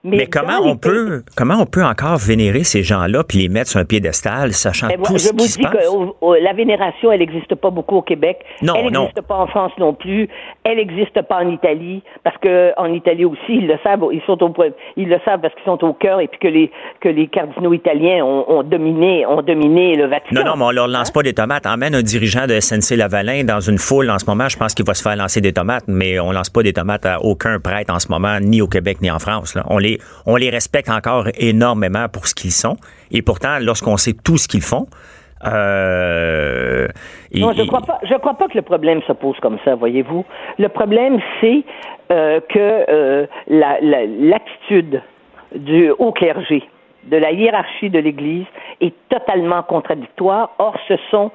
Mais, 0.04 0.26
comment 0.26 0.60
on 0.62 0.76
peut 0.76 1.22
comment 1.36 1.56
on 1.60 1.66
peut 1.66 1.84
encore 1.84 2.16
vénérer 2.18 2.62
ces 2.62 2.82
gens-là 2.82 3.24
puis 3.24 3.38
les 3.38 3.48
mettre 3.48 3.70
sur 3.70 3.80
un 3.80 3.84
piédestal, 3.84 4.52
sachant 4.52 4.88
tout 4.88 5.18
ce 5.18 5.32
qui 5.32 5.48
se 5.48 5.58
passe? 5.58 5.72
Je 5.72 5.88
vous 5.88 6.04
dis 6.04 6.38
que 6.38 6.44
la 6.44 6.52
vénération, 6.52 7.10
elle 7.10 7.18
n'existe 7.18 7.54
pas 7.56 7.70
beaucoup 7.70 7.96
au 7.96 8.02
Québec. 8.02 8.38
Non, 8.62 8.74
elle 8.76 8.92
n'existe 8.92 9.22
pas 9.22 9.36
en 9.36 9.46
France 9.48 9.72
non 9.78 9.94
plus. 9.94 10.28
Elle 10.64 10.76
n'existe 10.76 11.20
pas 11.22 11.42
en 11.42 11.50
Italie 11.50 12.02
parce 12.22 12.36
que 12.38 12.72
en 12.76 12.92
Italie 12.92 13.24
aussi, 13.24 13.40
ils 13.48 13.66
le 13.66 13.76
savent. 13.82 14.04
Ils 14.12 14.22
sont 14.26 14.40
au 14.42 14.54
ils 14.96 15.08
le 15.08 15.18
savent 15.24 15.40
parce 15.40 15.54
qu'ils 15.54 15.64
sont 15.64 15.84
au 15.84 15.92
cœur 15.92 16.20
et 16.20 16.28
puis 16.28 16.38
que 16.38 16.48
les 16.48 16.70
que 17.00 17.08
les 17.08 17.26
cardinaux 17.26 17.72
italiens 17.72 18.24
ont, 18.24 18.62
dominé 18.62 19.26
ont 19.26 19.42
dominé 19.42 19.96
le 19.96 20.06
Vatican. 20.06 20.34
Non, 20.34 20.44
non, 20.44 20.56
mais 20.56 20.64
on 20.64 20.70
leur 20.70 20.88
lance 20.88 21.10
pas 21.10 21.22
des 21.22 21.34
tomates. 21.34 21.66
Emmène 21.66 21.94
un 21.94 22.02
dirigeant 22.02 22.46
de 22.46 22.58
SNC 22.60 22.96
Lavalin 22.96 23.44
dans 23.44 23.60
une 23.60 23.78
foule 23.78 24.10
en 24.10 24.18
ce 24.18 24.26
moment. 24.26 24.48
Je 24.48 24.56
pense 24.56 24.74
qu'il 24.74 24.84
va 24.84 24.94
se 24.94 25.02
faire 25.02 25.16
lancer 25.16 25.40
des 25.40 25.52
tomates, 25.52 25.84
mais 25.88 26.20
on 26.20 26.30
lance 26.30 26.50
pas 26.50 26.62
des 26.62 26.72
tomates 26.72 27.06
à 27.06 27.20
aucun 27.22 27.58
prêtre 27.58 27.92
en 27.92 27.98
ce 27.98 28.08
moment, 28.08 28.38
ni 28.40 28.62
au 28.62 28.68
Québec 28.68 28.98
ni 29.02 29.10
en 29.10 29.18
France. 29.18 29.54
Là. 29.54 29.64
On 29.68 29.78
les 29.78 29.87
on 30.26 30.36
les 30.36 30.50
respecte 30.50 30.90
encore 30.90 31.26
énormément 31.38 32.08
pour 32.08 32.26
ce 32.26 32.34
qu'ils 32.34 32.52
sont. 32.52 32.76
Et 33.10 33.22
pourtant, 33.22 33.58
lorsqu'on 33.60 33.96
sait 33.96 34.12
tout 34.12 34.36
ce 34.36 34.48
qu'ils 34.48 34.62
font, 34.62 34.86
euh, 35.46 36.88
non, 37.34 37.52
je 37.52 37.62
crois 37.62 37.82
pas. 37.82 38.00
Je 38.02 38.14
crois 38.14 38.34
pas 38.34 38.48
que 38.48 38.56
le 38.56 38.62
problème 38.62 39.00
se 39.02 39.12
pose 39.12 39.36
comme 39.40 39.58
ça. 39.64 39.74
Voyez-vous, 39.74 40.24
le 40.58 40.68
problème 40.68 41.20
c'est 41.40 41.62
euh, 42.10 42.40
que 42.48 42.84
euh, 42.88 43.26
l'attitude 43.48 45.02
du 45.54 45.90
haut 45.98 46.12
clergé, 46.12 46.62
de 47.04 47.16
la 47.16 47.32
hiérarchie 47.32 47.90
de 47.90 47.98
l'Église, 47.98 48.46
est 48.80 48.94
totalement 49.08 49.62
contradictoire. 49.62 50.50
Or, 50.58 50.76
ce 50.88 50.94
sont, 51.10 51.30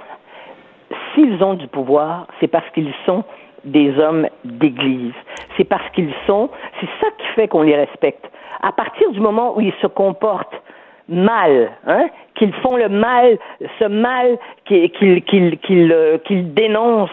s'ils 1.13 1.42
ont 1.44 1.54
du 1.54 1.68
pouvoir, 1.68 2.28
c'est 2.39 2.48
parce 2.48 2.70
qu'ils 2.74 2.94
sont 3.06 3.24
des 3.63 3.97
hommes 3.99 4.28
d'Église. 4.43 5.13
C'est 5.58 5.63
parce 5.63 5.88
qu'ils 5.91 6.13
sont. 6.28 6.49
C'est 6.80 6.89
ça 7.02 7.08
qui 7.17 7.26
fait 7.36 7.47
qu'on 7.47 7.62
les 7.62 7.76
respecte 7.76 8.26
à 8.63 8.71
partir 8.71 9.12
du 9.12 9.19
moment 9.19 9.56
où 9.56 9.62
ils 9.62 9.73
se 9.82 9.88
comportent 9.88 10.62
mal, 11.10 11.71
hein, 11.86 12.08
qu'ils 12.36 12.54
font 12.56 12.78
le 12.78 12.89
mal, 12.89 13.38
ce 13.80 13.86
mal 13.86 14.38
qu'ils 14.65 15.21
qu'ils 15.23 15.91
euh, 15.91 16.17
dénoncent 16.30 17.10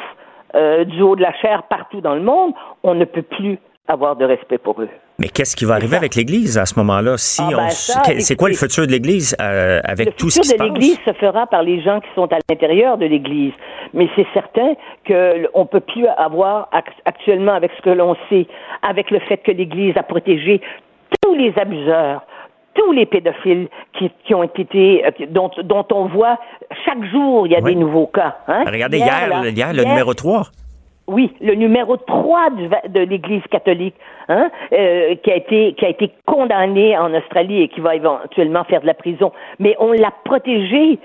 euh, 0.54 0.84
du 0.84 1.02
haut 1.02 1.16
de 1.16 1.22
la 1.22 1.32
chair 1.34 1.64
partout 1.64 2.00
dans 2.00 2.14
le 2.14 2.22
monde, 2.22 2.52
on 2.82 2.94
ne 2.94 3.04
peut 3.04 3.22
plus 3.22 3.58
avoir 3.88 4.16
de 4.16 4.24
respect 4.24 4.58
pour 4.58 4.80
eux. 4.80 4.88
Mais 5.20 5.28
qu'est-ce 5.28 5.54
qui 5.54 5.66
va 5.66 5.74
arriver 5.74 5.96
avec 5.98 6.14
l'Église 6.14 6.56
à 6.56 6.64
ce 6.64 6.78
moment-là? 6.78 7.18
Si 7.18 7.42
ah, 7.42 7.50
ben 7.54 7.68
c'est 7.68 8.36
quoi 8.36 8.48
le 8.48 8.54
futur 8.54 8.86
de 8.86 8.90
l'Église 8.90 9.36
euh, 9.38 9.80
avec 9.84 10.16
tout 10.16 10.30
ce 10.30 10.40
qui 10.40 10.48
se 10.48 10.54
passe? 10.56 10.66
Le 10.66 10.72
futur 10.72 10.74
de 10.74 10.80
l'Église 10.80 10.98
se 11.04 11.12
fera 11.12 11.46
par 11.46 11.62
les 11.62 11.82
gens 11.82 12.00
qui 12.00 12.08
sont 12.14 12.32
à 12.32 12.38
l'intérieur 12.48 12.96
de 12.96 13.04
l'Église. 13.04 13.52
Mais 13.92 14.08
c'est 14.16 14.26
certain 14.32 14.74
qu'on 15.06 15.60
ne 15.60 15.64
peut 15.64 15.80
plus 15.80 16.06
avoir 16.06 16.70
actuellement 17.04 17.52
avec 17.52 17.70
ce 17.76 17.82
que 17.82 17.90
l'on 17.90 18.16
sait, 18.30 18.46
avec 18.80 19.10
le 19.10 19.20
fait 19.20 19.36
que 19.36 19.52
l'Église 19.52 19.94
a 19.98 20.02
protégé 20.02 20.62
tous 21.20 21.34
les 21.34 21.52
abuseurs, 21.58 22.22
tous 22.72 22.92
les 22.92 23.04
pédophiles 23.04 23.68
qui, 23.98 24.10
qui 24.24 24.34
ont 24.34 24.44
été, 24.44 25.04
euh, 25.04 25.10
dont, 25.28 25.50
dont, 25.64 25.84
on 25.92 26.06
voit 26.06 26.38
chaque 26.86 27.04
jour, 27.12 27.46
il 27.46 27.52
y 27.52 27.56
a 27.56 27.60
des 27.60 27.74
nouveaux 27.74 28.06
cas. 28.06 28.38
Hein? 28.48 28.64
Regardez 28.66 28.98
hier, 28.98 29.44
hier, 29.44 29.72
le 29.74 29.84
numéro 29.84 30.14
3. 30.14 30.44
Oui, 31.10 31.32
le 31.40 31.54
numéro 31.54 31.96
3 31.96 32.50
de 32.88 33.00
l'Église 33.00 33.42
catholique, 33.50 33.96
hein, 34.28 34.48
euh, 34.72 35.16
qui 35.16 35.32
a 35.32 35.34
été 35.34 35.74
qui 35.74 35.84
a 35.84 35.88
été 35.88 36.12
condamné 36.24 36.96
en 36.96 37.12
Australie 37.12 37.62
et 37.62 37.68
qui 37.68 37.80
va 37.80 37.96
éventuellement 37.96 38.62
faire 38.62 38.80
de 38.80 38.86
la 38.86 38.94
prison. 38.94 39.32
Mais 39.58 39.74
on 39.80 39.90
l'a 39.90 40.12
protégé 40.24 41.00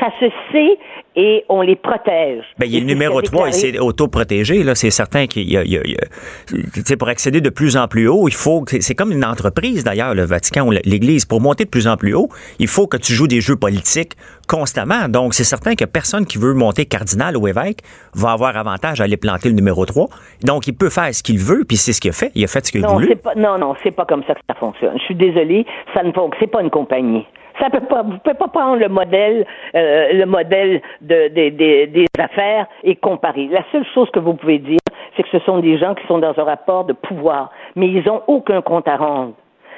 ça 0.00 0.08
se 0.20 0.26
sait 0.52 0.78
et 1.16 1.44
on 1.48 1.60
les 1.62 1.76
protège. 1.76 2.44
Ben, 2.58 2.66
il 2.66 2.74
y 2.74 2.76
a 2.76 2.80
le 2.80 2.86
numéro 2.86 3.22
3, 3.22 3.48
il 3.48 3.54
s'est 3.54 3.78
autoprotégé. 3.78 4.64
Là, 4.64 4.74
c'est 4.74 4.90
certain 4.90 5.26
qu'il 5.26 5.50
y 5.50 5.56
a, 5.56 5.62
il 5.64 6.96
pour 6.98 7.08
accéder 7.08 7.40
de 7.40 7.50
plus 7.50 7.76
en 7.76 7.88
plus 7.88 8.08
haut, 8.08 8.28
il 8.28 8.34
faut, 8.34 8.64
c'est 8.66 8.94
comme 8.94 9.12
une 9.12 9.24
entreprise 9.24 9.84
d'ailleurs, 9.84 10.14
le 10.14 10.24
Vatican 10.24 10.66
ou 10.66 10.70
l'Église. 10.70 11.24
Pour 11.24 11.40
monter 11.40 11.64
de 11.64 11.70
plus 11.70 11.86
en 11.86 11.96
plus 11.96 12.14
haut, 12.14 12.28
il 12.58 12.68
faut 12.68 12.86
que 12.86 12.96
tu 12.96 13.12
joues 13.12 13.28
des 13.28 13.40
jeux 13.40 13.56
politiques 13.56 14.14
constamment. 14.48 15.08
Donc, 15.08 15.34
c'est 15.34 15.44
certain 15.44 15.74
que 15.74 15.84
personne 15.84 16.26
qui 16.26 16.38
veut 16.38 16.54
monter 16.54 16.84
cardinal 16.84 17.36
ou 17.36 17.48
évêque 17.48 17.80
va 18.14 18.32
avoir 18.32 18.56
avantage 18.56 19.00
à 19.00 19.04
aller 19.04 19.16
planter 19.16 19.48
le 19.48 19.54
numéro 19.54 19.86
3. 19.86 20.08
Donc, 20.44 20.66
il 20.66 20.74
peut 20.74 20.90
faire 20.90 21.14
ce 21.14 21.22
qu'il 21.22 21.38
veut, 21.38 21.64
puis 21.66 21.76
c'est 21.76 21.92
ce 21.92 22.00
qu'il 22.00 22.10
a 22.10 22.14
fait. 22.14 22.30
Il 22.34 22.44
a 22.44 22.46
fait 22.46 22.64
ce 22.66 22.72
qu'il 22.72 22.84
a. 22.84 22.88
Pas, 23.22 23.34
non, 23.36 23.58
non, 23.58 23.74
c'est 23.82 23.94
pas 23.94 24.04
comme 24.04 24.22
ça 24.26 24.34
que 24.34 24.40
ça 24.48 24.54
fonctionne. 24.54 24.98
Je 24.98 25.04
suis 25.04 25.14
désolé, 25.14 25.64
ça 25.94 26.02
ne 26.02 26.12
fonctionne. 26.12 26.38
C'est 26.40 26.50
pas 26.50 26.62
une 26.62 26.70
compagnie. 26.70 27.26
Ça 27.60 27.70
peut 27.70 27.80
pas, 27.80 28.02
vous 28.02 28.18
pouvez 28.18 28.34
pas 28.34 28.48
prendre 28.48 28.76
le 28.76 28.88
modèle, 28.88 29.46
euh, 29.74 30.12
le 30.12 30.26
modèle 30.26 30.80
de, 31.00 31.28
des 31.28 32.06
affaires 32.18 32.66
et 32.82 32.96
comparer. 32.96 33.48
La 33.48 33.64
seule 33.70 33.86
chose 33.94 34.10
que 34.10 34.18
vous 34.18 34.34
pouvez 34.34 34.58
dire, 34.58 34.78
c'est 35.16 35.22
que 35.22 35.28
ce 35.30 35.38
sont 35.40 35.58
des 35.58 35.78
gens 35.78 35.94
qui 35.94 36.06
sont 36.06 36.18
dans 36.18 36.38
un 36.38 36.44
rapport 36.44 36.84
de 36.84 36.92
pouvoir, 36.92 37.50
mais 37.76 37.88
ils 37.88 38.08
ont 38.08 38.22
aucun 38.26 38.60
compte 38.62 38.88
à 38.88 38.96
rendre. 38.96 39.34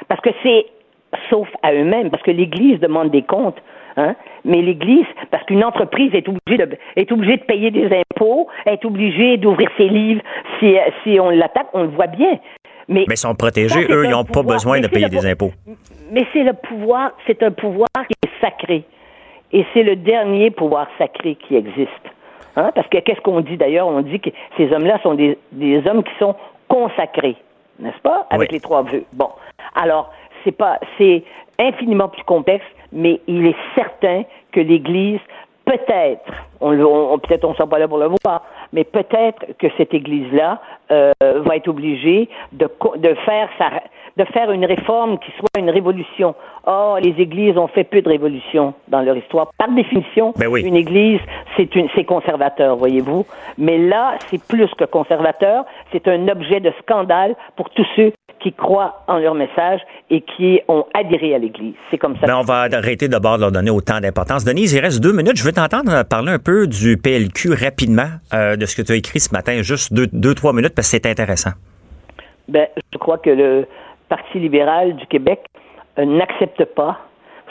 Parce 0.09 0.21
que 0.21 0.31
c'est, 0.43 0.67
sauf 1.31 1.49
à 1.63 1.73
eux-mêmes, 1.73 2.11
parce 2.11 2.23
que 2.23 2.31
l'Église 2.31 2.81
demande 2.81 3.11
des 3.11 3.23
comptes. 3.23 3.61
Hein? 3.97 4.15
Mais 4.45 4.61
l'Église, 4.61 5.07
parce 5.31 5.43
qu'une 5.45 5.65
entreprise 5.65 6.15
est 6.15 6.29
obligée 6.29 6.67
de 6.67 6.77
est 6.97 7.11
obligée 7.11 7.39
de 7.39 7.45
payer 7.45 7.71
des 7.71 7.87
impôts, 7.87 8.47
est 8.67 8.85
obligée 8.85 9.39
d'ouvrir 9.39 9.71
ses 9.79 9.89
livres 9.89 10.21
si, 10.59 10.77
si 11.03 11.19
on 11.19 11.31
l'attaque, 11.31 11.69
on 11.73 11.83
le 11.83 11.89
voit 11.89 12.07
bien. 12.07 12.39
Mais, 12.89 13.05
mais 13.09 13.17
sont 13.17 13.35
protégés, 13.35 13.87
eux, 13.91 14.05
ils 14.05 14.11
n'ont 14.11 14.25
pas 14.25 14.43
besoin 14.43 14.81
de 14.81 14.87
payer 14.87 15.09
des 15.09 15.27
impôts. 15.27 15.53
Mais 16.13 16.25
c'est 16.33 16.45
le 16.45 16.53
pouvoir, 16.53 17.13
c'est 17.27 17.43
un 17.43 17.51
pouvoir 17.51 17.89
qui 17.95 18.15
est 18.29 18.41
sacré. 18.41 18.85
et 19.53 19.65
c'est 19.73 19.83
le 19.83 19.97
dernier 19.97 20.51
pouvoir 20.51 20.89
sacré 20.99 21.37
qui 21.37 21.57
existe. 21.57 21.91
Hein? 22.57 22.71
Parce 22.75 22.89
que 22.89 22.99
qu'est-ce 22.99 23.21
qu'on 23.21 23.41
dit 23.41 23.57
d'ailleurs? 23.57 23.87
On 23.87 24.01
dit 24.01 24.21
que 24.21 24.31
ces 24.57 24.73
hommes-là 24.73 24.99
sont 25.03 25.15
des, 25.15 25.39
des 25.53 25.87
hommes 25.87 26.03
qui 26.03 26.13
sont 26.19 26.35
consacrés, 26.69 27.37
n'est-ce 27.79 28.01
pas? 28.01 28.27
Avec 28.31 28.53
les 28.53 28.61
trois 28.61 28.83
vœux. 28.83 29.05
Bon. 29.13 29.31
Alors, 29.75 30.13
c'est 30.43 30.53
pas, 30.53 30.79
c'est 30.99 31.23
infiniment 31.59 32.09
plus 32.09 32.25
complexe, 32.25 32.65
mais 32.93 33.21
il 33.27 33.47
est 33.47 33.57
certain 33.75 34.23
que 34.53 34.61
l'Église, 34.61 35.21
peut-être, 35.65 36.33
on, 36.61 36.73
on 36.79 37.19
peut-être 37.19 37.45
on 37.45 37.51
ne 37.51 37.55
sera 37.55 37.69
pas 37.69 37.79
là 37.79 37.89
pour 37.89 37.99
le 37.99 38.09
voir, 38.25 38.43
mais 38.73 38.85
peut-être 38.85 39.57
que 39.59 39.67
cette 39.77 39.95
Église-là 39.95 40.61
euh, 40.91 41.13
va 41.21 41.57
être 41.57 41.69
obligée 41.69 42.29
de, 42.53 42.69
de 42.97 43.15
faire 43.25 43.49
sa, 43.59 43.71
de 44.17 44.25
faire 44.33 44.51
une 44.51 44.65
réforme 44.65 45.19
qui 45.19 45.31
soit 45.33 45.59
une 45.59 45.71
révolution. 45.71 46.35
Or, 46.65 46.99
les 47.01 47.15
églises 47.21 47.57
ont 47.57 47.69
fait 47.69 47.85
peu 47.85 48.01
de 48.03 48.09
révolutions 48.09 48.75
dans 48.89 49.03
leur 49.03 49.17
histoire. 49.17 49.51
Par 49.59 49.71
définition, 49.71 50.33
ben 50.37 50.49
oui. 50.49 50.63
une 50.63 50.77
église, 50.77 51.21
c'est 51.57 51.75
une, 51.77 51.89
c'est 51.95 52.05
conservateur, 52.05 52.77
voyez-vous. 52.77 53.27
Mais 53.59 53.79
là, 53.79 54.15
c'est 54.29 54.43
plus 54.43 54.69
que 54.75 54.85
conservateur. 54.85 55.65
C'est 55.93 56.09
un 56.09 56.29
objet 56.29 56.61
de 56.61 56.73
scandale 56.83 57.37
pour 57.57 57.71
tous 57.71 57.87
ceux 57.95 58.13
qui 58.41 58.53
croient 58.53 59.03
en 59.09 59.19
leur 59.19 59.35
message 59.35 59.81
et 60.11 60.21
qui 60.21 60.61
ont 60.69 60.85
adhéré 60.95 61.35
à 61.35 61.39
l'Église. 61.39 61.75
C'est 61.91 61.99
comme 61.99 62.17
ça. 62.17 62.27
Mais 62.27 62.33
on 62.33 62.43
va 62.43 62.69
arrêter 62.73 63.09
d'abord 63.09 63.37
de 63.37 63.43
leur 63.43 63.53
donner 63.53 63.71
autant 63.71 63.99
d'importance. 63.99 64.45
Denise, 64.45 64.73
il 64.75 64.81
reste 64.81 65.01
deux 65.03 65.13
minutes. 65.13 65.37
Je 65.37 65.45
veux 65.45 65.53
t'entendre 65.53 66.05
parler 66.05 66.33
un 66.33 66.39
peu 66.39 66.46
du 66.67 66.97
PLQ 66.97 67.53
rapidement, 67.53 68.09
euh, 68.33 68.57
de 68.57 68.67
ce 68.67 68.77
que 68.77 68.83
tu 68.83 68.93
as 68.93 68.97
écrit 68.97 69.21
ce 69.21 69.33
matin, 69.33 69.63
juste 69.63 69.93
deux, 69.93 70.07
deux 70.13 70.35
trois 70.35 70.53
minutes, 70.53 70.75
parce 70.75 70.91
que 70.91 70.97
c'est 70.97 71.07
intéressant. 71.07 71.51
Ben, 72.49 72.69
je 72.93 72.99
crois 72.99 73.19
que 73.19 73.31
le 73.31 73.67
Parti 74.09 74.39
libéral 74.39 74.95
du 74.97 75.07
Québec 75.07 75.41
euh, 75.99 76.05
n'accepte 76.05 76.65
pas 76.77 77.01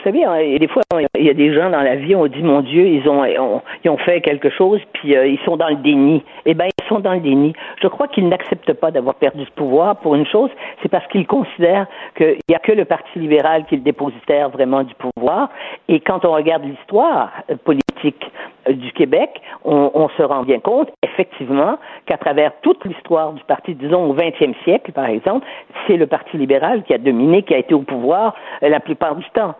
savez, 0.06 0.24
hein, 0.24 0.58
des 0.58 0.68
fois, 0.68 0.82
il 1.18 1.24
y 1.24 1.30
a 1.30 1.34
des 1.34 1.52
gens 1.52 1.68
dans 1.68 1.82
la 1.82 1.96
vie, 1.96 2.14
on 2.14 2.26
dit, 2.26 2.42
mon 2.42 2.60
Dieu, 2.60 2.86
ils 2.86 3.08
ont, 3.08 3.24
ils 3.24 3.90
ont 3.90 3.98
fait 3.98 4.20
quelque 4.20 4.50
chose, 4.50 4.80
puis 4.92 5.16
euh, 5.16 5.26
ils 5.26 5.38
sont 5.40 5.56
dans 5.56 5.68
le 5.68 5.76
déni. 5.76 6.22
Eh 6.44 6.54
bien, 6.54 6.66
ils 6.66 6.88
sont 6.88 7.00
dans 7.00 7.14
le 7.14 7.20
déni. 7.20 7.54
Je 7.82 7.88
crois 7.88 8.06
qu'ils 8.06 8.28
n'acceptent 8.28 8.72
pas 8.74 8.92
d'avoir 8.92 9.16
perdu 9.16 9.44
ce 9.44 9.50
pouvoir 9.50 9.96
pour 9.96 10.14
une 10.14 10.26
chose, 10.26 10.50
c'est 10.82 10.88
parce 10.88 11.06
qu'ils 11.08 11.26
considèrent 11.26 11.86
qu'il 12.16 12.38
n'y 12.48 12.54
a 12.54 12.60
que 12.60 12.72
le 12.72 12.84
Parti 12.84 13.18
libéral 13.18 13.64
qui 13.66 13.74
est 13.74 13.78
le 13.78 13.84
dépositaire 13.84 14.50
vraiment 14.50 14.84
du 14.84 14.94
pouvoir. 14.94 15.50
Et 15.88 15.98
quand 15.98 16.24
on 16.24 16.32
regarde 16.32 16.62
l'histoire 16.64 17.32
euh, 17.50 17.56
politique 17.56 18.30
euh, 18.68 18.72
du 18.74 18.92
Québec, 18.92 19.30
on, 19.64 19.90
on, 19.92 20.08
se 20.10 20.22
rend 20.22 20.44
bien 20.44 20.60
compte, 20.60 20.88
effectivement, 21.02 21.78
qu'à 22.06 22.16
travers 22.16 22.52
toute 22.62 22.84
l'histoire 22.84 23.32
du 23.32 23.42
parti, 23.44 23.74
disons 23.74 24.08
au 24.08 24.14
20e 24.14 24.54
siècle, 24.62 24.92
par 24.92 25.06
exemple, 25.06 25.44
c'est 25.86 25.96
le 25.96 26.06
Parti 26.06 26.36
libéral 26.36 26.84
qui 26.84 26.94
a 26.94 26.98
dominé, 26.98 27.42
qui 27.42 27.54
a 27.54 27.58
été 27.58 27.74
au 27.74 27.80
pouvoir 27.80 28.36
la 28.62 28.78
plupart 28.78 29.16
du 29.16 29.28
temps. 29.30 29.54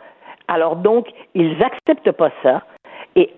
Alors 0.49 0.76
donc, 0.76 1.07
ils 1.34 1.57
n'acceptent 1.59 2.12
pas 2.12 2.30
ça. 2.42 2.62
Et 3.16 3.30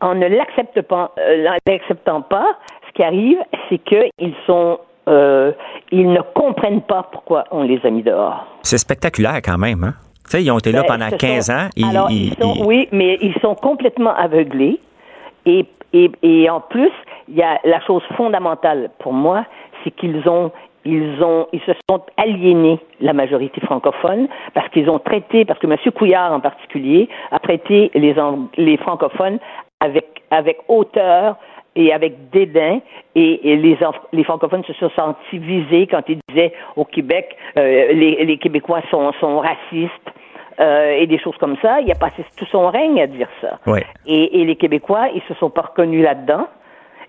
en 0.00 0.14
ne 0.14 0.26
l'acceptant 0.26 0.82
pas, 0.82 1.12
euh, 1.18 1.48
l'acceptant 1.66 2.22
pas, 2.22 2.46
ce 2.88 2.92
qui 2.92 3.02
arrive, 3.02 3.38
c'est 3.68 3.78
qu'ils 3.78 4.34
sont 4.46 4.78
euh, 5.08 5.52
ils 5.92 6.10
ne 6.10 6.20
comprennent 6.34 6.82
pas 6.82 7.04
pourquoi 7.12 7.44
on 7.52 7.62
les 7.62 7.78
a 7.84 7.90
mis 7.90 8.02
dehors. 8.02 8.44
C'est 8.62 8.78
spectaculaire 8.78 9.36
quand 9.36 9.56
même, 9.58 9.84
hein? 9.84 9.94
Tu 10.24 10.30
sais, 10.32 10.42
ils 10.42 10.50
ont 10.50 10.58
été 10.58 10.72
là 10.72 10.80
Ben, 10.82 10.88
pendant 10.88 11.10
ce 11.10 11.14
15 11.14 11.46
sont- 11.46 11.52
ans. 11.52 11.68
Ils- 11.76 11.84
alors, 11.88 12.10
ils- 12.10 12.32
ils 12.32 12.34
sont- 12.42 12.54
ils- 12.56 12.64
oui, 12.64 12.88
mais 12.90 13.16
ils 13.20 13.34
sont 13.40 13.54
complètement 13.54 14.12
aveuglés. 14.16 14.80
Et, 15.44 15.64
et, 15.92 16.10
et 16.24 16.50
en 16.50 16.60
plus, 16.60 16.90
il 17.28 17.36
y 17.36 17.42
a 17.42 17.60
la 17.62 17.80
chose 17.82 18.02
fondamentale 18.16 18.90
pour 18.98 19.12
moi, 19.12 19.44
c'est 19.84 19.92
qu'ils 19.92 20.28
ont 20.28 20.50
ils 20.86 21.22
ont 21.22 21.48
ils 21.52 21.60
se 21.60 21.72
sont 21.88 22.02
aliénés 22.16 22.78
la 23.00 23.12
majorité 23.12 23.60
francophone 23.60 24.28
parce 24.54 24.68
qu'ils 24.70 24.88
ont 24.88 24.98
traité 24.98 25.44
parce 25.44 25.58
que 25.58 25.66
M. 25.66 25.76
Couillard 25.94 26.32
en 26.32 26.40
particulier 26.40 27.08
a 27.30 27.38
traité 27.38 27.90
les 27.94 28.76
francophones 28.78 29.38
avec 29.80 30.22
avec 30.30 30.58
hauteur 30.68 31.36
et 31.76 31.92
avec 31.92 32.30
dédain 32.30 32.80
et, 33.14 33.52
et 33.52 33.56
les, 33.56 34.24
francophones 34.24 34.64
se 34.64 34.72
sont 34.74 34.90
sentis 34.90 35.38
visés 35.38 35.86
quand 35.86 36.02
ils 36.08 36.18
disaient 36.28 36.52
au 36.74 36.84
Québec 36.84 37.36
euh, 37.58 37.92
les, 37.92 38.24
les 38.24 38.38
Québécois 38.38 38.80
sont, 38.90 39.12
sont 39.20 39.38
racistes 39.38 39.92
euh, 40.58 40.92
et 40.98 41.06
des 41.06 41.18
choses 41.18 41.36
comme 41.38 41.56
ça. 41.60 41.80
Il 41.82 41.90
a 41.92 41.94
passé 41.94 42.24
tout 42.38 42.46
son 42.46 42.68
règne 42.68 43.00
à 43.02 43.06
dire 43.06 43.28
ça. 43.42 43.58
Ouais. 43.66 43.84
Et, 44.06 44.40
et 44.40 44.44
les 44.46 44.56
Québécois, 44.56 45.08
ils 45.14 45.22
se 45.28 45.34
sont 45.34 45.50
pas 45.50 45.62
reconnus 45.62 46.02
là-dedans 46.02 46.46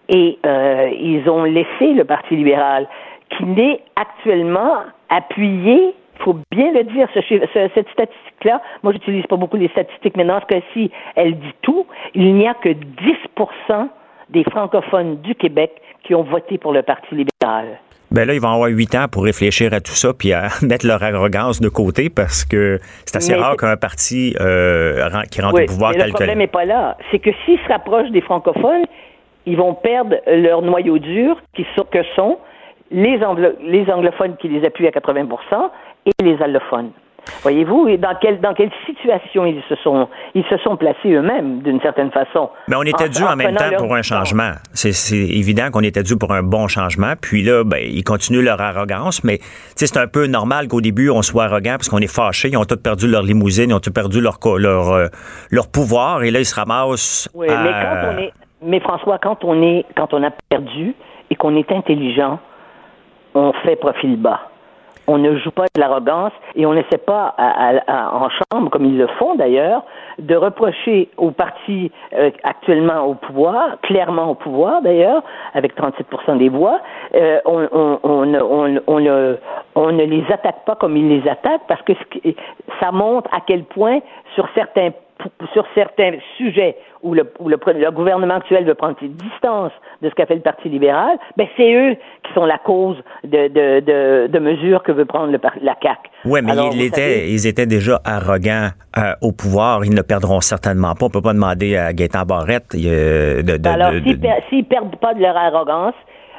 et 0.09 0.37
euh, 0.45 0.89
ils 0.99 1.29
ont 1.29 1.43
laissé 1.43 1.93
le 1.93 2.03
Parti 2.03 2.35
libéral 2.35 2.87
qui 3.29 3.45
n'est 3.45 3.81
actuellement 3.95 4.77
appuyé, 5.09 5.93
il 6.19 6.23
faut 6.23 6.37
bien 6.51 6.71
le 6.71 6.83
dire, 6.83 7.07
ce 7.13 7.21
chiffre- 7.21 7.45
ce- 7.53 7.69
cette 7.75 7.89
statistique-là, 7.89 8.61
moi 8.83 8.93
j'utilise 8.93 9.25
pas 9.27 9.35
beaucoup 9.35 9.57
les 9.57 9.67
statistiques, 9.69 10.17
mais 10.17 10.25
dans 10.25 10.39
ce 10.41 10.45
cas-ci, 10.45 10.91
elle 11.15 11.35
dit 11.37 11.53
tout, 11.61 11.85
il 12.15 12.33
n'y 12.35 12.47
a 12.47 12.53
que 12.55 12.69
10 12.69 13.15
des 14.29 14.43
francophones 14.43 15.21
du 15.21 15.35
Québec 15.35 15.71
qui 16.03 16.15
ont 16.15 16.23
voté 16.23 16.57
pour 16.57 16.73
le 16.73 16.81
Parti 16.83 17.07
libéral. 17.15 17.79
Ben 18.09 18.25
là, 18.25 18.33
ils 18.33 18.39
vont 18.41 18.49
avoir 18.53 18.69
huit 18.69 18.95
ans 18.95 19.07
pour 19.11 19.25
réfléchir 19.25 19.73
à 19.73 19.81
tout 19.81 19.91
ça 19.91 20.13
puis 20.13 20.31
à 20.33 20.47
mettre 20.61 20.87
leur 20.87 21.03
arrogance 21.03 21.59
de 21.59 21.67
côté 21.69 22.09
parce 22.09 22.45
que 22.45 22.79
c'est 23.05 23.17
assez 23.17 23.33
Mais 23.33 23.39
rare 23.41 23.57
qu'un 23.57 23.75
parti 23.75 24.33
euh, 24.39 25.09
qui 25.29 25.41
rentre 25.41 25.55
Oui, 25.55 25.63
au 25.63 25.65
pouvoir 25.67 25.91
mais 25.91 25.97
tel 25.99 26.07
le 26.07 26.13
problème 26.13 26.37
n'est 26.39 26.47
pas 26.47 26.65
là. 26.65 26.97
C'est 27.11 27.19
que 27.19 27.31
s'ils 27.45 27.59
se 27.59 27.67
rapprochent 27.67 28.09
des 28.11 28.21
francophones, 28.21 28.85
ils 29.45 29.57
vont 29.57 29.73
perdre 29.73 30.15
leur 30.25 30.61
noyau 30.61 30.99
dur, 30.99 31.37
qui 31.53 31.65
sont, 31.75 31.83
que 31.83 32.03
sont 32.15 32.37
les, 32.91 33.19
anglo- 33.23 33.55
les 33.61 33.89
anglophones 33.91 34.35
qui 34.37 34.47
les 34.47 34.65
appuient 34.65 34.87
à 34.87 34.91
80% 34.91 35.27
et 36.05 36.23
les 36.23 36.41
allophones. 36.41 36.91
Voyez-vous, 37.41 37.97
dans 37.97 38.15
quelle, 38.21 38.39
dans 38.39 38.53
quelle 38.53 38.71
situation 38.85 39.45
ils 39.45 39.61
se 39.67 39.75
sont, 39.75 40.07
ils 40.33 40.45
se 40.45 40.57
sont 40.59 40.77
placés 40.77 41.11
eux-mêmes, 41.11 41.61
d'une 41.61 41.81
certaine 41.81 42.09
façon. 42.11 42.49
Mais 42.69 42.75
on 42.77 42.83
était 42.83 43.09
dû 43.09 43.21
en, 43.21 43.35
même 43.35 43.53
temps 43.53 43.69
leur 43.69 43.81
pour 43.81 43.93
un 43.95 44.01
changement. 44.01 44.51
C'est 44.73 44.91
évident 45.17 45.69
qu'on 45.71 45.81
était 45.83 46.03
dû 46.03 46.15
pour 46.17 46.31
un 46.31 46.41
bon 46.43 46.69
changement. 46.69 47.13
Puis 47.21 47.43
là, 47.43 47.63
ben, 47.65 47.79
ils 47.83 48.03
continuent 48.05 48.43
leur 48.43 48.61
arrogance, 48.61 49.25
mais 49.25 49.39
c'est 49.75 49.97
un 49.97 50.07
peu 50.07 50.27
normal 50.27 50.69
qu'au 50.69 50.79
début, 50.79 51.09
on 51.09 51.21
soit 51.21 51.45
arrogant 51.45 51.71
parce 51.73 51.89
qu'on 51.89 51.99
est 51.99 52.07
fâché. 52.13 52.47
Ils 52.47 52.57
ont 52.57 52.63
tous 52.63 52.77
perdu 52.81 53.07
leur 53.09 53.23
limousine, 53.23 53.71
ils 53.71 53.73
ont 53.73 53.79
tous 53.81 53.91
perdu 53.91 54.21
leur, 54.21 54.37
leur, 54.57 54.91
euh, 54.93 55.07
leur 55.51 55.67
pouvoir, 55.69 56.23
et 56.23 56.31
là, 56.31 56.39
ils 56.39 56.45
se 56.45 56.55
ramassent. 56.55 57.29
Oui, 57.33 57.49
à- 57.49 57.61
mais 57.61 57.71
quand 57.71 58.13
on 58.15 58.17
est, 58.19 58.33
mais 58.63 58.79
François, 58.79 59.17
quand 59.21 59.43
on 59.43 59.61
est, 59.61 59.85
quand 59.97 60.13
on 60.13 60.23
a 60.23 60.31
perdu 60.49 60.95
et 61.29 61.35
qu'on 61.35 61.57
est 61.57 61.69
intelligent, 61.73 62.39
on 63.35 63.53
fait 63.63 63.75
profil 63.75 64.17
bas. 64.17 64.41
On 65.09 65.17
ne 65.17 65.37
joue 65.37 65.51
pas 65.51 65.67
de 65.73 65.79
l'arrogance 65.79 66.33
et 66.53 66.65
on 66.65 66.73
n'essaie 66.73 66.97
pas, 66.97 67.33
à- 67.37 68.13
en 68.13 68.27
chambre, 68.29 68.69
comme 68.69 68.83
ils 68.83 68.97
le 68.97 69.07
font 69.17 69.35
d'ailleurs, 69.35 69.83
de 70.19 70.35
reprocher 70.35 71.07
au 71.15 71.31
parti 71.31 71.93
euh, 72.13 72.29
actuellement 72.43 73.05
au 73.05 73.13
pouvoir, 73.13 73.79
clairement 73.83 74.31
au 74.31 74.35
pouvoir 74.35 74.81
d'ailleurs, 74.81 75.23
avec 75.53 75.77
37% 75.77 76.37
des 76.37 76.49
voix, 76.49 76.81
euh, 77.15 77.39
on, 77.45 77.59
ne- 78.25 78.41
on, 79.75 79.91
ne, 79.91 80.03
les 80.03 80.25
attaque 80.29 80.65
pas 80.65 80.75
comme 80.75 80.97
ils 80.97 81.07
les 81.07 81.29
attaquent 81.29 81.67
parce 81.69 81.81
que 81.83 81.93
ça 82.81 82.91
montre 82.91 83.29
à 83.33 83.39
quel 83.47 83.63
point 83.63 83.99
sur 84.35 84.45
certains 84.55 84.89
sur 85.53 85.65
certains 85.75 86.11
sujets 86.37 86.75
où 87.03 87.13
le, 87.13 87.23
où 87.39 87.49
le, 87.49 87.57
le 87.75 87.91
gouvernement 87.91 88.35
actuel 88.35 88.65
veut 88.65 88.73
prendre 88.75 88.95
ses 88.99 89.07
distances 89.07 89.71
de 90.01 90.09
ce 90.09 90.15
qu'a 90.15 90.25
fait 90.25 90.35
le 90.35 90.41
Parti 90.41 90.69
libéral, 90.69 91.17
ben 91.37 91.47
c'est 91.55 91.73
eux 91.73 91.95
qui 92.23 92.33
sont 92.33 92.45
la 92.45 92.57
cause 92.57 92.97
de, 93.23 93.47
de, 93.47 93.79
de, 93.79 94.27
de 94.27 94.39
mesures 94.39 94.83
que 94.83 94.91
veut 94.91 95.05
prendre 95.05 95.31
le, 95.31 95.39
la 95.61 95.75
CAQ. 95.81 96.09
Oui, 96.25 96.39
mais 96.43 96.51
Alors, 96.51 96.69
ils, 96.73 96.81
étaient, 96.83 97.29
ils 97.29 97.47
étaient 97.47 97.65
déjà 97.65 97.99
arrogants 98.05 98.69
euh, 98.97 99.13
au 99.21 99.31
pouvoir. 99.31 99.85
Ils 99.85 99.93
ne 99.93 100.01
perdront 100.01 100.41
certainement 100.41 100.93
pas. 100.95 101.05
On 101.05 101.09
peut 101.09 101.21
pas 101.21 101.33
demander 101.33 101.77
à 101.77 101.93
Gaétan 101.93 102.23
Barrette 102.23 102.75
euh, 102.75 103.41
de, 103.41 103.57
de- 103.57 103.69
Alors, 103.69 103.91
de- 103.91 103.99
s'ils 104.01 104.19
per- 104.19 104.43
s'ils 104.49 104.65
perdent 104.65 104.95
pas 104.97 105.13
de 105.13 105.21
leur 105.21 105.37
arrogance, 105.37 105.95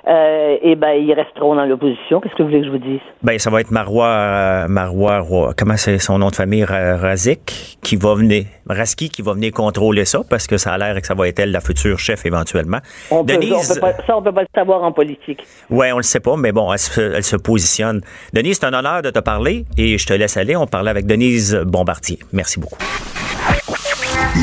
euh, 0.09 0.56
eh 0.62 0.74
ben, 0.74 0.92
ils 0.92 1.12
resteront 1.12 1.54
dans 1.54 1.64
l'opposition. 1.66 2.20
Qu'est-ce 2.20 2.34
que 2.34 2.42
vous 2.42 2.48
voulez 2.48 2.61
que 2.61 2.66
je 2.66 2.70
vous 2.72 2.78
dise? 2.78 3.00
Ben, 3.22 3.38
ça 3.38 3.50
va 3.50 3.61
être 3.61 3.70
Marois, 3.70 4.06
euh, 4.06 4.68
Marois, 4.68 5.20
Roy- 5.20 5.52
comment 5.56 5.76
c'est 5.76 5.98
son 5.98 6.18
nom 6.18 6.30
de 6.30 6.36
famille, 6.36 6.64
Ra- 6.64 6.96
Razik, 6.96 7.78
qui 7.82 7.96
va 7.96 8.14
venir, 8.14 8.44
Raski, 8.68 9.11
qui 9.11 9.22
va 9.22 9.34
venir 9.34 9.52
contrôler 9.52 10.04
ça, 10.04 10.20
parce 10.28 10.46
que 10.46 10.56
ça 10.56 10.72
a 10.72 10.78
l'air 10.78 11.00
que 11.00 11.06
ça 11.06 11.14
va 11.14 11.28
être 11.28 11.38
elle, 11.40 11.50
la 11.52 11.61
future 11.61 11.98
chef, 11.98 12.24
éventuellement. 12.24 12.78
On 13.11 13.24
peut, 13.24 13.34
Denise, 13.34 13.52
on 13.70 13.74
peut 13.74 13.80
pas, 13.80 13.92
ça, 14.06 14.16
on 14.16 14.22
peut 14.22 14.32
pas 14.32 14.42
le 14.42 14.48
savoir 14.54 14.82
en 14.82 14.92
politique. 14.92 15.44
ouais, 15.70 15.92
on 15.92 15.98
le 15.98 16.02
sait 16.02 16.20
pas, 16.20 16.36
mais 16.36 16.52
bon, 16.52 16.72
elle 16.72 16.78
se, 16.78 17.00
elle 17.00 17.24
se 17.24 17.36
positionne. 17.36 18.00
Denise, 18.32 18.59
c'est 18.61 18.66
un 18.66 18.72
honneur 18.74 19.02
de 19.02 19.11
te 19.11 19.18
parler, 19.18 19.64
et 19.76 19.98
je 19.98 20.06
te 20.06 20.14
laisse 20.14 20.36
aller. 20.36 20.56
On 20.56 20.66
parlait 20.66 20.90
avec 20.90 21.06
Denise 21.06 21.54
Bombardier. 21.66 22.18
Merci 22.32 22.59
beaucoup. 22.61 22.78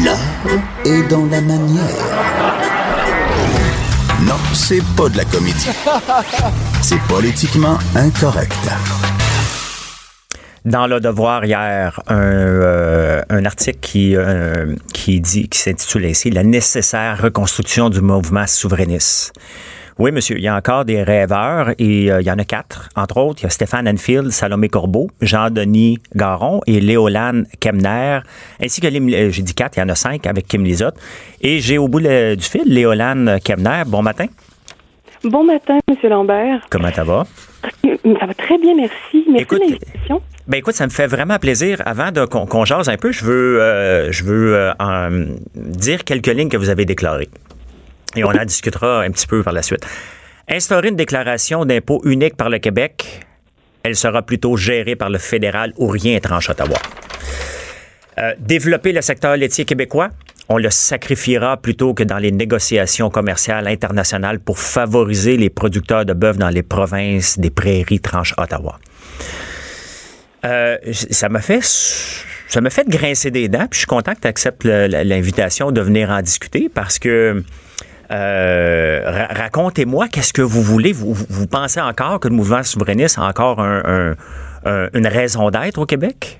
L'art 0.04 0.18
est 0.86 1.10
dans 1.10 1.26
la 1.26 1.42
manière. 1.42 2.75
Non, 4.26 4.34
c'est 4.54 4.82
pas 4.98 5.08
de 5.08 5.18
la 5.18 5.26
comédie. 5.26 5.70
C'est 6.82 7.00
politiquement 7.08 7.78
incorrect. 7.96 8.58
Dans 10.66 10.88
le 10.88 11.00
Devoir 11.00 11.46
hier, 11.46 12.02
un, 12.08 12.16
euh, 12.16 13.22
article 13.46 13.78
qui, 13.82 14.16
euh, 14.16 14.76
qui 14.94 15.22
dit, 15.22 15.48
qui 15.48 15.60
s'intitule 15.60 16.06
ainsi 16.06 16.32
La 16.32 16.44
nécessaire 16.44 17.22
reconstruction 17.22 17.92
du 17.92 18.02
mouvement 18.02 18.48
souverainiste. 18.48 19.34
Oui, 19.98 20.12
monsieur. 20.12 20.38
Il 20.38 20.44
y 20.44 20.48
a 20.50 20.56
encore 20.56 20.84
des 20.84 21.04
rêveurs 21.04 21.70
et 21.80 22.12
euh, 22.12 22.22
il 22.22 22.28
y 22.28 22.32
en 22.32 22.38
a 22.38 22.44
quatre. 22.44 22.90
Entre 22.98 23.18
autres, 23.18 23.42
il 23.42 23.44
y 23.44 23.48
a 23.48 23.50
Stéphane 23.50 23.88
Enfield, 23.88 24.30
Salomé 24.32 24.68
Corbeau, 24.68 25.10
Jean-Denis 25.22 26.00
Garon 26.14 26.60
et 26.68 26.82
Léolane 26.82 27.48
Kemner, 27.62 28.20
ainsi 28.62 28.82
que, 28.82 28.88
euh, 28.88 29.30
j'ai 29.32 29.42
dit 29.42 29.54
quatre, 29.54 29.78
il 29.78 29.80
y 29.80 29.84
en 29.84 29.90
a 29.90 29.96
cinq 29.96 30.28
avec 30.28 30.48
Kim 30.48 30.66
Lizotte. 30.66 30.96
Et 31.40 31.60
j'ai 31.60 31.78
au 31.78 31.88
bout 31.88 32.02
du 32.02 32.42
fil 32.42 32.64
Léolane 32.66 33.40
Kemner. 33.42 33.84
Bon 33.88 34.02
matin. 34.02 34.26
Bon 35.24 35.44
matin, 35.44 35.80
Monsieur 35.90 36.10
Lambert. 36.10 36.68
Comment 36.70 36.92
ça 36.92 37.04
va? 37.04 37.26
Ça 38.20 38.26
va 38.28 38.34
très 38.36 38.58
bien, 38.60 38.76
merci. 38.76 39.26
Merci 39.28 39.42
écoute, 39.42 39.62
Ben 40.48 40.58
écoute, 40.58 40.76
ça 40.76 40.86
me 40.86 40.92
fait 40.92 41.08
vraiment 41.08 41.40
plaisir. 41.40 41.82
Avant 41.86 42.12
de, 42.12 42.26
qu'on, 42.26 42.64
jase 42.64 42.90
un 42.90 42.98
peu, 42.98 43.12
je 43.12 43.26
veux, 43.26 43.62
euh, 43.62 44.12
je 44.12 44.24
veux 44.24 44.56
euh, 44.56 45.26
dire 45.56 46.04
quelques 46.04 46.28
lignes 46.28 46.50
que 46.50 46.58
vous 46.58 46.70
avez 46.70 46.86
déclarées. 46.86 47.30
Et 48.16 48.24
on 48.24 48.30
en 48.30 48.46
discutera 48.46 49.02
un 49.02 49.12
petit 49.12 49.28
peu 49.28 49.44
par 49.44 49.54
la 49.54 49.62
suite. 49.62 49.86
Instaurer 50.48 50.90
une 50.90 50.96
déclaration 50.96 51.66
d'impôt 51.66 52.02
unique 52.06 52.36
par 52.36 52.50
le 52.50 52.60
Québec, 52.60 53.26
elle 53.84 53.96
sera 53.96 54.22
plutôt 54.22 54.58
gérée 54.58 54.96
par 54.96 55.10
le 55.10 55.18
fédéral 55.18 55.74
ou 55.78 55.88
rien 55.88 56.20
tranche 56.20 56.50
Ottawa. 56.50 56.78
Euh, 58.18 58.34
développer 58.40 58.94
le 58.94 59.02
secteur 59.02 59.36
laitier 59.36 59.66
québécois, 59.66 60.10
on 60.48 60.58
le 60.58 60.70
sacrifiera 60.70 61.58
plutôt 61.58 61.94
que 61.94 62.04
dans 62.04 62.18
les 62.18 62.32
négociations 62.32 63.10
commerciales 63.10 63.68
internationales 63.68 64.40
pour 64.40 64.60
favoriser 64.60 65.38
les 65.38 65.50
producteurs 65.50 66.06
de 66.06 66.14
bœuf 66.14 66.38
dans 66.38 66.50
les 66.50 66.64
provinces 66.64 67.40
des 67.40 67.50
prairies 67.50 68.00
tranches 68.00 68.34
Ottawa. 68.38 68.80
Euh, 70.46 70.78
ça 70.92 71.28
m'a 71.28 71.42
fait 71.42 71.62
ça 72.48 72.62
m'a 72.62 72.70
fait 72.70 72.88
grincer 72.88 73.32
des 73.32 73.50
dents, 73.50 73.68
puis 73.68 73.74
je 73.74 73.80
suis 73.80 73.88
content 73.88 74.14
que 74.14 74.22
tu 74.22 74.28
acceptes 74.28 74.64
l'invitation 74.64 75.72
de 75.72 75.82
venir 75.82 76.12
en 76.12 76.22
discuter 76.22 76.70
parce 76.70 77.00
que 77.00 77.44
euh, 78.12 79.02
racontez-moi 79.32 80.08
qu'est-ce 80.08 80.34
que 80.34 80.42
vous 80.42 80.62
voulez? 80.62 80.94
Vous, 80.94 81.48
pensez 81.48 81.82
encore 81.82 82.20
que 82.20 82.28
le 82.28 82.36
mouvement 82.36 82.64
souverainiste 82.64 83.20
a 83.20 83.28
encore 83.28 83.60
une 83.60 85.08
raison 85.08 85.50
d'être 85.50 85.80
au 85.80 85.86
Québec? 85.86 86.40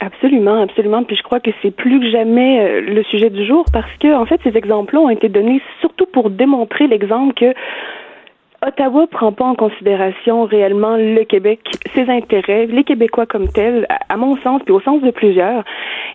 Absolument, 0.00 0.62
absolument. 0.62 1.04
Puis 1.04 1.16
je 1.16 1.22
crois 1.22 1.40
que 1.40 1.50
c'est 1.60 1.70
plus 1.70 2.00
que 2.00 2.10
jamais 2.10 2.60
euh, 2.60 2.80
le 2.80 3.02
sujet 3.04 3.28
du 3.28 3.46
jour 3.46 3.66
parce 3.70 3.92
que, 4.00 4.14
en 4.14 4.24
fait, 4.24 4.40
ces 4.42 4.56
exemples-là 4.56 5.00
ont 5.00 5.10
été 5.10 5.28
donnés 5.28 5.60
surtout 5.80 6.06
pour 6.06 6.30
démontrer 6.30 6.86
l'exemple 6.86 7.34
que 7.34 7.52
Ottawa 8.66 9.06
prend 9.10 9.32
pas 9.32 9.46
en 9.46 9.54
considération 9.54 10.44
réellement 10.44 10.96
le 10.96 11.24
Québec, 11.24 11.60
ses 11.94 12.10
intérêts, 12.10 12.66
les 12.66 12.84
Québécois 12.84 13.24
comme 13.24 13.48
tels, 13.48 13.86
à 14.08 14.16
mon 14.18 14.36
sens, 14.42 14.60
puis 14.64 14.74
au 14.74 14.80
sens 14.80 15.00
de 15.02 15.10
plusieurs. 15.10 15.64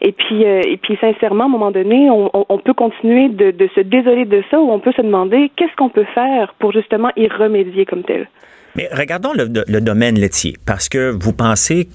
Et 0.01 0.11
puis, 0.11 0.45
euh, 0.45 0.61
et 0.63 0.77
puis 0.77 0.95
sincèrement, 1.01 1.45
à 1.45 1.47
un 1.47 1.49
moment 1.49 1.71
donné, 1.71 2.07
on, 2.11 2.59
peut 2.59 2.73
continuer 2.73 3.29
de, 3.29 3.67
se 3.73 3.81
désoler 3.81 4.25
de 4.25 4.43
ça 4.51 4.59
ou 4.59 4.71
on 4.71 4.79
peut 4.79 4.91
se 4.95 5.01
demander 5.01 5.51
qu'est-ce 5.55 5.75
qu'on 5.75 5.89
peut 5.89 6.05
faire 6.13 6.53
pour 6.59 6.71
justement 6.71 7.09
y 7.15 7.27
remédier 7.27 7.85
comme 7.85 8.03
tel. 8.03 8.27
Mais 8.75 8.89
regardons 8.91 9.31
le, 9.33 9.79
domaine 9.79 10.19
laitier, 10.19 10.55
parce 10.65 10.89
que 10.89 11.09
vous 11.09 11.31
pensez, 11.31 11.87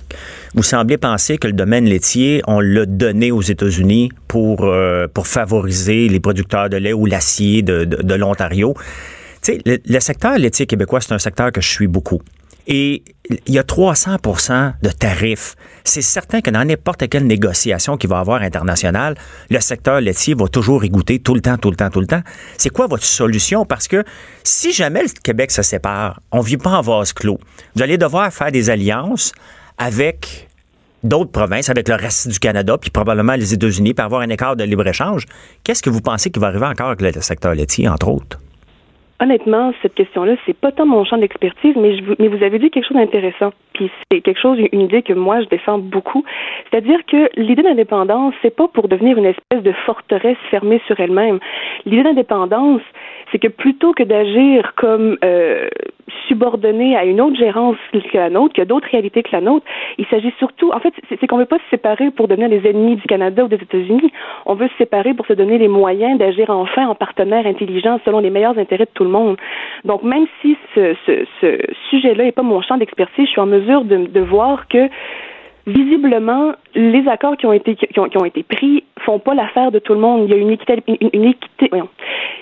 vous 0.55 0.63
semblez 0.63 0.97
penser 0.97 1.37
que 1.37 1.47
le 1.47 1.53
domaine 1.53 1.85
laitier, 1.85 2.41
on 2.49 2.59
l'a 2.59 2.87
donné 2.87 3.31
aux 3.31 3.43
États-Unis 3.43 4.11
pour, 4.27 4.65
euh, 4.65 5.07
pour 5.07 5.27
favoriser 5.27 6.09
les 6.09 6.21
producteurs 6.21 6.71
de 6.71 6.79
lait 6.79 6.95
ou 6.95 7.05
l'acier 7.05 7.63
de, 7.63 7.85
de, 7.85 8.15
l'Ontario. 8.15 8.75
Le 9.49 10.01
secteur 10.01 10.39
laitier 10.39 10.67
québécois, 10.67 11.01
c'est 11.01 11.13
un 11.13 11.19
secteur 11.19 11.53
que 11.53 11.61
je 11.61 11.69
suis 11.69 11.87
beaucoup. 11.87 12.21
Et 12.67 13.03
il 13.47 13.55
y 13.55 13.59
a 13.59 13.63
300% 13.63 14.75
de 14.83 14.91
tarifs. 14.91 15.57
C'est 15.83 16.03
certain 16.03 16.41
que 16.41 16.51
dans 16.51 16.65
n'importe 16.65 17.09
quelle 17.09 17.27
négociation 17.27 17.97
qu'il 17.97 18.11
va 18.11 18.19
avoir 18.19 18.43
internationale, 18.43 19.17
le 19.49 19.61
secteur 19.61 20.01
laitier 20.01 20.35
va 20.35 20.47
toujours 20.47 20.85
y 20.85 20.91
goûter 20.91 21.21
tout 21.21 21.35
le 21.35 21.41
temps, 21.41 21.57
tout 21.57 21.71
le 21.71 21.77
temps, 21.77 21.91
tout 21.91 22.01
le 22.01 22.07
temps. 22.07 22.23
C'est 22.59 22.71
quoi 22.71 22.87
votre 22.87 23.03
solution? 23.03 23.65
Parce 23.65 23.89
que 23.89 24.05
si 24.45 24.73
jamais 24.73 25.03
le 25.03 25.09
Québec 25.23 25.51
se 25.51 25.63
sépare, 25.63 26.21
on 26.33 26.39
ne 26.39 26.45
vit 26.45 26.59
pas 26.59 26.71
en 26.71 26.83
vase 26.83 27.13
clos. 27.13 27.39
Vous 27.75 27.83
allez 27.83 27.99
devoir 27.99 28.33
faire 28.33 28.53
des 28.53 28.69
alliances 28.69 29.33
avec 29.79 30.49
d'autres 31.03 31.33
provinces, 31.33 31.71
avec 31.71 31.89
le 31.89 31.95
reste 31.95 32.29
du 32.29 32.39
Canada, 32.39 32.77
puis 32.79 32.91
probablement 32.91 33.35
les 33.35 33.55
États-Unis, 33.55 33.95
pour 33.95 34.05
avoir 34.05 34.21
un 34.21 34.29
écart 34.29 34.55
de 34.55 34.65
libre-échange. 34.65 35.25
Qu'est-ce 35.65 35.83
que 35.83 35.91
vous 35.91 36.03
pensez 36.03 36.31
qui 36.31 36.39
va 36.39 36.49
arriver 36.49 36.67
encore 36.67 36.91
avec 36.91 37.17
le 37.17 37.23
secteur 37.23 37.55
laitier, 37.55 37.89
entre 37.89 38.09
autres? 38.09 38.39
Honnêtement, 39.23 39.73
cette 39.83 39.95
question-là, 39.95 40.37
c'est 40.47 40.57
pas 40.57 40.73
tant 40.73 40.87
mon 40.87 41.05
champ 41.05 41.19
d'expertise, 41.19 41.77
mais, 41.77 42.01
vous 42.01 42.43
avez 42.43 42.59
dit 42.59 42.71
quelque 42.71 42.87
chose 42.87 42.97
d'intéressant. 42.97 43.53
Puis 43.75 43.91
c'est 44.11 44.23
quelque 44.23 44.41
chose, 44.41 44.59
une 44.73 44.81
idée 44.81 45.03
que 45.03 45.13
moi 45.13 45.43
je 45.43 45.47
défends 45.49 45.77
beaucoup. 45.77 46.25
C'est-à-dire 46.71 47.01
que 47.07 47.29
l'idée 47.37 47.63
d'indépendance, 47.63 48.33
c'est 48.41 48.57
pas 48.57 48.67
pour 48.67 48.89
devenir 48.89 49.19
une 49.19 49.27
espèce 49.27 49.63
de 49.63 49.73
forteresse 49.85 50.39
fermée 50.51 50.81
sur 50.87 50.99
elle-même. 50.99 51.39
L'idée 51.85 52.03
d'indépendance, 52.03 52.81
c'est 53.31 53.39
que 53.39 53.49
plutôt 53.49 53.93
que 53.93 54.03
d'agir 54.03 54.73
comme 54.77 55.19
euh, 55.23 55.69
subordonné 56.27 56.97
à 56.97 57.05
une 57.05 57.21
autre 57.21 57.37
gérance 57.37 57.77
que 57.93 58.17
la 58.17 58.31
nôtre, 58.31 58.55
qui 58.55 58.61
a 58.61 58.65
d'autres 58.65 58.89
réalités 58.91 59.23
que 59.23 59.33
la 59.33 59.41
nôtre, 59.41 59.67
il 59.99 60.07
s'agit 60.07 60.33
surtout, 60.39 60.71
en 60.73 60.81
fait, 60.81 60.95
c'est 61.09 61.27
qu'on 61.27 61.37
veut 61.37 61.45
pas 61.45 61.59
se 61.59 61.71
séparer 61.71 62.11
pour 62.11 62.27
devenir 62.27 62.49
les 62.49 62.67
ennemis 62.69 62.97
du 62.97 63.03
Canada 63.03 63.45
ou 63.45 63.49
des 63.49 63.57
États-Unis. 63.57 64.13
On 64.47 64.55
veut 64.55 64.69
se 64.69 64.77
séparer 64.79 65.13
pour 65.13 65.27
se 65.27 65.35
donner 65.35 65.59
les 65.59 65.69
moyens 65.69 66.19
d'agir 66.19 66.51
enfin 66.51 66.89
en 66.89 66.95
partenaire 66.95 67.47
intelligent 67.47 68.01
selon 68.05 68.21
les 68.21 68.31
meilleurs 68.31 68.59
intérêts 68.59 68.87
de 68.87 68.91
tout 68.95 69.05
le 69.05 69.10
monde. 69.10 69.10
Donc, 69.85 70.03
même 70.03 70.27
si 70.41 70.57
ce, 70.75 70.95
sujet-là 71.91 72.25
n'est 72.25 72.33
pas 72.33 72.43
mon 72.43 72.63
champ 72.63 72.77
d'expertise, 72.77 73.27
je 73.27 73.31
suis 73.31 73.41
en 73.41 73.47
mesure 73.47 73.85
de, 73.85 74.07
de 74.07 74.21
voir 74.21 74.69
que 74.69 74.89
visiblement, 75.67 76.53
les 76.75 77.07
accords 77.09 77.37
qui 77.37 77.47
ont 77.47 77.53
été 77.53 77.77
qui 77.77 77.99
ont, 77.99 78.25
été 78.25 78.43
pris 78.43 78.85
font 79.01 79.19
pas 79.19 79.35
l'affaire 79.35 79.71
de 79.71 79.79
tout 79.79 79.95
le 79.95 80.01
monde. 80.01 80.25
Il 80.25 80.31
y 80.31 80.35
a 80.35 80.37
une 80.37 80.51
équité, 80.51 80.83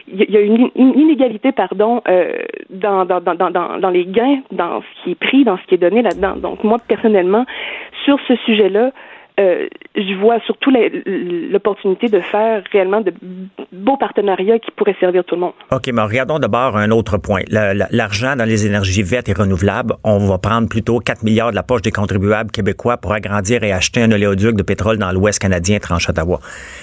il 0.09 0.31
y 0.31 0.37
a 0.37 0.41
une, 0.41 0.71
inégalité, 0.77 1.53
pardon, 1.53 2.01
euh, 2.09 2.39
dans, 2.71 3.05
dans 3.05 3.91
les 3.91 4.07
gains, 4.07 4.41
dans 4.53 4.81
ce 4.81 5.05
qui 5.05 5.11
est 5.12 5.14
pris, 5.14 5.45
dans 5.45 5.59
ce 5.59 5.62
qui 5.64 5.75
est 5.75 5.79
donné 5.79 6.03
là-dedans. 6.03 6.37
Donc 6.37 6.64
moi 6.64 6.79
personnellement, 6.87 7.45
sur 8.05 8.19
ce 8.27 8.37
sujet-là, 8.37 8.93
euh, 9.39 9.68
je 9.95 10.14
vois 10.20 10.41
surtout 10.47 10.72
l'opportunité 11.51 12.09
de 12.09 12.20
faire 12.20 12.62
réellement 12.72 13.01
de 13.01 13.12
beaux 13.72 13.97
partenariats 13.97 14.59
qui 14.59 14.70
pourraient 14.72 14.97
servir 14.99 15.24
tout 15.24 15.36
le 15.36 15.43
monde. 15.43 15.53
OK, 15.70 15.89
mais 15.93 16.03
regardons 16.03 16.39
d'abord 16.39 16.76
un 16.76 16.91
autre 16.91 17.18
point. 17.18 17.43
L'argent 17.49 18.34
dans 18.36 18.45
les 18.45 18.66
énergies 18.66 19.03
vertes 19.03 19.28
et 19.28 19.32
renouvelables, 19.32 19.95
on 20.03 20.18
va 20.26 20.39
prendre 20.39 20.68
plutôt 20.68 20.99
4 20.99 21.22
milliards 21.22 21.51
de 21.51 21.57
la 21.57 21.62
poche 21.62 21.82
des 21.82 21.93
contribuables 21.93 22.51
québécois 22.51 22.97
pour 22.97 23.12
agrandir 23.12 23.62
et 23.62 23.72
acheter 23.72 24.03
un 24.03 24.11
oléoduc 24.11 24.57
de 24.57 24.62
pétrole 24.62 24.99
dans 24.99 25.12
l'Ouest 25.12 25.39
canadien, 25.39 25.78
Tranche-Ottawa. 25.78 26.41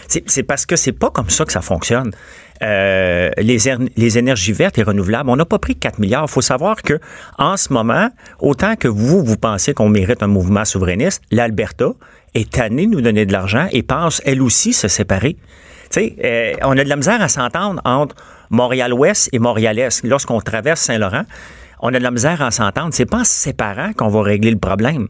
C'est 0.08 0.43
parce 0.43 0.66
que 0.66 0.76
c'est 0.76 0.97
pas 0.97 1.10
comme 1.10 1.30
ça 1.30 1.45
que 1.45 1.51
ça 1.51 1.62
fonctionne. 1.62 2.12
Euh, 2.62 3.32
les, 3.38 3.58
les, 3.97 4.18
énergies 4.18 4.53
vertes 4.53 4.78
et 4.78 4.84
renouvelables, 4.84 5.30
on 5.30 5.36
n'a 5.36 5.43
pas 5.43 5.60
pris 5.60 5.76
4 5.76 5.99
milliards. 5.99 6.26
Il 6.28 6.32
faut 6.32 6.41
savoir 6.41 6.82
que 6.84 6.99
en 7.38 7.58
ce 7.58 7.74
moment, 7.74 8.10
autant 8.39 8.78
que 8.78 8.88
vous, 8.88 9.26
vous 9.26 9.36
pensez 9.36 9.74
qu'on 9.74 9.89
mérite 9.89 10.24
un 10.24 10.28
mouvement 10.28 10.64
souverainiste, 10.64 11.22
l'Alberta 11.32 11.88
est 12.36 12.52
tannée 12.52 12.86
de 12.86 12.92
nous 12.92 13.02
donner 13.02 13.26
de 13.26 13.32
l'argent 13.32 13.68
et 13.72 13.82
pense, 13.82 14.22
elle 14.26 14.42
aussi, 14.42 14.74
se 14.74 14.88
séparer. 14.88 15.38
Tu 15.90 16.02
sais, 16.02 16.16
euh, 16.24 16.54
on 16.64 16.78
a 16.78 16.84
de 16.84 16.90
la 16.90 16.96
misère 16.96 17.22
à 17.22 17.30
s'entendre 17.30 17.82
entre 17.86 18.16
Montréal-Ouest 18.50 19.30
et 19.32 19.40
Montréal-Est. 19.40 20.04
Lorsqu'on 20.04 20.40
traverse 20.42 20.82
Saint-Laurent, 20.82 21.24
on 21.80 21.90
a 21.90 22.00
de 22.00 22.04
la 22.04 22.12
misère 22.12 22.42
à 22.42 22.52
s'entendre. 22.52 22.90
C'est 22.92 23.06
pas 23.06 23.20
en 23.20 23.24
se 23.24 23.34
séparant 23.34 23.94
qu'on 23.94 24.10
va 24.10 24.22
régler 24.22 24.52
le 24.52 24.58
problème. 24.58 25.08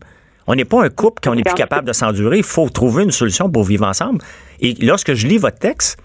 On 0.47 0.55
n'est 0.55 0.65
pas 0.65 0.83
un 0.83 0.89
couple 0.89 1.21
qu'on 1.23 1.35
n'est 1.35 1.43
plus 1.43 1.55
capable 1.55 1.87
de 1.87 1.93
s'endurer. 1.93 2.37
Il 2.37 2.43
faut 2.43 2.69
trouver 2.69 3.03
une 3.03 3.11
solution 3.11 3.49
pour 3.49 3.63
vivre 3.63 3.85
ensemble. 3.85 4.19
Et 4.59 4.73
lorsque 4.85 5.13
je 5.13 5.27
lis 5.27 5.37
votre 5.37 5.57
texte, 5.57 5.97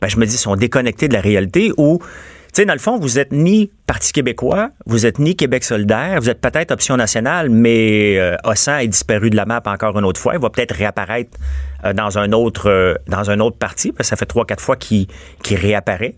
ben, 0.00 0.08
je 0.08 0.16
me 0.16 0.26
dis, 0.26 0.34
ils 0.34 0.38
sont 0.38 0.56
déconnectés 0.56 1.08
de 1.08 1.14
la 1.14 1.20
réalité 1.20 1.72
où, 1.76 1.98
tu 2.00 2.06
sais, 2.52 2.64
dans 2.64 2.72
le 2.72 2.78
fond, 2.78 2.98
vous 2.98 3.18
êtes 3.18 3.32
ni 3.32 3.70
Parti 3.86 4.12
québécois, 4.12 4.70
vous 4.86 5.06
êtes 5.06 5.18
ni 5.18 5.36
Québec 5.36 5.64
solidaire, 5.64 6.20
vous 6.20 6.30
êtes 6.30 6.40
peut-être 6.40 6.70
Option 6.70 6.96
nationale, 6.96 7.50
mais 7.50 8.18
euh, 8.18 8.36
Ossan 8.44 8.78
est 8.78 8.88
disparu 8.88 9.30
de 9.30 9.36
la 9.36 9.46
map 9.46 9.62
encore 9.66 9.98
une 9.98 10.04
autre 10.04 10.20
fois. 10.20 10.34
Il 10.34 10.40
va 10.40 10.50
peut-être 10.50 10.74
réapparaître 10.74 11.38
euh, 11.84 11.92
dans 11.92 12.18
un 12.18 12.32
autre 12.32 12.68
euh, 12.68 12.94
dans 13.08 13.30
un 13.30 13.40
autre 13.40 13.58
parti, 13.58 13.92
ça 14.00 14.16
fait 14.16 14.26
trois, 14.26 14.44
quatre 14.44 14.62
fois 14.62 14.76
qu'il 14.76 15.06
réapparaît. 15.50 16.14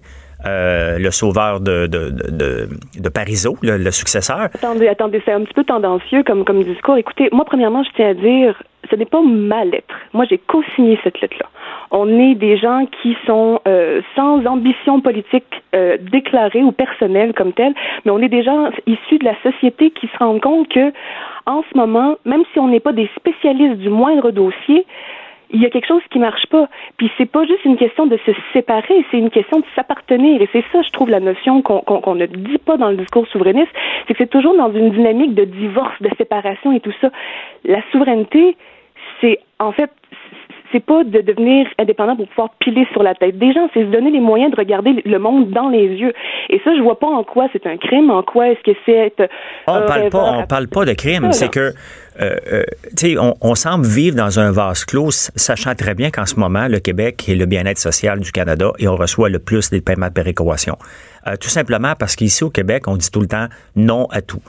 Euh, 0.46 0.98
le 0.98 1.10
sauveur 1.10 1.60
de, 1.60 1.86
de, 1.86 2.10
de, 2.10 2.68
de 2.98 3.08
Parizeau, 3.08 3.56
le, 3.62 3.90
successeur. 3.90 4.50
Attendez, 4.54 4.88
attendez, 4.88 5.22
c'est 5.24 5.32
un 5.32 5.42
petit 5.42 5.54
peu 5.54 5.64
tendancieux 5.64 6.22
comme, 6.22 6.44
comme 6.44 6.62
discours. 6.62 6.98
Écoutez, 6.98 7.30
moi, 7.32 7.46
premièrement, 7.46 7.82
je 7.82 7.88
tiens 7.96 8.10
à 8.10 8.14
dire, 8.14 8.62
ce 8.90 8.94
n'est 8.94 9.06
pas 9.06 9.22
ma 9.22 9.64
lettre. 9.64 9.94
Moi, 10.12 10.26
j'ai 10.28 10.36
co-signé 10.36 10.98
cette 11.02 11.18
lettre-là. 11.22 11.48
On 11.96 12.08
est 12.18 12.34
des 12.34 12.56
gens 12.56 12.86
qui 13.00 13.16
sont 13.24 13.60
euh, 13.68 14.02
sans 14.16 14.44
ambition 14.46 15.00
politique 15.00 15.44
euh, 15.76 15.96
déclarée 16.00 16.64
ou 16.64 16.72
personnelle 16.72 17.32
comme 17.34 17.52
telle, 17.52 17.72
mais 18.04 18.10
on 18.10 18.18
est 18.18 18.28
des 18.28 18.42
gens 18.42 18.68
issus 18.88 19.18
de 19.18 19.24
la 19.24 19.40
société 19.44 19.92
qui 19.92 20.08
se 20.08 20.18
rendent 20.18 20.40
compte 20.40 20.68
que, 20.68 20.92
en 21.46 21.62
ce 21.70 21.78
moment, 21.78 22.16
même 22.24 22.42
si 22.52 22.58
on 22.58 22.66
n'est 22.66 22.80
pas 22.80 22.92
des 22.92 23.08
spécialistes 23.16 23.78
du 23.78 23.90
moindre 23.90 24.32
dossier, 24.32 24.84
il 25.50 25.62
y 25.62 25.66
a 25.66 25.70
quelque 25.70 25.86
chose 25.86 26.02
qui 26.10 26.18
marche 26.18 26.46
pas. 26.46 26.68
Puis 26.96 27.08
c'est 27.16 27.30
pas 27.30 27.46
juste 27.46 27.64
une 27.64 27.76
question 27.76 28.06
de 28.06 28.18
se 28.26 28.32
séparer, 28.52 29.06
c'est 29.12 29.18
une 29.18 29.30
question 29.30 29.60
de 29.60 29.64
s'appartenir. 29.76 30.42
Et 30.42 30.48
c'est 30.52 30.64
ça, 30.72 30.82
je 30.82 30.90
trouve, 30.90 31.10
la 31.10 31.20
notion 31.20 31.62
qu'on 31.62 32.14
ne 32.16 32.26
dit 32.26 32.58
pas 32.58 32.76
dans 32.76 32.90
le 32.90 32.96
discours 32.96 33.28
souverainiste, 33.28 33.70
c'est 34.08 34.14
que 34.14 34.18
c'est 34.18 34.30
toujours 34.30 34.56
dans 34.56 34.72
une 34.72 34.90
dynamique 34.90 35.34
de 35.34 35.44
divorce, 35.44 35.94
de 36.00 36.10
séparation 36.18 36.72
et 36.72 36.80
tout 36.80 36.92
ça. 37.00 37.10
La 37.64 37.82
souveraineté, 37.92 38.56
c'est 39.20 39.38
en 39.60 39.70
fait 39.70 39.90
c'est 40.74 40.84
pas 40.84 41.04
de 41.04 41.20
devenir 41.20 41.68
indépendant 41.78 42.16
pour 42.16 42.26
pouvoir 42.26 42.50
piler 42.58 42.84
sur 42.92 43.04
la 43.04 43.14
tête 43.14 43.38
des 43.38 43.52
gens, 43.52 43.68
c'est 43.72 43.82
se 43.82 43.90
donner 43.90 44.10
les 44.10 44.20
moyens 44.20 44.50
de 44.50 44.56
regarder 44.56 45.00
le 45.04 45.18
monde 45.18 45.50
dans 45.50 45.68
les 45.68 45.86
yeux. 45.86 46.12
Et 46.50 46.60
ça, 46.64 46.74
je 46.76 46.82
vois 46.82 46.98
pas 46.98 47.06
en 47.06 47.22
quoi 47.22 47.46
c'est 47.52 47.64
un 47.66 47.76
crime, 47.76 48.10
en 48.10 48.24
quoi 48.24 48.48
est-ce 48.48 48.72
que 48.72 48.76
c'est 48.84 48.92
être. 48.92 49.30
On 49.68 49.82
parle 49.86 50.10
pas, 50.10 50.32
on 50.38 50.46
parle 50.46 50.68
pas 50.68 50.84
de 50.84 50.92
crime, 50.94 51.30
c'est 51.32 51.48
que 51.48 51.72
euh, 52.20 52.36
euh, 52.52 52.62
tu 52.96 53.12
sais, 53.12 53.18
on, 53.18 53.34
on, 53.40 53.54
semble 53.54 53.86
vivre 53.86 54.16
dans 54.16 54.38
un 54.38 54.52
vase 54.52 54.84
clos, 54.84 55.10
sachant 55.10 55.74
très 55.74 55.94
bien 55.94 56.10
qu'en 56.10 56.26
ce 56.26 56.38
moment, 56.38 56.68
le 56.68 56.78
Québec 56.78 57.28
est 57.28 57.34
le 57.34 57.46
bien-être 57.46 57.78
social 57.78 58.20
du 58.20 58.30
Canada 58.30 58.70
et 58.78 58.86
on 58.86 58.94
reçoit 58.94 59.28
le 59.28 59.40
plus 59.40 59.70
des 59.70 59.80
paiements 59.80 60.08
de 60.08 60.12
péréquation. 60.12 60.76
Euh, 61.26 61.36
tout 61.36 61.48
simplement 61.48 61.94
parce 61.98 62.16
qu'ici 62.16 62.44
au 62.44 62.50
Québec, 62.50 62.86
on 62.86 62.96
dit 62.96 63.10
tout 63.10 63.20
le 63.20 63.26
temps 63.26 63.46
non 63.74 64.06
à 64.10 64.20
tout. 64.20 64.42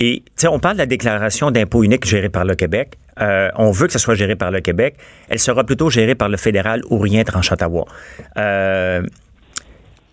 Et 0.00 0.22
tu 0.24 0.32
sais, 0.36 0.48
on 0.48 0.60
parle 0.60 0.74
de 0.74 0.82
la 0.82 0.86
déclaration 0.86 1.50
d'impôt 1.50 1.82
unique 1.82 2.06
gérée 2.06 2.28
par 2.28 2.44
le 2.44 2.54
Québec. 2.54 2.98
Euh, 3.20 3.50
on 3.56 3.70
veut 3.70 3.86
que 3.86 3.92
ce 3.92 3.98
soit 3.98 4.14
géré 4.14 4.36
par 4.36 4.50
le 4.50 4.60
Québec. 4.60 4.96
Elle 5.28 5.38
sera 5.38 5.64
plutôt 5.64 5.90
gérée 5.90 6.14
par 6.14 6.28
le 6.28 6.36
fédéral 6.36 6.82
ou 6.90 6.98
rien 6.98 7.24
tranche 7.24 7.52
Ottawa. 7.52 7.84
Euh, 8.36 9.02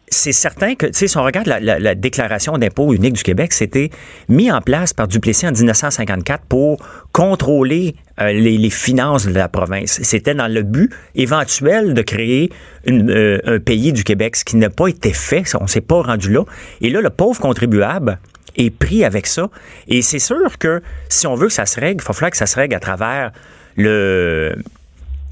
c'est 0.08 0.32
certain 0.32 0.76
que, 0.76 0.86
tu 0.86 0.94
sais, 0.94 1.08
si 1.08 1.18
on 1.18 1.24
regarde 1.24 1.48
la, 1.48 1.96
déclaration 1.96 2.58
d'impôt 2.58 2.94
unique 2.94 3.14
du 3.14 3.24
Québec, 3.24 3.52
c'était 3.52 3.90
mis 4.30 4.52
en 4.52 4.62
place 4.62 4.94
par 4.94 5.08
Duplessis 5.08 5.48
en 5.48 5.52
1954 5.52 6.46
pour 6.46 6.78
contrôler 7.12 7.96
euh, 8.22 8.32
les, 8.32 8.70
finances 8.70 9.26
de 9.26 9.34
la 9.34 9.50
province. 9.50 10.00
C'était 10.04 10.36
dans 10.36 10.48
le 10.48 10.62
but 10.62 10.94
éventuel 11.16 11.96
de 11.96 12.02
créer 12.02 12.52
un 12.88 13.60
pays 13.60 13.94
du 13.94 14.04
Québec, 14.04 14.36
ce 14.36 14.46
qui 14.46 14.58
n'a 14.58 14.70
pas 14.70 14.88
été 14.88 15.12
fait. 15.12 15.44
On 15.60 15.68
s'est 15.68 15.82
pas 15.82 16.02
rendu 16.02 16.32
là. 16.32 16.44
Et 16.82 16.92
là, 16.92 17.02
le 17.02 17.10
pauvre 17.10 17.42
contribuable 17.42 18.20
est 18.56 18.70
pris 18.70 19.04
avec 19.04 19.28
ça. 19.28 19.50
Et 19.88 20.02
c'est 20.02 20.20
sûr 20.20 20.58
que 20.58 20.82
si 21.10 21.28
on 21.28 21.36
veut 21.36 21.48
que 21.48 21.54
ça 21.54 21.66
se 21.66 21.80
règle, 21.80 22.04
il 22.04 22.14
va 22.14 22.30
que 22.30 22.38
ça 22.38 22.46
se 22.46 22.56
règle 22.56 22.76
à 22.76 22.80
travers 22.80 23.32
le 23.76 24.56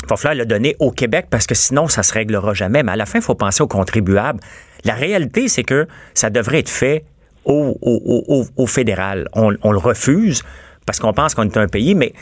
il 0.03 0.09
va 0.09 0.17
falloir 0.17 0.35
le 0.35 0.45
donner 0.45 0.75
au 0.79 0.91
Québec 0.91 1.27
parce 1.29 1.47
que 1.47 1.55
sinon, 1.55 1.87
ça 1.87 2.03
se 2.03 2.13
réglera 2.13 2.53
jamais. 2.53 2.83
Mais 2.83 2.91
à 2.91 2.95
la 2.95 3.05
fin, 3.05 3.19
il 3.19 3.21
faut 3.21 3.35
penser 3.35 3.63
aux 3.63 3.67
contribuables. 3.67 4.39
La 4.83 4.95
réalité, 4.95 5.47
c'est 5.47 5.63
que 5.63 5.87
ça 6.13 6.29
devrait 6.29 6.59
être 6.59 6.69
fait 6.69 7.05
au, 7.45 8.65
fédéral. 8.67 9.29
On, 9.33 9.49
le 9.49 9.77
refuse 9.77 10.43
parce 10.85 10.99
qu'on 10.99 11.13
pense 11.13 11.35
qu'on 11.35 11.43
est 11.43 11.57
un 11.57 11.67
pays, 11.67 11.95
mais 11.95 12.13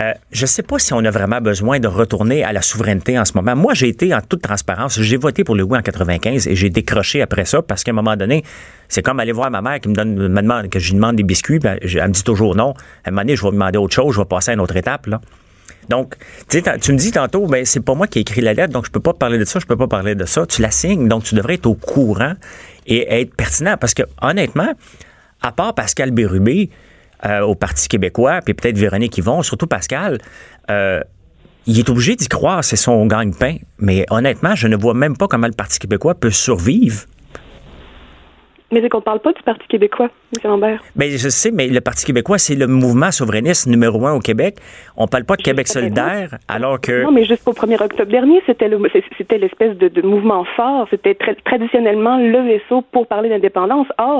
euh, 0.00 0.12
je 0.32 0.42
ne 0.42 0.46
sais 0.46 0.62
pas 0.64 0.78
si 0.80 0.92
on 0.92 1.04
a 1.04 1.10
vraiment 1.10 1.40
besoin 1.40 1.78
de 1.78 1.86
retourner 1.86 2.42
à 2.42 2.52
la 2.52 2.62
souveraineté 2.62 3.16
en 3.18 3.24
ce 3.24 3.32
moment. 3.34 3.54
Moi, 3.54 3.74
j'ai 3.74 3.88
été 3.88 4.12
en 4.12 4.20
toute 4.20 4.42
transparence. 4.42 5.00
J'ai 5.00 5.16
voté 5.16 5.44
pour 5.44 5.54
le 5.54 5.62
oui 5.62 5.78
en 5.78 5.82
95 5.82 6.48
et 6.48 6.56
j'ai 6.56 6.68
décroché 6.68 7.22
après 7.22 7.44
ça 7.44 7.62
parce 7.62 7.84
qu'à 7.84 7.92
un 7.92 7.94
moment 7.94 8.16
donné, 8.16 8.42
c'est 8.88 9.02
comme 9.02 9.20
aller 9.20 9.32
voir 9.32 9.50
ma 9.52 9.62
mère 9.62 9.78
qui 9.78 9.88
me 9.88 9.94
donne, 9.94 10.16
demande 10.16 10.68
que 10.68 10.80
je 10.80 10.88
lui 10.88 10.94
demande 10.96 11.14
des 11.16 11.22
biscuits. 11.22 11.60
Ben, 11.60 11.78
elle 11.80 12.08
me 12.08 12.12
dit 12.12 12.24
toujours 12.24 12.56
non. 12.56 12.74
À 13.04 13.08
un 13.08 13.10
moment 13.12 13.22
donné, 13.22 13.36
je 13.36 13.44
vais 13.44 13.52
demander 13.52 13.78
autre 13.78 13.94
chose. 13.94 14.14
Je 14.14 14.20
vais 14.20 14.26
passer 14.26 14.50
à 14.50 14.54
une 14.54 14.60
autre 14.60 14.76
étape. 14.76 15.08
Donc, 15.88 16.16
tu 16.48 16.58
me 16.58 16.96
dis 16.96 17.12
tantôt, 17.12 17.46
ben, 17.46 17.64
c'est 17.64 17.80
pas 17.80 17.94
moi 17.94 18.08
qui 18.08 18.18
ai 18.18 18.22
écrit 18.22 18.40
la 18.40 18.54
lettre, 18.54 18.72
donc 18.72 18.86
je 18.86 18.90
peux 18.90 19.00
pas 19.00 19.12
parler 19.12 19.38
de 19.38 19.44
ça, 19.44 19.58
je 19.60 19.66
peux 19.66 19.76
pas 19.76 19.86
parler 19.86 20.14
de 20.14 20.24
ça. 20.24 20.46
Tu 20.46 20.62
la 20.62 20.70
signes, 20.70 21.08
donc 21.08 21.24
tu 21.24 21.34
devrais 21.34 21.54
être 21.54 21.66
au 21.66 21.74
courant 21.74 22.34
et 22.86 23.20
être 23.20 23.34
pertinent. 23.36 23.76
Parce 23.78 23.94
que, 23.94 24.02
honnêtement, 24.22 24.72
à 25.42 25.52
part 25.52 25.74
Pascal 25.74 26.10
Bérubé 26.10 26.70
euh, 27.26 27.40
au 27.40 27.54
Parti 27.54 27.88
québécois, 27.88 28.40
puis 28.44 28.54
peut-être 28.54 28.78
Véronique 28.78 29.16
Yvon, 29.18 29.42
surtout 29.42 29.66
Pascal, 29.66 30.18
euh, 30.70 31.00
il 31.66 31.78
est 31.78 31.88
obligé 31.88 32.16
d'y 32.16 32.28
croire, 32.28 32.62
c'est 32.62 32.76
son 32.76 33.06
gagne-pain. 33.06 33.56
Mais 33.78 34.04
honnêtement, 34.10 34.54
je 34.54 34.68
ne 34.68 34.76
vois 34.76 34.94
même 34.94 35.16
pas 35.16 35.28
comment 35.28 35.46
le 35.46 35.54
Parti 35.54 35.78
québécois 35.78 36.14
peut 36.14 36.30
survivre 36.30 37.04
mais 38.74 38.82
c'est 38.82 38.88
qu'on 38.88 38.98
ne 38.98 39.02
parle 39.02 39.20
pas 39.20 39.32
du 39.32 39.42
Parti 39.42 39.66
québécois, 39.68 40.08
M. 40.36 40.50
Lambert. 40.50 40.82
Bien, 40.96 41.08
je 41.10 41.28
sais, 41.28 41.52
mais 41.52 41.68
le 41.68 41.80
Parti 41.80 42.04
québécois, 42.04 42.38
c'est 42.38 42.56
le 42.56 42.66
mouvement 42.66 43.12
souverainiste 43.12 43.68
numéro 43.68 44.04
un 44.04 44.14
au 44.14 44.18
Québec. 44.18 44.56
On 44.96 45.04
ne 45.04 45.08
parle 45.08 45.24
pas 45.24 45.36
de 45.36 45.42
Québec 45.42 45.68
solidaire, 45.68 46.36
alors 46.48 46.80
que... 46.80 47.04
Non, 47.04 47.12
mais 47.12 47.24
jusqu'au 47.24 47.52
1er 47.52 47.80
octobre 47.80 48.10
dernier, 48.10 48.42
c'était 48.46 48.68
l'espèce 49.38 49.76
de, 49.78 50.02
mouvement 50.02 50.44
fort. 50.56 50.88
C'était 50.90 51.16
traditionnellement 51.44 52.18
le 52.18 52.40
vaisseau 52.40 52.82
pour 52.92 53.06
parler 53.06 53.28
d'indépendance. 53.28 53.86
Or, 53.98 54.18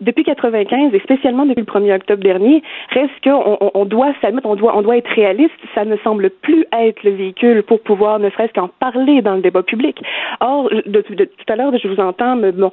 depuis 0.00 0.24
95 0.24 0.94
et 0.94 1.00
spécialement 1.00 1.44
depuis 1.44 1.60
le 1.60 1.66
1er 1.66 1.96
octobre 1.96 2.22
dernier, 2.22 2.62
reste 2.90 3.12
qu'on 3.22 3.70
on, 3.74 3.84
doit 3.84 4.14
s'admettre, 4.22 4.48
on 4.48 4.56
doit, 4.56 4.74
on 4.76 4.82
doit 4.82 4.96
être 4.96 5.10
réaliste. 5.14 5.52
Ça 5.74 5.84
ne 5.84 5.96
semble 5.98 6.30
plus 6.30 6.64
être 6.72 7.02
le 7.04 7.10
véhicule 7.10 7.62
pour 7.62 7.80
pouvoir 7.82 8.18
ne 8.18 8.30
serait-ce 8.30 8.54
qu'en 8.54 8.68
parler 8.68 9.20
dans 9.20 9.34
le 9.34 9.42
débat 9.42 9.62
public. 9.62 10.02
Or, 10.40 10.70
de, 10.70 11.02
tout 11.02 11.52
à 11.52 11.56
l'heure, 11.56 11.72
je 11.76 11.88
vous 11.88 12.00
entends 12.00 12.36
bon, 12.36 12.72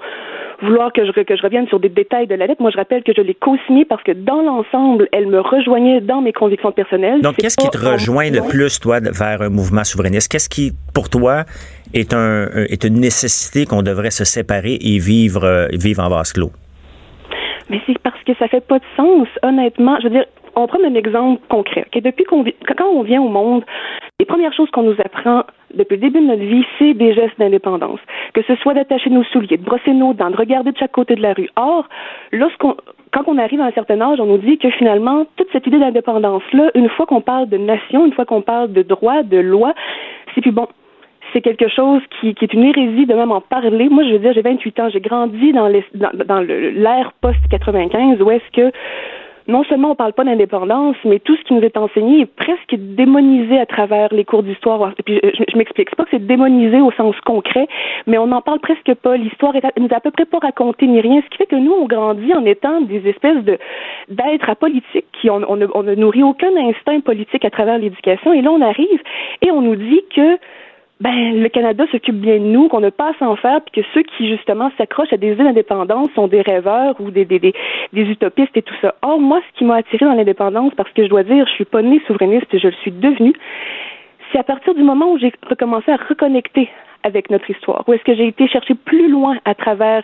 vouloir 0.62 0.92
que 0.94 1.06
je, 1.06 1.12
que 1.12 1.36
je 1.36 1.42
revienne 1.42 1.68
sur 1.68 1.80
des 1.80 1.90
détails 1.90 2.28
de 2.28 2.36
la 2.36 2.48
lettre. 2.48 2.62
Moi, 2.62 2.72
je 2.72 2.78
rappelle 2.78 3.04
que 3.04 3.12
je 3.16 3.22
l'ai 3.22 3.34
co-signée 3.34 3.86
parce 3.86 4.04
que 4.04 4.12
dans 4.12 4.42
l'ensemble, 4.42 5.08
elle 5.12 5.28
me 5.28 5.40
rejoignait 5.40 6.02
dans 6.02 6.22
mes 6.22 6.34
convictions 6.34 6.72
personnelles. 6.72 7.22
Donc, 7.22 7.38
qu'est-ce 7.38 7.58
qui 7.58 7.70
te 7.70 7.78
rejoint 7.78 8.30
le 8.30 8.42
plus, 8.48 8.80
toi, 8.80 9.00
vers 9.00 9.42
un 9.42 9.50
mouvement 9.50 9.84
souverainiste? 9.84 10.32
Qu'est-ce 10.32 10.50
qui, 10.50 10.72
pour 10.94 11.10
toi, 11.10 11.44
est, 11.94 12.14
un, 12.14 12.48
est 12.70 12.84
une 12.84 13.00
nécessité 13.00 13.66
qu'on 13.66 13.82
devrait 13.82 14.12
se 14.12 14.26
séparer 14.26 14.78
et 14.82 15.00
vivre, 15.00 15.44
euh, 15.44 15.68
vivre 15.72 16.04
en 16.04 16.10
vase 16.10 16.34
clos? 16.34 16.52
Mais 17.70 17.80
c'est 17.86 17.98
parce 18.00 18.22
que 18.24 18.34
ça 18.36 18.48
fait 18.48 18.66
pas 18.66 18.80
de 18.80 18.86
sens, 18.98 19.28
honnêtement. 19.44 19.98
Je 20.00 20.08
veux 20.08 20.14
dire, 20.14 20.26
on 20.56 20.68
prend 20.68 20.80
un 20.84 20.96
exemple 20.96 21.42
concret. 21.50 21.86
Depuis 21.94 22.24
qu'on 22.24 22.44
quand 22.44 22.90
on 22.92 23.04
vient 23.04 23.22
au 23.22 23.30
monde, 23.30 23.64
les 24.20 24.26
premières 24.26 24.54
choses 24.54 24.70
qu'on 24.72 24.84
nous 24.84 24.98
apprend 25.04 25.44
depuis 25.74 25.96
le 25.96 26.02
début 26.02 26.20
de 26.20 26.26
notre 26.26 26.44
vie, 26.44 26.66
c'est 26.78 26.94
des 26.94 27.14
gestes 27.14 27.40
d'indépendance. 27.40 28.00
Que 28.34 28.42
ce 28.44 28.56
soit 28.58 28.74
d'attacher 28.74 29.10
nos 29.10 29.24
souliers, 29.24 29.58
de 29.58 29.64
brosser 29.64 29.94
nos 29.94 30.14
dents, 30.14 30.30
de 30.30 30.36
regarder 30.36 30.72
de 30.72 30.78
chaque 30.78 30.92
côté 30.92 31.16
de 31.16 31.22
la 31.22 31.34
rue. 31.34 31.50
Or, 31.56 31.88
lorsqu'on, 32.34 32.76
quand 33.14 33.24
on 33.28 33.38
arrive 33.38 33.62
à 33.62 33.66
un 33.66 33.72
certain 33.72 34.02
âge, 34.02 34.20
on 34.20 34.26
nous 34.26 34.38
dit 34.38 34.58
que 34.58 34.70
finalement, 34.72 35.26
toute 35.38 35.48
cette 35.54 35.66
idée 35.68 35.80
d'indépendance-là, 35.80 36.72
une 36.76 36.90
fois 36.90 37.06
qu'on 37.06 37.22
parle 37.22 37.48
de 37.48 37.58
nation, 37.58 38.06
une 38.06 38.14
fois 38.14 38.26
qu'on 38.26 38.42
parle 38.42 38.74
de 38.74 38.82
droit, 38.82 39.24
de 39.24 39.38
loi, 39.38 39.74
c'est 40.36 40.42
plus 40.42 40.52
bon 40.52 40.68
c'est 41.34 41.42
quelque 41.42 41.68
chose 41.68 42.02
qui, 42.20 42.34
qui, 42.34 42.46
est 42.46 42.54
une 42.54 42.64
hérésie 42.64 43.06
de 43.06 43.14
même 43.14 43.32
en 43.32 43.42
parler. 43.42 43.88
Moi, 43.90 44.04
je 44.04 44.14
veux 44.14 44.20
dire, 44.20 44.34
j'ai 44.34 44.42
28 44.42 44.80
ans, 44.80 44.90
j'ai 44.90 45.00
grandi 45.00 45.52
dans 45.54 45.68
l'ère 45.68 45.84
dans, 45.94 46.40
l'ère 46.40 47.14
post-95 47.22 48.22
où 48.22 48.32
est-ce 48.32 48.52
que 48.52 48.72
non 49.50 49.64
seulement 49.64 49.92
on 49.92 49.96
parle 49.96 50.14
pas 50.14 50.24
d'indépendance, 50.24 50.96
mais 51.04 51.20
tout 51.20 51.36
ce 51.36 51.44
qui 51.44 51.54
nous 51.54 51.62
est 51.62 51.76
enseigné 51.76 52.22
est 52.22 52.26
presque 52.26 52.76
démonisé 52.76 53.60
à 53.60 53.66
travers 53.66 54.14
les 54.14 54.24
cours 54.24 54.44
d'histoire. 54.44 54.94
Puis, 55.06 55.20
je, 55.24 55.58
m'explique, 55.58 55.90
c'est 55.90 55.96
pas 55.96 56.06
que 56.06 56.12
c'est 56.12 56.26
démonisé 56.26 56.80
au 56.80 56.92
sens 56.92 57.16
concret, 57.26 57.68
mais 58.08 58.18
on 58.18 58.28
n'en 58.28 58.42
parle 58.42 58.60
presque 58.60 58.94
pas. 58.96 59.18
L'histoire 59.18 59.54
nous 59.78 59.88
a 59.92 59.96
à 59.96 60.00
peu 60.00 60.12
près 60.12 60.26
pas 60.26 60.38
raconté 60.40 60.88
ni 60.88 61.02
rien, 61.02 61.22
ce 61.22 61.30
qui 61.30 61.38
fait 61.38 61.48
que 61.48 61.56
nous, 61.56 61.74
on 61.74 61.86
grandit 61.86 62.34
en 62.34 62.46
étant 62.46 62.82
des 62.82 63.08
espèces 63.10 63.44
d'êtres 64.08 64.50
apolitiques 64.50 65.08
qui 65.20 65.30
on, 65.30 65.42
on, 65.50 65.58
ne, 65.58 65.68
on 65.74 65.84
ne 65.84 65.96
nourrit 65.96 66.24
aucun 66.24 66.56
instinct 66.56 67.00
politique 67.02 67.44
à 67.44 67.50
travers 67.50 67.80
l'éducation. 67.80 68.32
Et 68.34 68.42
là, 68.42 68.52
on 68.52 68.62
arrive 68.62 69.02
et 69.42 69.52
on 69.52 69.62
nous 69.62 69.76
dit 69.76 70.04
que 70.16 70.38
ben, 71.00 71.42
le 71.42 71.48
Canada 71.48 71.86
s'occupe 71.92 72.20
bien 72.20 72.36
de 72.36 72.44
nous, 72.44 72.68
qu'on 72.68 72.82
ne 72.82 72.90
pas 72.90 73.12
à 73.12 73.14
s'en 73.20 73.36
faire, 73.38 73.62
puis 73.62 73.82
que 73.82 73.88
ceux 73.94 74.04
qui, 74.04 74.28
justement, 74.28 74.70
s'accrochent 74.78 75.14
à 75.14 75.18
des 75.18 75.30
îles 75.30 75.38
d'indépendance 75.38 76.10
sont 76.14 76.28
des 76.28 76.42
rêveurs 76.42 77.00
ou 77.00 77.10
des, 77.10 77.24
des, 77.24 77.40
des, 77.40 77.54
des, 77.94 78.02
utopistes 78.02 78.56
et 78.56 78.62
tout 78.62 78.76
ça. 78.82 78.96
Or, 79.02 79.20
moi, 79.20 79.40
ce 79.48 79.58
qui 79.58 79.64
m'a 79.64 79.76
attiré 79.76 80.06
dans 80.06 80.14
l'indépendance, 80.14 80.74
parce 80.76 80.92
que 80.92 81.04
je 81.04 81.10
dois 81.10 81.24
dire, 81.24 81.48
je 81.48 81.54
suis 81.54 81.66
pas 81.66 81.82
née 81.82 82.02
souverainiste, 82.06 82.58
je 82.58 82.68
le 82.68 82.74
suis 82.74 82.92
devenue, 82.92 83.34
c'est 84.32 84.40
à 84.40 84.44
partir 84.44 84.76
du 84.76 84.84
moment 84.84 85.12
où 85.12 85.18
j'ai 85.18 85.32
recommencé 85.50 85.90
à 85.92 85.96
reconnecter 85.96 86.70
avec 87.04 87.30
notre 87.30 87.50
histoire, 87.50 87.84
où 87.88 87.94
est-ce 87.94 88.04
que 88.04 88.16
j'ai 88.16 88.28
été 88.28 88.48
chercher 88.48 88.76
plus 88.76 89.10
loin 89.10 89.38
à 89.46 89.56
travers 89.56 90.04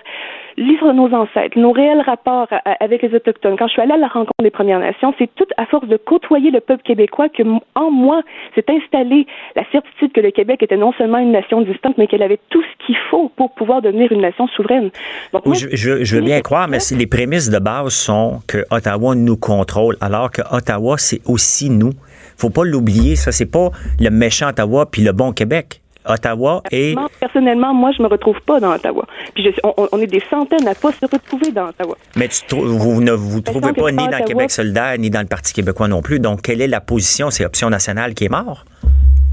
l'histoire 0.58 0.94
de 0.94 0.98
nos 0.98 1.14
ancêtres, 1.14 1.58
nos 1.60 1.72
réels 1.72 2.02
rapports 2.02 2.48
avec 2.80 3.02
les 3.02 3.14
Autochtones? 3.14 3.58
Quand 3.58 3.68
je 3.68 3.74
suis 3.74 3.82
allée 3.82 3.94
à 3.94 3.98
la 3.98 4.08
rencontre 4.08 4.42
des 4.42 4.52
Premières 4.52 4.80
Nations, 4.80 5.14
c'est 5.18 5.30
tout 5.36 5.48
à 5.58 5.66
force 5.66 5.88
de 5.88 5.98
côtoyer 5.98 6.52
le 6.52 6.62
peuple 6.62 6.84
québécois 6.84 7.30
que, 7.30 7.44
en 7.76 7.92
moi, 7.92 8.22
s'est 8.56 8.66
installée 8.70 9.28
la 9.56 9.64
certitude 9.72 10.12
que 10.14 10.22
le 10.22 10.32
Québec 10.32 10.64
était 10.64 10.78
non 10.78 10.94
seulement 10.94 11.18
une 11.18 11.32
nation 11.32 11.62
distincte, 11.62 11.98
mais 11.98 12.08
qu'elle 12.08 12.24
avait 12.24 12.40
tout 12.50 12.62
ce 12.62 12.86
qu'il 12.86 12.98
faut 13.10 13.30
pour 13.36 13.54
pouvoir 13.54 13.82
devenir 13.82 14.12
une 14.12 14.22
nation 14.22 14.48
souveraine. 14.48 14.90
Donc, 15.34 15.44
je, 15.54 16.16
veux 16.16 16.22
bien 16.22 16.42
croire, 16.42 16.68
mais 16.68 16.78
les 16.98 17.08
prémices 17.08 17.50
de 17.50 17.60
base 17.60 17.94
sont 17.94 18.40
que 18.48 18.66
Ottawa 18.72 19.16
nous 19.16 19.38
contrôle, 19.38 19.98
alors 20.02 20.32
que 20.32 20.42
Ottawa, 20.52 20.98
c'est 20.98 21.22
aussi 21.26 21.70
nous. 21.70 21.92
Faut 22.38 22.50
pas 22.50 22.64
l'oublier, 22.64 23.16
ça, 23.16 23.32
c'est 23.32 23.50
pas 23.50 23.70
le 24.00 24.10
méchant 24.10 24.50
Ottawa 24.50 24.86
puis 24.86 25.04
le 25.04 25.12
bon 25.12 25.32
Québec. 25.32 25.82
Ottawa 26.08 26.62
et... 26.72 26.96
Personnellement, 27.20 27.74
moi, 27.74 27.92
je 27.98 28.02
me 28.02 28.08
retrouve 28.08 28.40
pas 28.42 28.60
dans 28.60 28.74
Ottawa. 28.74 29.06
Puis 29.34 29.54
on, 29.64 30.00
est 30.00 30.08
des 30.08 30.22
centaines 30.30 30.68
à 30.68 30.76
pas 30.76 30.92
se 30.92 31.06
retrouver 31.06 31.52
dans 31.52 31.70
Ottawa. 31.70 31.96
Mais 32.16 32.30
vous 32.52 33.02
ne 33.02 33.12
vous 33.12 33.42
trouvez 33.42 33.74
pas 33.74 33.92
ni 33.92 34.08
dans 34.08 34.24
Québec 34.26 34.52
solidaire, 34.52 34.98
ni 34.98 35.10
dans 35.10 35.22
le 35.22 35.28
Parti 35.28 35.54
québécois 35.54 35.88
non 35.88 36.02
plus. 36.02 36.20
Donc, 36.20 36.42
quelle 36.44 36.62
est 36.62 36.68
la 36.68 36.82
position? 36.82 37.30
C'est 37.30 37.46
Option 37.46 37.70
nationale 37.70 38.14
qui 38.14 38.26
est 38.26 38.30
mort? 38.30 38.66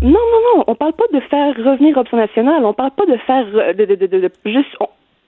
Non, 0.03 0.11
non, 0.11 0.57
non. 0.57 0.65
On 0.67 0.75
parle 0.75 0.93
pas 0.95 1.05
de 1.13 1.21
faire 1.21 1.55
revenir 1.57 1.97
Option 1.97 2.17
nationale. 2.17 2.65
On 2.65 2.75
parle 2.75 2.91
pas 2.91 3.07
de 3.07 3.17
faire... 3.19 3.47
Euh, 3.55 3.73
de, 3.73 3.85
de, 3.85 4.07
de, 4.07 4.31
juste... 4.45 4.77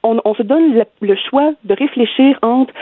On, 0.03 0.34
se 0.34 0.42
donne 0.42 0.84
le, 1.01 1.16
choix 1.30 1.53
de 1.64 1.74
réfléchir 1.74 2.38
entre 2.42 2.74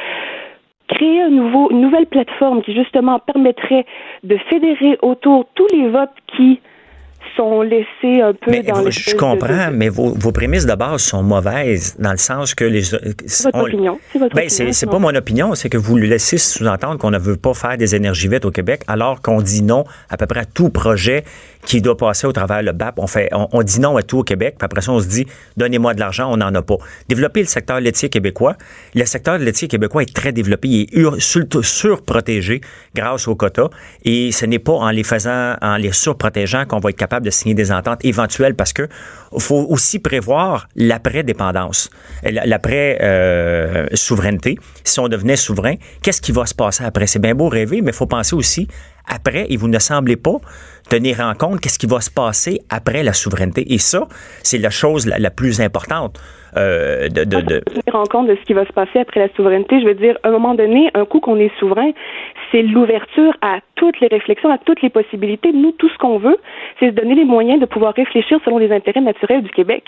créer 0.89 1.23
un 1.23 1.31
nouveau, 1.31 1.71
une 1.71 1.81
nouvelle 1.81 2.07
plateforme 2.07 2.63
qui 2.63 2.75
justement 2.75 3.21
permettrait 3.21 3.87
de 4.25 4.37
fédérer 4.51 4.99
autour 5.03 5.47
tous 5.55 5.69
les 5.73 5.89
votes 5.89 6.11
qui 6.37 6.61
sont 7.37 7.63
laissés 7.63 8.21
un 8.21 8.33
peu 8.33 8.51
mais 8.51 8.63
dans 8.63 8.81
les. 8.83 8.91
Je 8.91 9.17
comprends, 9.17 9.71
mais 9.73 9.89
vos, 9.89 10.15
vos, 10.15 10.33
prémices 10.33 10.67
de 10.67 10.75
base 10.75 11.03
sont 11.03 11.23
mauvaises 11.23 11.97
dans 11.99 12.13
le 12.13 12.19
sens 12.19 12.55
que 12.55 12.65
les. 12.65 12.83
C'est 12.83 13.45
votre 13.45 13.61
opinion. 13.61 13.99
C'est 14.13 14.19
votre 14.19 14.35
ben, 14.35 14.49
C'est 14.49 14.87
pas 14.87 14.99
mon 14.99 15.15
opinion, 15.15 15.55
c'est 15.55 15.69
que 15.69 15.79
vous 15.79 15.97
laissez 15.97 16.39
sous-entendre 16.39 16.99
qu'on 16.99 17.11
ne 17.11 17.19
veut 17.19 17.37
pas 17.37 17.55
faire 17.55 17.77
des 17.77 17.95
énergies 17.95 18.29
vertes 18.29 18.45
au 18.45 18.51
Québec, 18.51 18.83
alors 18.87 19.23
qu'on 19.23 19.41
dit 19.41 19.63
non 19.63 19.85
à 20.11 20.17
peu 20.17 20.27
près 20.27 20.41
à 20.41 20.45
tout 20.45 20.71
projet 20.71 21.25
qui 21.65 21.81
doit 21.81 21.97
passer 21.97 22.27
au 22.27 22.33
travers 22.33 22.63
le 22.63 22.73
BAP. 22.73 22.99
On 22.99 23.07
fait, 23.07 23.29
on, 23.33 23.63
dit 23.63 23.81
non 23.81 23.97
à 23.97 24.03
tout 24.03 24.19
au 24.19 24.25
Québec, 24.25 24.57
puis 24.59 24.65
après 24.65 24.81
ça, 24.81 24.93
on 24.93 25.01
se 25.01 25.07
dit 25.07 25.27
donnez-moi 25.57 25.95
de 25.95 26.01
l'argent, 26.01 26.31
on 26.33 26.37
n'en 26.37 26.55
a 26.55 26.63
pas. 26.63 26.77
Développer 27.09 27.41
le 27.41 27.47
secteur 27.47 27.81
laitier 27.81 28.09
québécois. 28.09 28.57
Le 28.95 29.05
secteur 29.05 29.39
laitier 29.39 29.69
québécois 29.69 30.03
est 30.03 30.15
très 30.15 30.33
développé, 30.33 30.69
il 30.69 31.07
est 31.07 31.63
surprotégé 31.63 32.61
grâce 32.95 33.29
aux 33.29 33.37
quotas, 33.37 33.69
et 34.05 34.33
ce 34.33 34.47
n'est 34.47 34.59
pas 34.59 34.73
en 34.73 34.91
les 34.91 35.05
faisant, 35.05 35.55
en 35.61 35.77
les 35.77 35.93
surprotégeant 35.93 36.65
qu'on 36.67 36.81
va 36.81 36.91
être 36.91 36.97
capable 36.97 37.12
de 37.21 37.31
signer 37.31 37.55
des 37.55 37.73
ententes 37.73 38.05
éventuelles 38.05 38.55
parce 38.55 38.73
que 38.73 38.89
faut 39.39 39.67
aussi 39.69 39.99
prévoir 39.99 40.69
l'après-dépendance, 40.77 41.91
l'après-souveraineté. 42.23 44.59
si 44.85 45.01
on 45.01 45.09
devenait 45.09 45.37
souverain, 45.37 45.75
qu'est-ce 46.03 46.21
qui 46.21 46.33
va 46.33 46.45
se 46.47 46.55
passer 46.55 46.85
après? 46.85 47.07
C'est 47.07 47.19
bien 47.19 47.35
beau 47.35 47.49
rêver, 47.49 47.81
mais 47.83 47.93
il 47.93 47.95
faut 47.95 48.07
penser 48.07 48.35
aussi 48.35 48.69
après 49.07 49.47
et 49.49 49.57
vous 49.57 49.69
ne 49.69 49.79
semblez 49.79 50.17
pas 50.17 50.37
tenir 50.89 51.21
en 51.21 51.35
compte 51.35 51.61
qu'est-ce 51.61 51.79
qui 51.79 51.87
va 51.87 52.01
se 52.01 52.11
passer 52.11 52.61
après 52.71 53.03
la 53.03 53.13
souveraineté. 53.13 53.73
Et 53.73 53.79
ça, 53.79 54.07
c'est 54.43 54.59
la 54.59 54.71
chose 54.71 55.07
la, 55.07 55.31
plus 55.31 55.61
importante. 55.61 56.21
Euh, 56.57 57.09
de, 57.09 57.25
de, 57.25 57.41
de... 57.41 57.61
Tenir 57.61 57.95
en 57.95 58.05
compte 58.05 58.27
de 58.29 58.37
ce 58.37 58.45
qui 58.45 58.53
va 58.53 58.67
se 58.67 58.73
passer 58.73 58.99
après 58.99 59.21
la 59.21 59.29
souveraineté, 59.35 59.81
je 59.81 59.87
veux 59.87 59.95
dire, 59.95 60.19
à 60.23 60.29
un 60.29 60.33
moment 60.33 60.55
donné, 60.55 60.91
un 60.95 61.05
coup 61.05 61.21
qu'on 61.21 61.39
est 61.39 61.51
souverain, 61.59 61.93
c'est 62.51 62.63
l'ouverture 62.63 63.35
à 63.41 63.61
toutes 63.77 63.99
les 64.01 64.09
réflexions, 64.09 64.51
à 64.51 64.59
toutes 64.59 64.83
les 64.83 64.91
possibilités. 64.91 65.53
Nous, 65.53 65.73
tout 65.73 65.89
ce 65.89 65.99
qu'on 65.99 66.19
veut, 66.19 66.37
c'est 66.79 66.91
se 66.91 66.95
donner 66.95 67.15
les 67.15 67.25
moyens 67.25 67.61
de 67.61 67.67
pouvoir 67.67 67.95
réfléchir 67.95 68.39
selon 68.45 68.59
les 68.59 68.71
intérêts 68.71 69.01
naturels 69.01 69.43
du 69.43 69.51
Québec 69.51 69.85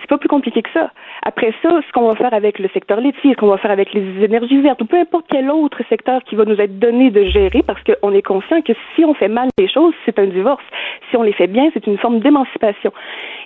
c'est 0.00 0.08
pas 0.08 0.18
plus 0.18 0.28
compliqué 0.28 0.62
que 0.62 0.70
ça. 0.72 0.90
Après 1.22 1.52
ça, 1.62 1.68
ce 1.86 1.92
qu'on 1.92 2.08
va 2.08 2.14
faire 2.14 2.32
avec 2.34 2.58
le 2.58 2.68
secteur 2.72 3.00
laitier, 3.00 3.32
ce 3.32 3.36
qu'on 3.36 3.48
va 3.48 3.58
faire 3.58 3.70
avec 3.70 3.92
les 3.92 4.24
énergies 4.24 4.60
vertes, 4.60 4.80
ou 4.82 4.86
peu 4.86 4.98
importe 4.98 5.26
quel 5.30 5.50
autre 5.50 5.78
secteur 5.88 6.22
qui 6.24 6.34
va 6.36 6.44
nous 6.44 6.60
être 6.60 6.78
donné 6.78 7.10
de 7.10 7.24
gérer, 7.24 7.62
parce 7.62 7.80
qu'on 7.84 8.12
est 8.12 8.22
conscient 8.22 8.62
que 8.62 8.72
si 8.94 9.04
on 9.04 9.14
fait 9.14 9.28
mal 9.28 9.48
les 9.58 9.68
choses, 9.68 9.94
c'est 10.04 10.18
un 10.18 10.26
divorce. 10.26 10.64
Si 11.10 11.16
on 11.16 11.22
les 11.22 11.32
fait 11.32 11.46
bien, 11.46 11.70
c'est 11.74 11.86
une 11.86 11.98
forme 11.98 12.20
d'émancipation. 12.20 12.92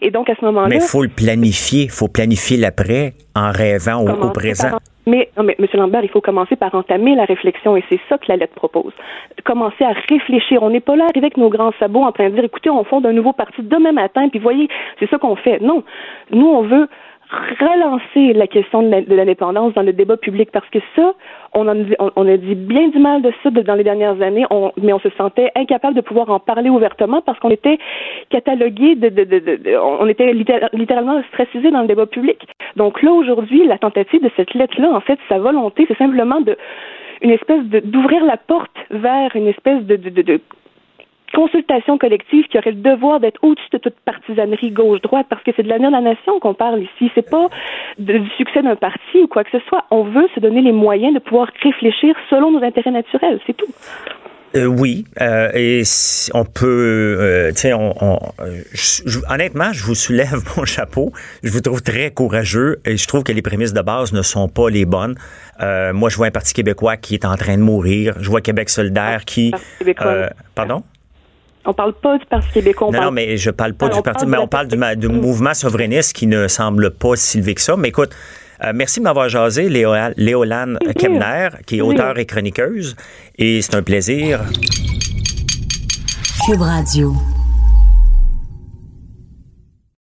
Et 0.00 0.10
donc, 0.10 0.28
à 0.28 0.34
ce 0.34 0.44
moment-là... 0.44 0.68
Mais 0.68 0.76
il 0.76 0.82
faut 0.82 1.02
le 1.02 1.08
planifier. 1.08 1.84
Il 1.84 1.90
faut 1.90 2.08
planifier 2.08 2.56
l'après 2.56 3.14
en 3.34 3.50
rêvant 3.50 4.04
au, 4.04 4.30
présent. 4.30 4.78
Mais, 5.06 5.28
non, 5.36 5.44
mais 5.44 5.56
M. 5.58 5.66
Lambert, 5.74 6.02
il 6.02 6.10
faut 6.10 6.20
commencer 6.20 6.56
par 6.56 6.74
entamer 6.74 7.14
la 7.14 7.24
réflexion 7.24 7.76
et 7.76 7.84
c'est 7.88 8.00
ça 8.08 8.18
que 8.18 8.26
la 8.28 8.36
lettre 8.36 8.54
propose. 8.54 8.92
Commencer 9.44 9.84
à 9.84 9.92
réfléchir. 10.08 10.62
On 10.62 10.70
n'est 10.70 10.80
pas 10.80 10.96
là 10.96 11.06
avec 11.14 11.36
nos 11.36 11.50
grands 11.50 11.72
sabots 11.78 12.02
en 12.02 12.12
train 12.12 12.30
de 12.30 12.34
dire, 12.34 12.44
écoutez, 12.44 12.70
on 12.70 12.84
fonde 12.84 13.06
un 13.06 13.12
nouveau 13.12 13.32
parti 13.32 13.62
demain 13.62 13.92
matin, 13.92 14.28
puis 14.28 14.38
voyez, 14.38 14.68
c'est 14.98 15.08
ça 15.10 15.18
qu'on 15.18 15.36
fait. 15.36 15.60
Non. 15.60 15.84
Nous, 16.30 16.46
on 16.46 16.62
veut 16.62 16.88
relancer 17.30 18.32
la 18.32 18.46
question 18.46 18.82
de 18.82 19.14
l'indépendance 19.14 19.74
dans 19.74 19.82
le 19.82 19.92
débat 19.92 20.16
public 20.16 20.50
parce 20.52 20.68
que 20.70 20.78
ça, 20.94 21.14
on, 21.54 21.66
a 21.68 22.36
dit 22.36 22.54
bien 22.54 22.88
du 22.88 22.98
mal 22.98 23.22
de 23.22 23.32
ça 23.42 23.50
dans 23.50 23.74
les 23.74 23.84
dernières 23.84 24.20
années, 24.20 24.44
mais 24.80 24.92
on 24.92 24.98
se 24.98 25.10
sentait 25.16 25.50
incapable 25.54 25.94
de 25.94 26.00
pouvoir 26.00 26.30
en 26.30 26.40
parler 26.40 26.70
ouvertement 26.70 27.22
parce 27.22 27.38
qu'on 27.38 27.50
était 27.50 27.78
catalogué, 28.30 28.96
de, 28.96 29.76
on 29.78 30.08
était 30.08 30.32
littéralement 30.32 31.22
stressisé 31.32 31.70
dans 31.70 31.82
le 31.82 31.88
débat 31.88 32.06
public. 32.06 32.38
Donc 32.76 33.02
là, 33.02 33.12
aujourd'hui, 33.12 33.66
la 33.66 33.78
tentative 33.78 34.22
de 34.22 34.30
cette 34.36 34.54
lettre-là, 34.54 34.90
en 34.90 35.00
fait, 35.00 35.18
sa 35.28 35.38
volonté, 35.38 35.84
c'est 35.88 35.98
simplement 35.98 36.40
de 36.40 36.56
une 37.22 37.30
espèce 37.30 37.62
d'ouvrir 37.64 38.24
la 38.24 38.36
porte 38.36 38.76
vers 38.90 39.34
une 39.34 39.46
espèce 39.46 39.82
de, 39.84 39.96
de 39.96 40.40
consultation 41.34 41.98
collective 41.98 42.46
qui 42.46 42.58
aurait 42.58 42.72
le 42.72 42.80
devoir 42.80 43.20
d'être 43.20 43.42
au-dessus 43.42 43.68
de 43.72 43.78
toute 43.78 43.96
partisanerie 44.04 44.70
gauche-droite, 44.70 45.26
parce 45.28 45.42
que 45.42 45.50
c'est 45.56 45.62
de 45.62 45.68
l'avenir 45.68 45.90
de 45.90 45.96
la 45.96 46.00
nation 46.00 46.38
qu'on 46.40 46.54
parle 46.54 46.82
ici. 46.82 47.10
C'est 47.14 47.28
pas 47.28 47.48
du 47.98 48.28
succès 48.36 48.62
d'un 48.62 48.76
parti 48.76 49.18
ou 49.22 49.26
quoi 49.26 49.44
que 49.44 49.50
ce 49.50 49.64
soit. 49.68 49.84
On 49.90 50.04
veut 50.04 50.28
se 50.34 50.40
donner 50.40 50.62
les 50.62 50.72
moyens 50.72 51.14
de 51.14 51.18
pouvoir 51.18 51.48
réfléchir 51.62 52.14
selon 52.30 52.52
nos 52.52 52.62
intérêts 52.62 52.90
naturels. 52.90 53.40
C'est 53.46 53.56
tout. 53.56 53.72
Euh, 54.56 54.66
oui, 54.66 55.04
euh, 55.20 55.50
et 55.52 55.82
on 56.32 56.44
peut, 56.44 57.16
euh, 57.18 57.52
on, 57.74 58.18
honnêtement, 59.28 59.72
je 59.72 59.84
vous 59.84 59.96
soulève 59.96 60.40
mon 60.56 60.64
chapeau. 60.64 61.12
Je 61.42 61.50
vous 61.50 61.60
trouve 61.60 61.82
très 61.82 62.12
courageux 62.12 62.80
et 62.84 62.96
je 62.96 63.06
trouve 63.08 63.24
que 63.24 63.32
les 63.32 63.42
prémices 63.42 63.72
de 63.72 63.80
base 63.80 64.12
ne 64.12 64.22
sont 64.22 64.48
pas 64.48 64.70
les 64.70 64.84
bonnes. 64.84 65.16
moi, 65.60 66.08
je 66.08 66.16
vois 66.16 66.28
un 66.28 66.30
Parti 66.30 66.54
québécois 66.54 66.96
qui 66.96 67.14
est 67.14 67.24
en 67.24 67.36
train 67.36 67.56
de 67.56 67.62
mourir. 67.62 68.14
Je 68.20 68.30
vois 68.30 68.40
Québec 68.40 68.70
solidaire 68.70 69.24
qui, 69.24 69.52
pardon? 70.54 70.84
On 71.66 71.72
parle 71.72 71.94
pas 71.94 72.18
du 72.18 72.26
Parti 72.26 72.48
québécois. 72.52 72.90
non, 72.92 73.02
non, 73.02 73.10
mais 73.10 73.36
je 73.36 73.50
parle 73.50 73.74
pas 73.74 73.88
du 73.88 74.02
Parti, 74.02 74.26
mais 74.26 74.38
on 74.38 74.48
parle 74.48 74.68
du, 74.68 75.08
mouvement 75.08 75.54
souverainiste 75.54 76.12
qui 76.14 76.26
ne 76.26 76.48
semble 76.48 76.90
pas 76.90 77.16
si 77.16 77.38
élevé 77.38 77.54
que 77.54 77.60
ça. 77.60 77.76
Mais 77.76 77.88
écoute, 77.88 78.10
euh, 78.62 78.72
merci 78.74 79.00
de 79.00 79.04
m'avoir 79.04 79.28
jasé, 79.28 79.68
Léolane 79.68 80.78
Kemner, 80.98 81.48
qui 81.66 81.78
est 81.78 81.80
auteure 81.80 82.18
et 82.18 82.26
chroniqueuse. 82.26 82.96
Et 83.38 83.62
c'est 83.62 83.74
un 83.74 83.82
plaisir. 83.82 84.40
Cube 86.46 86.60
Radio. 86.60 87.14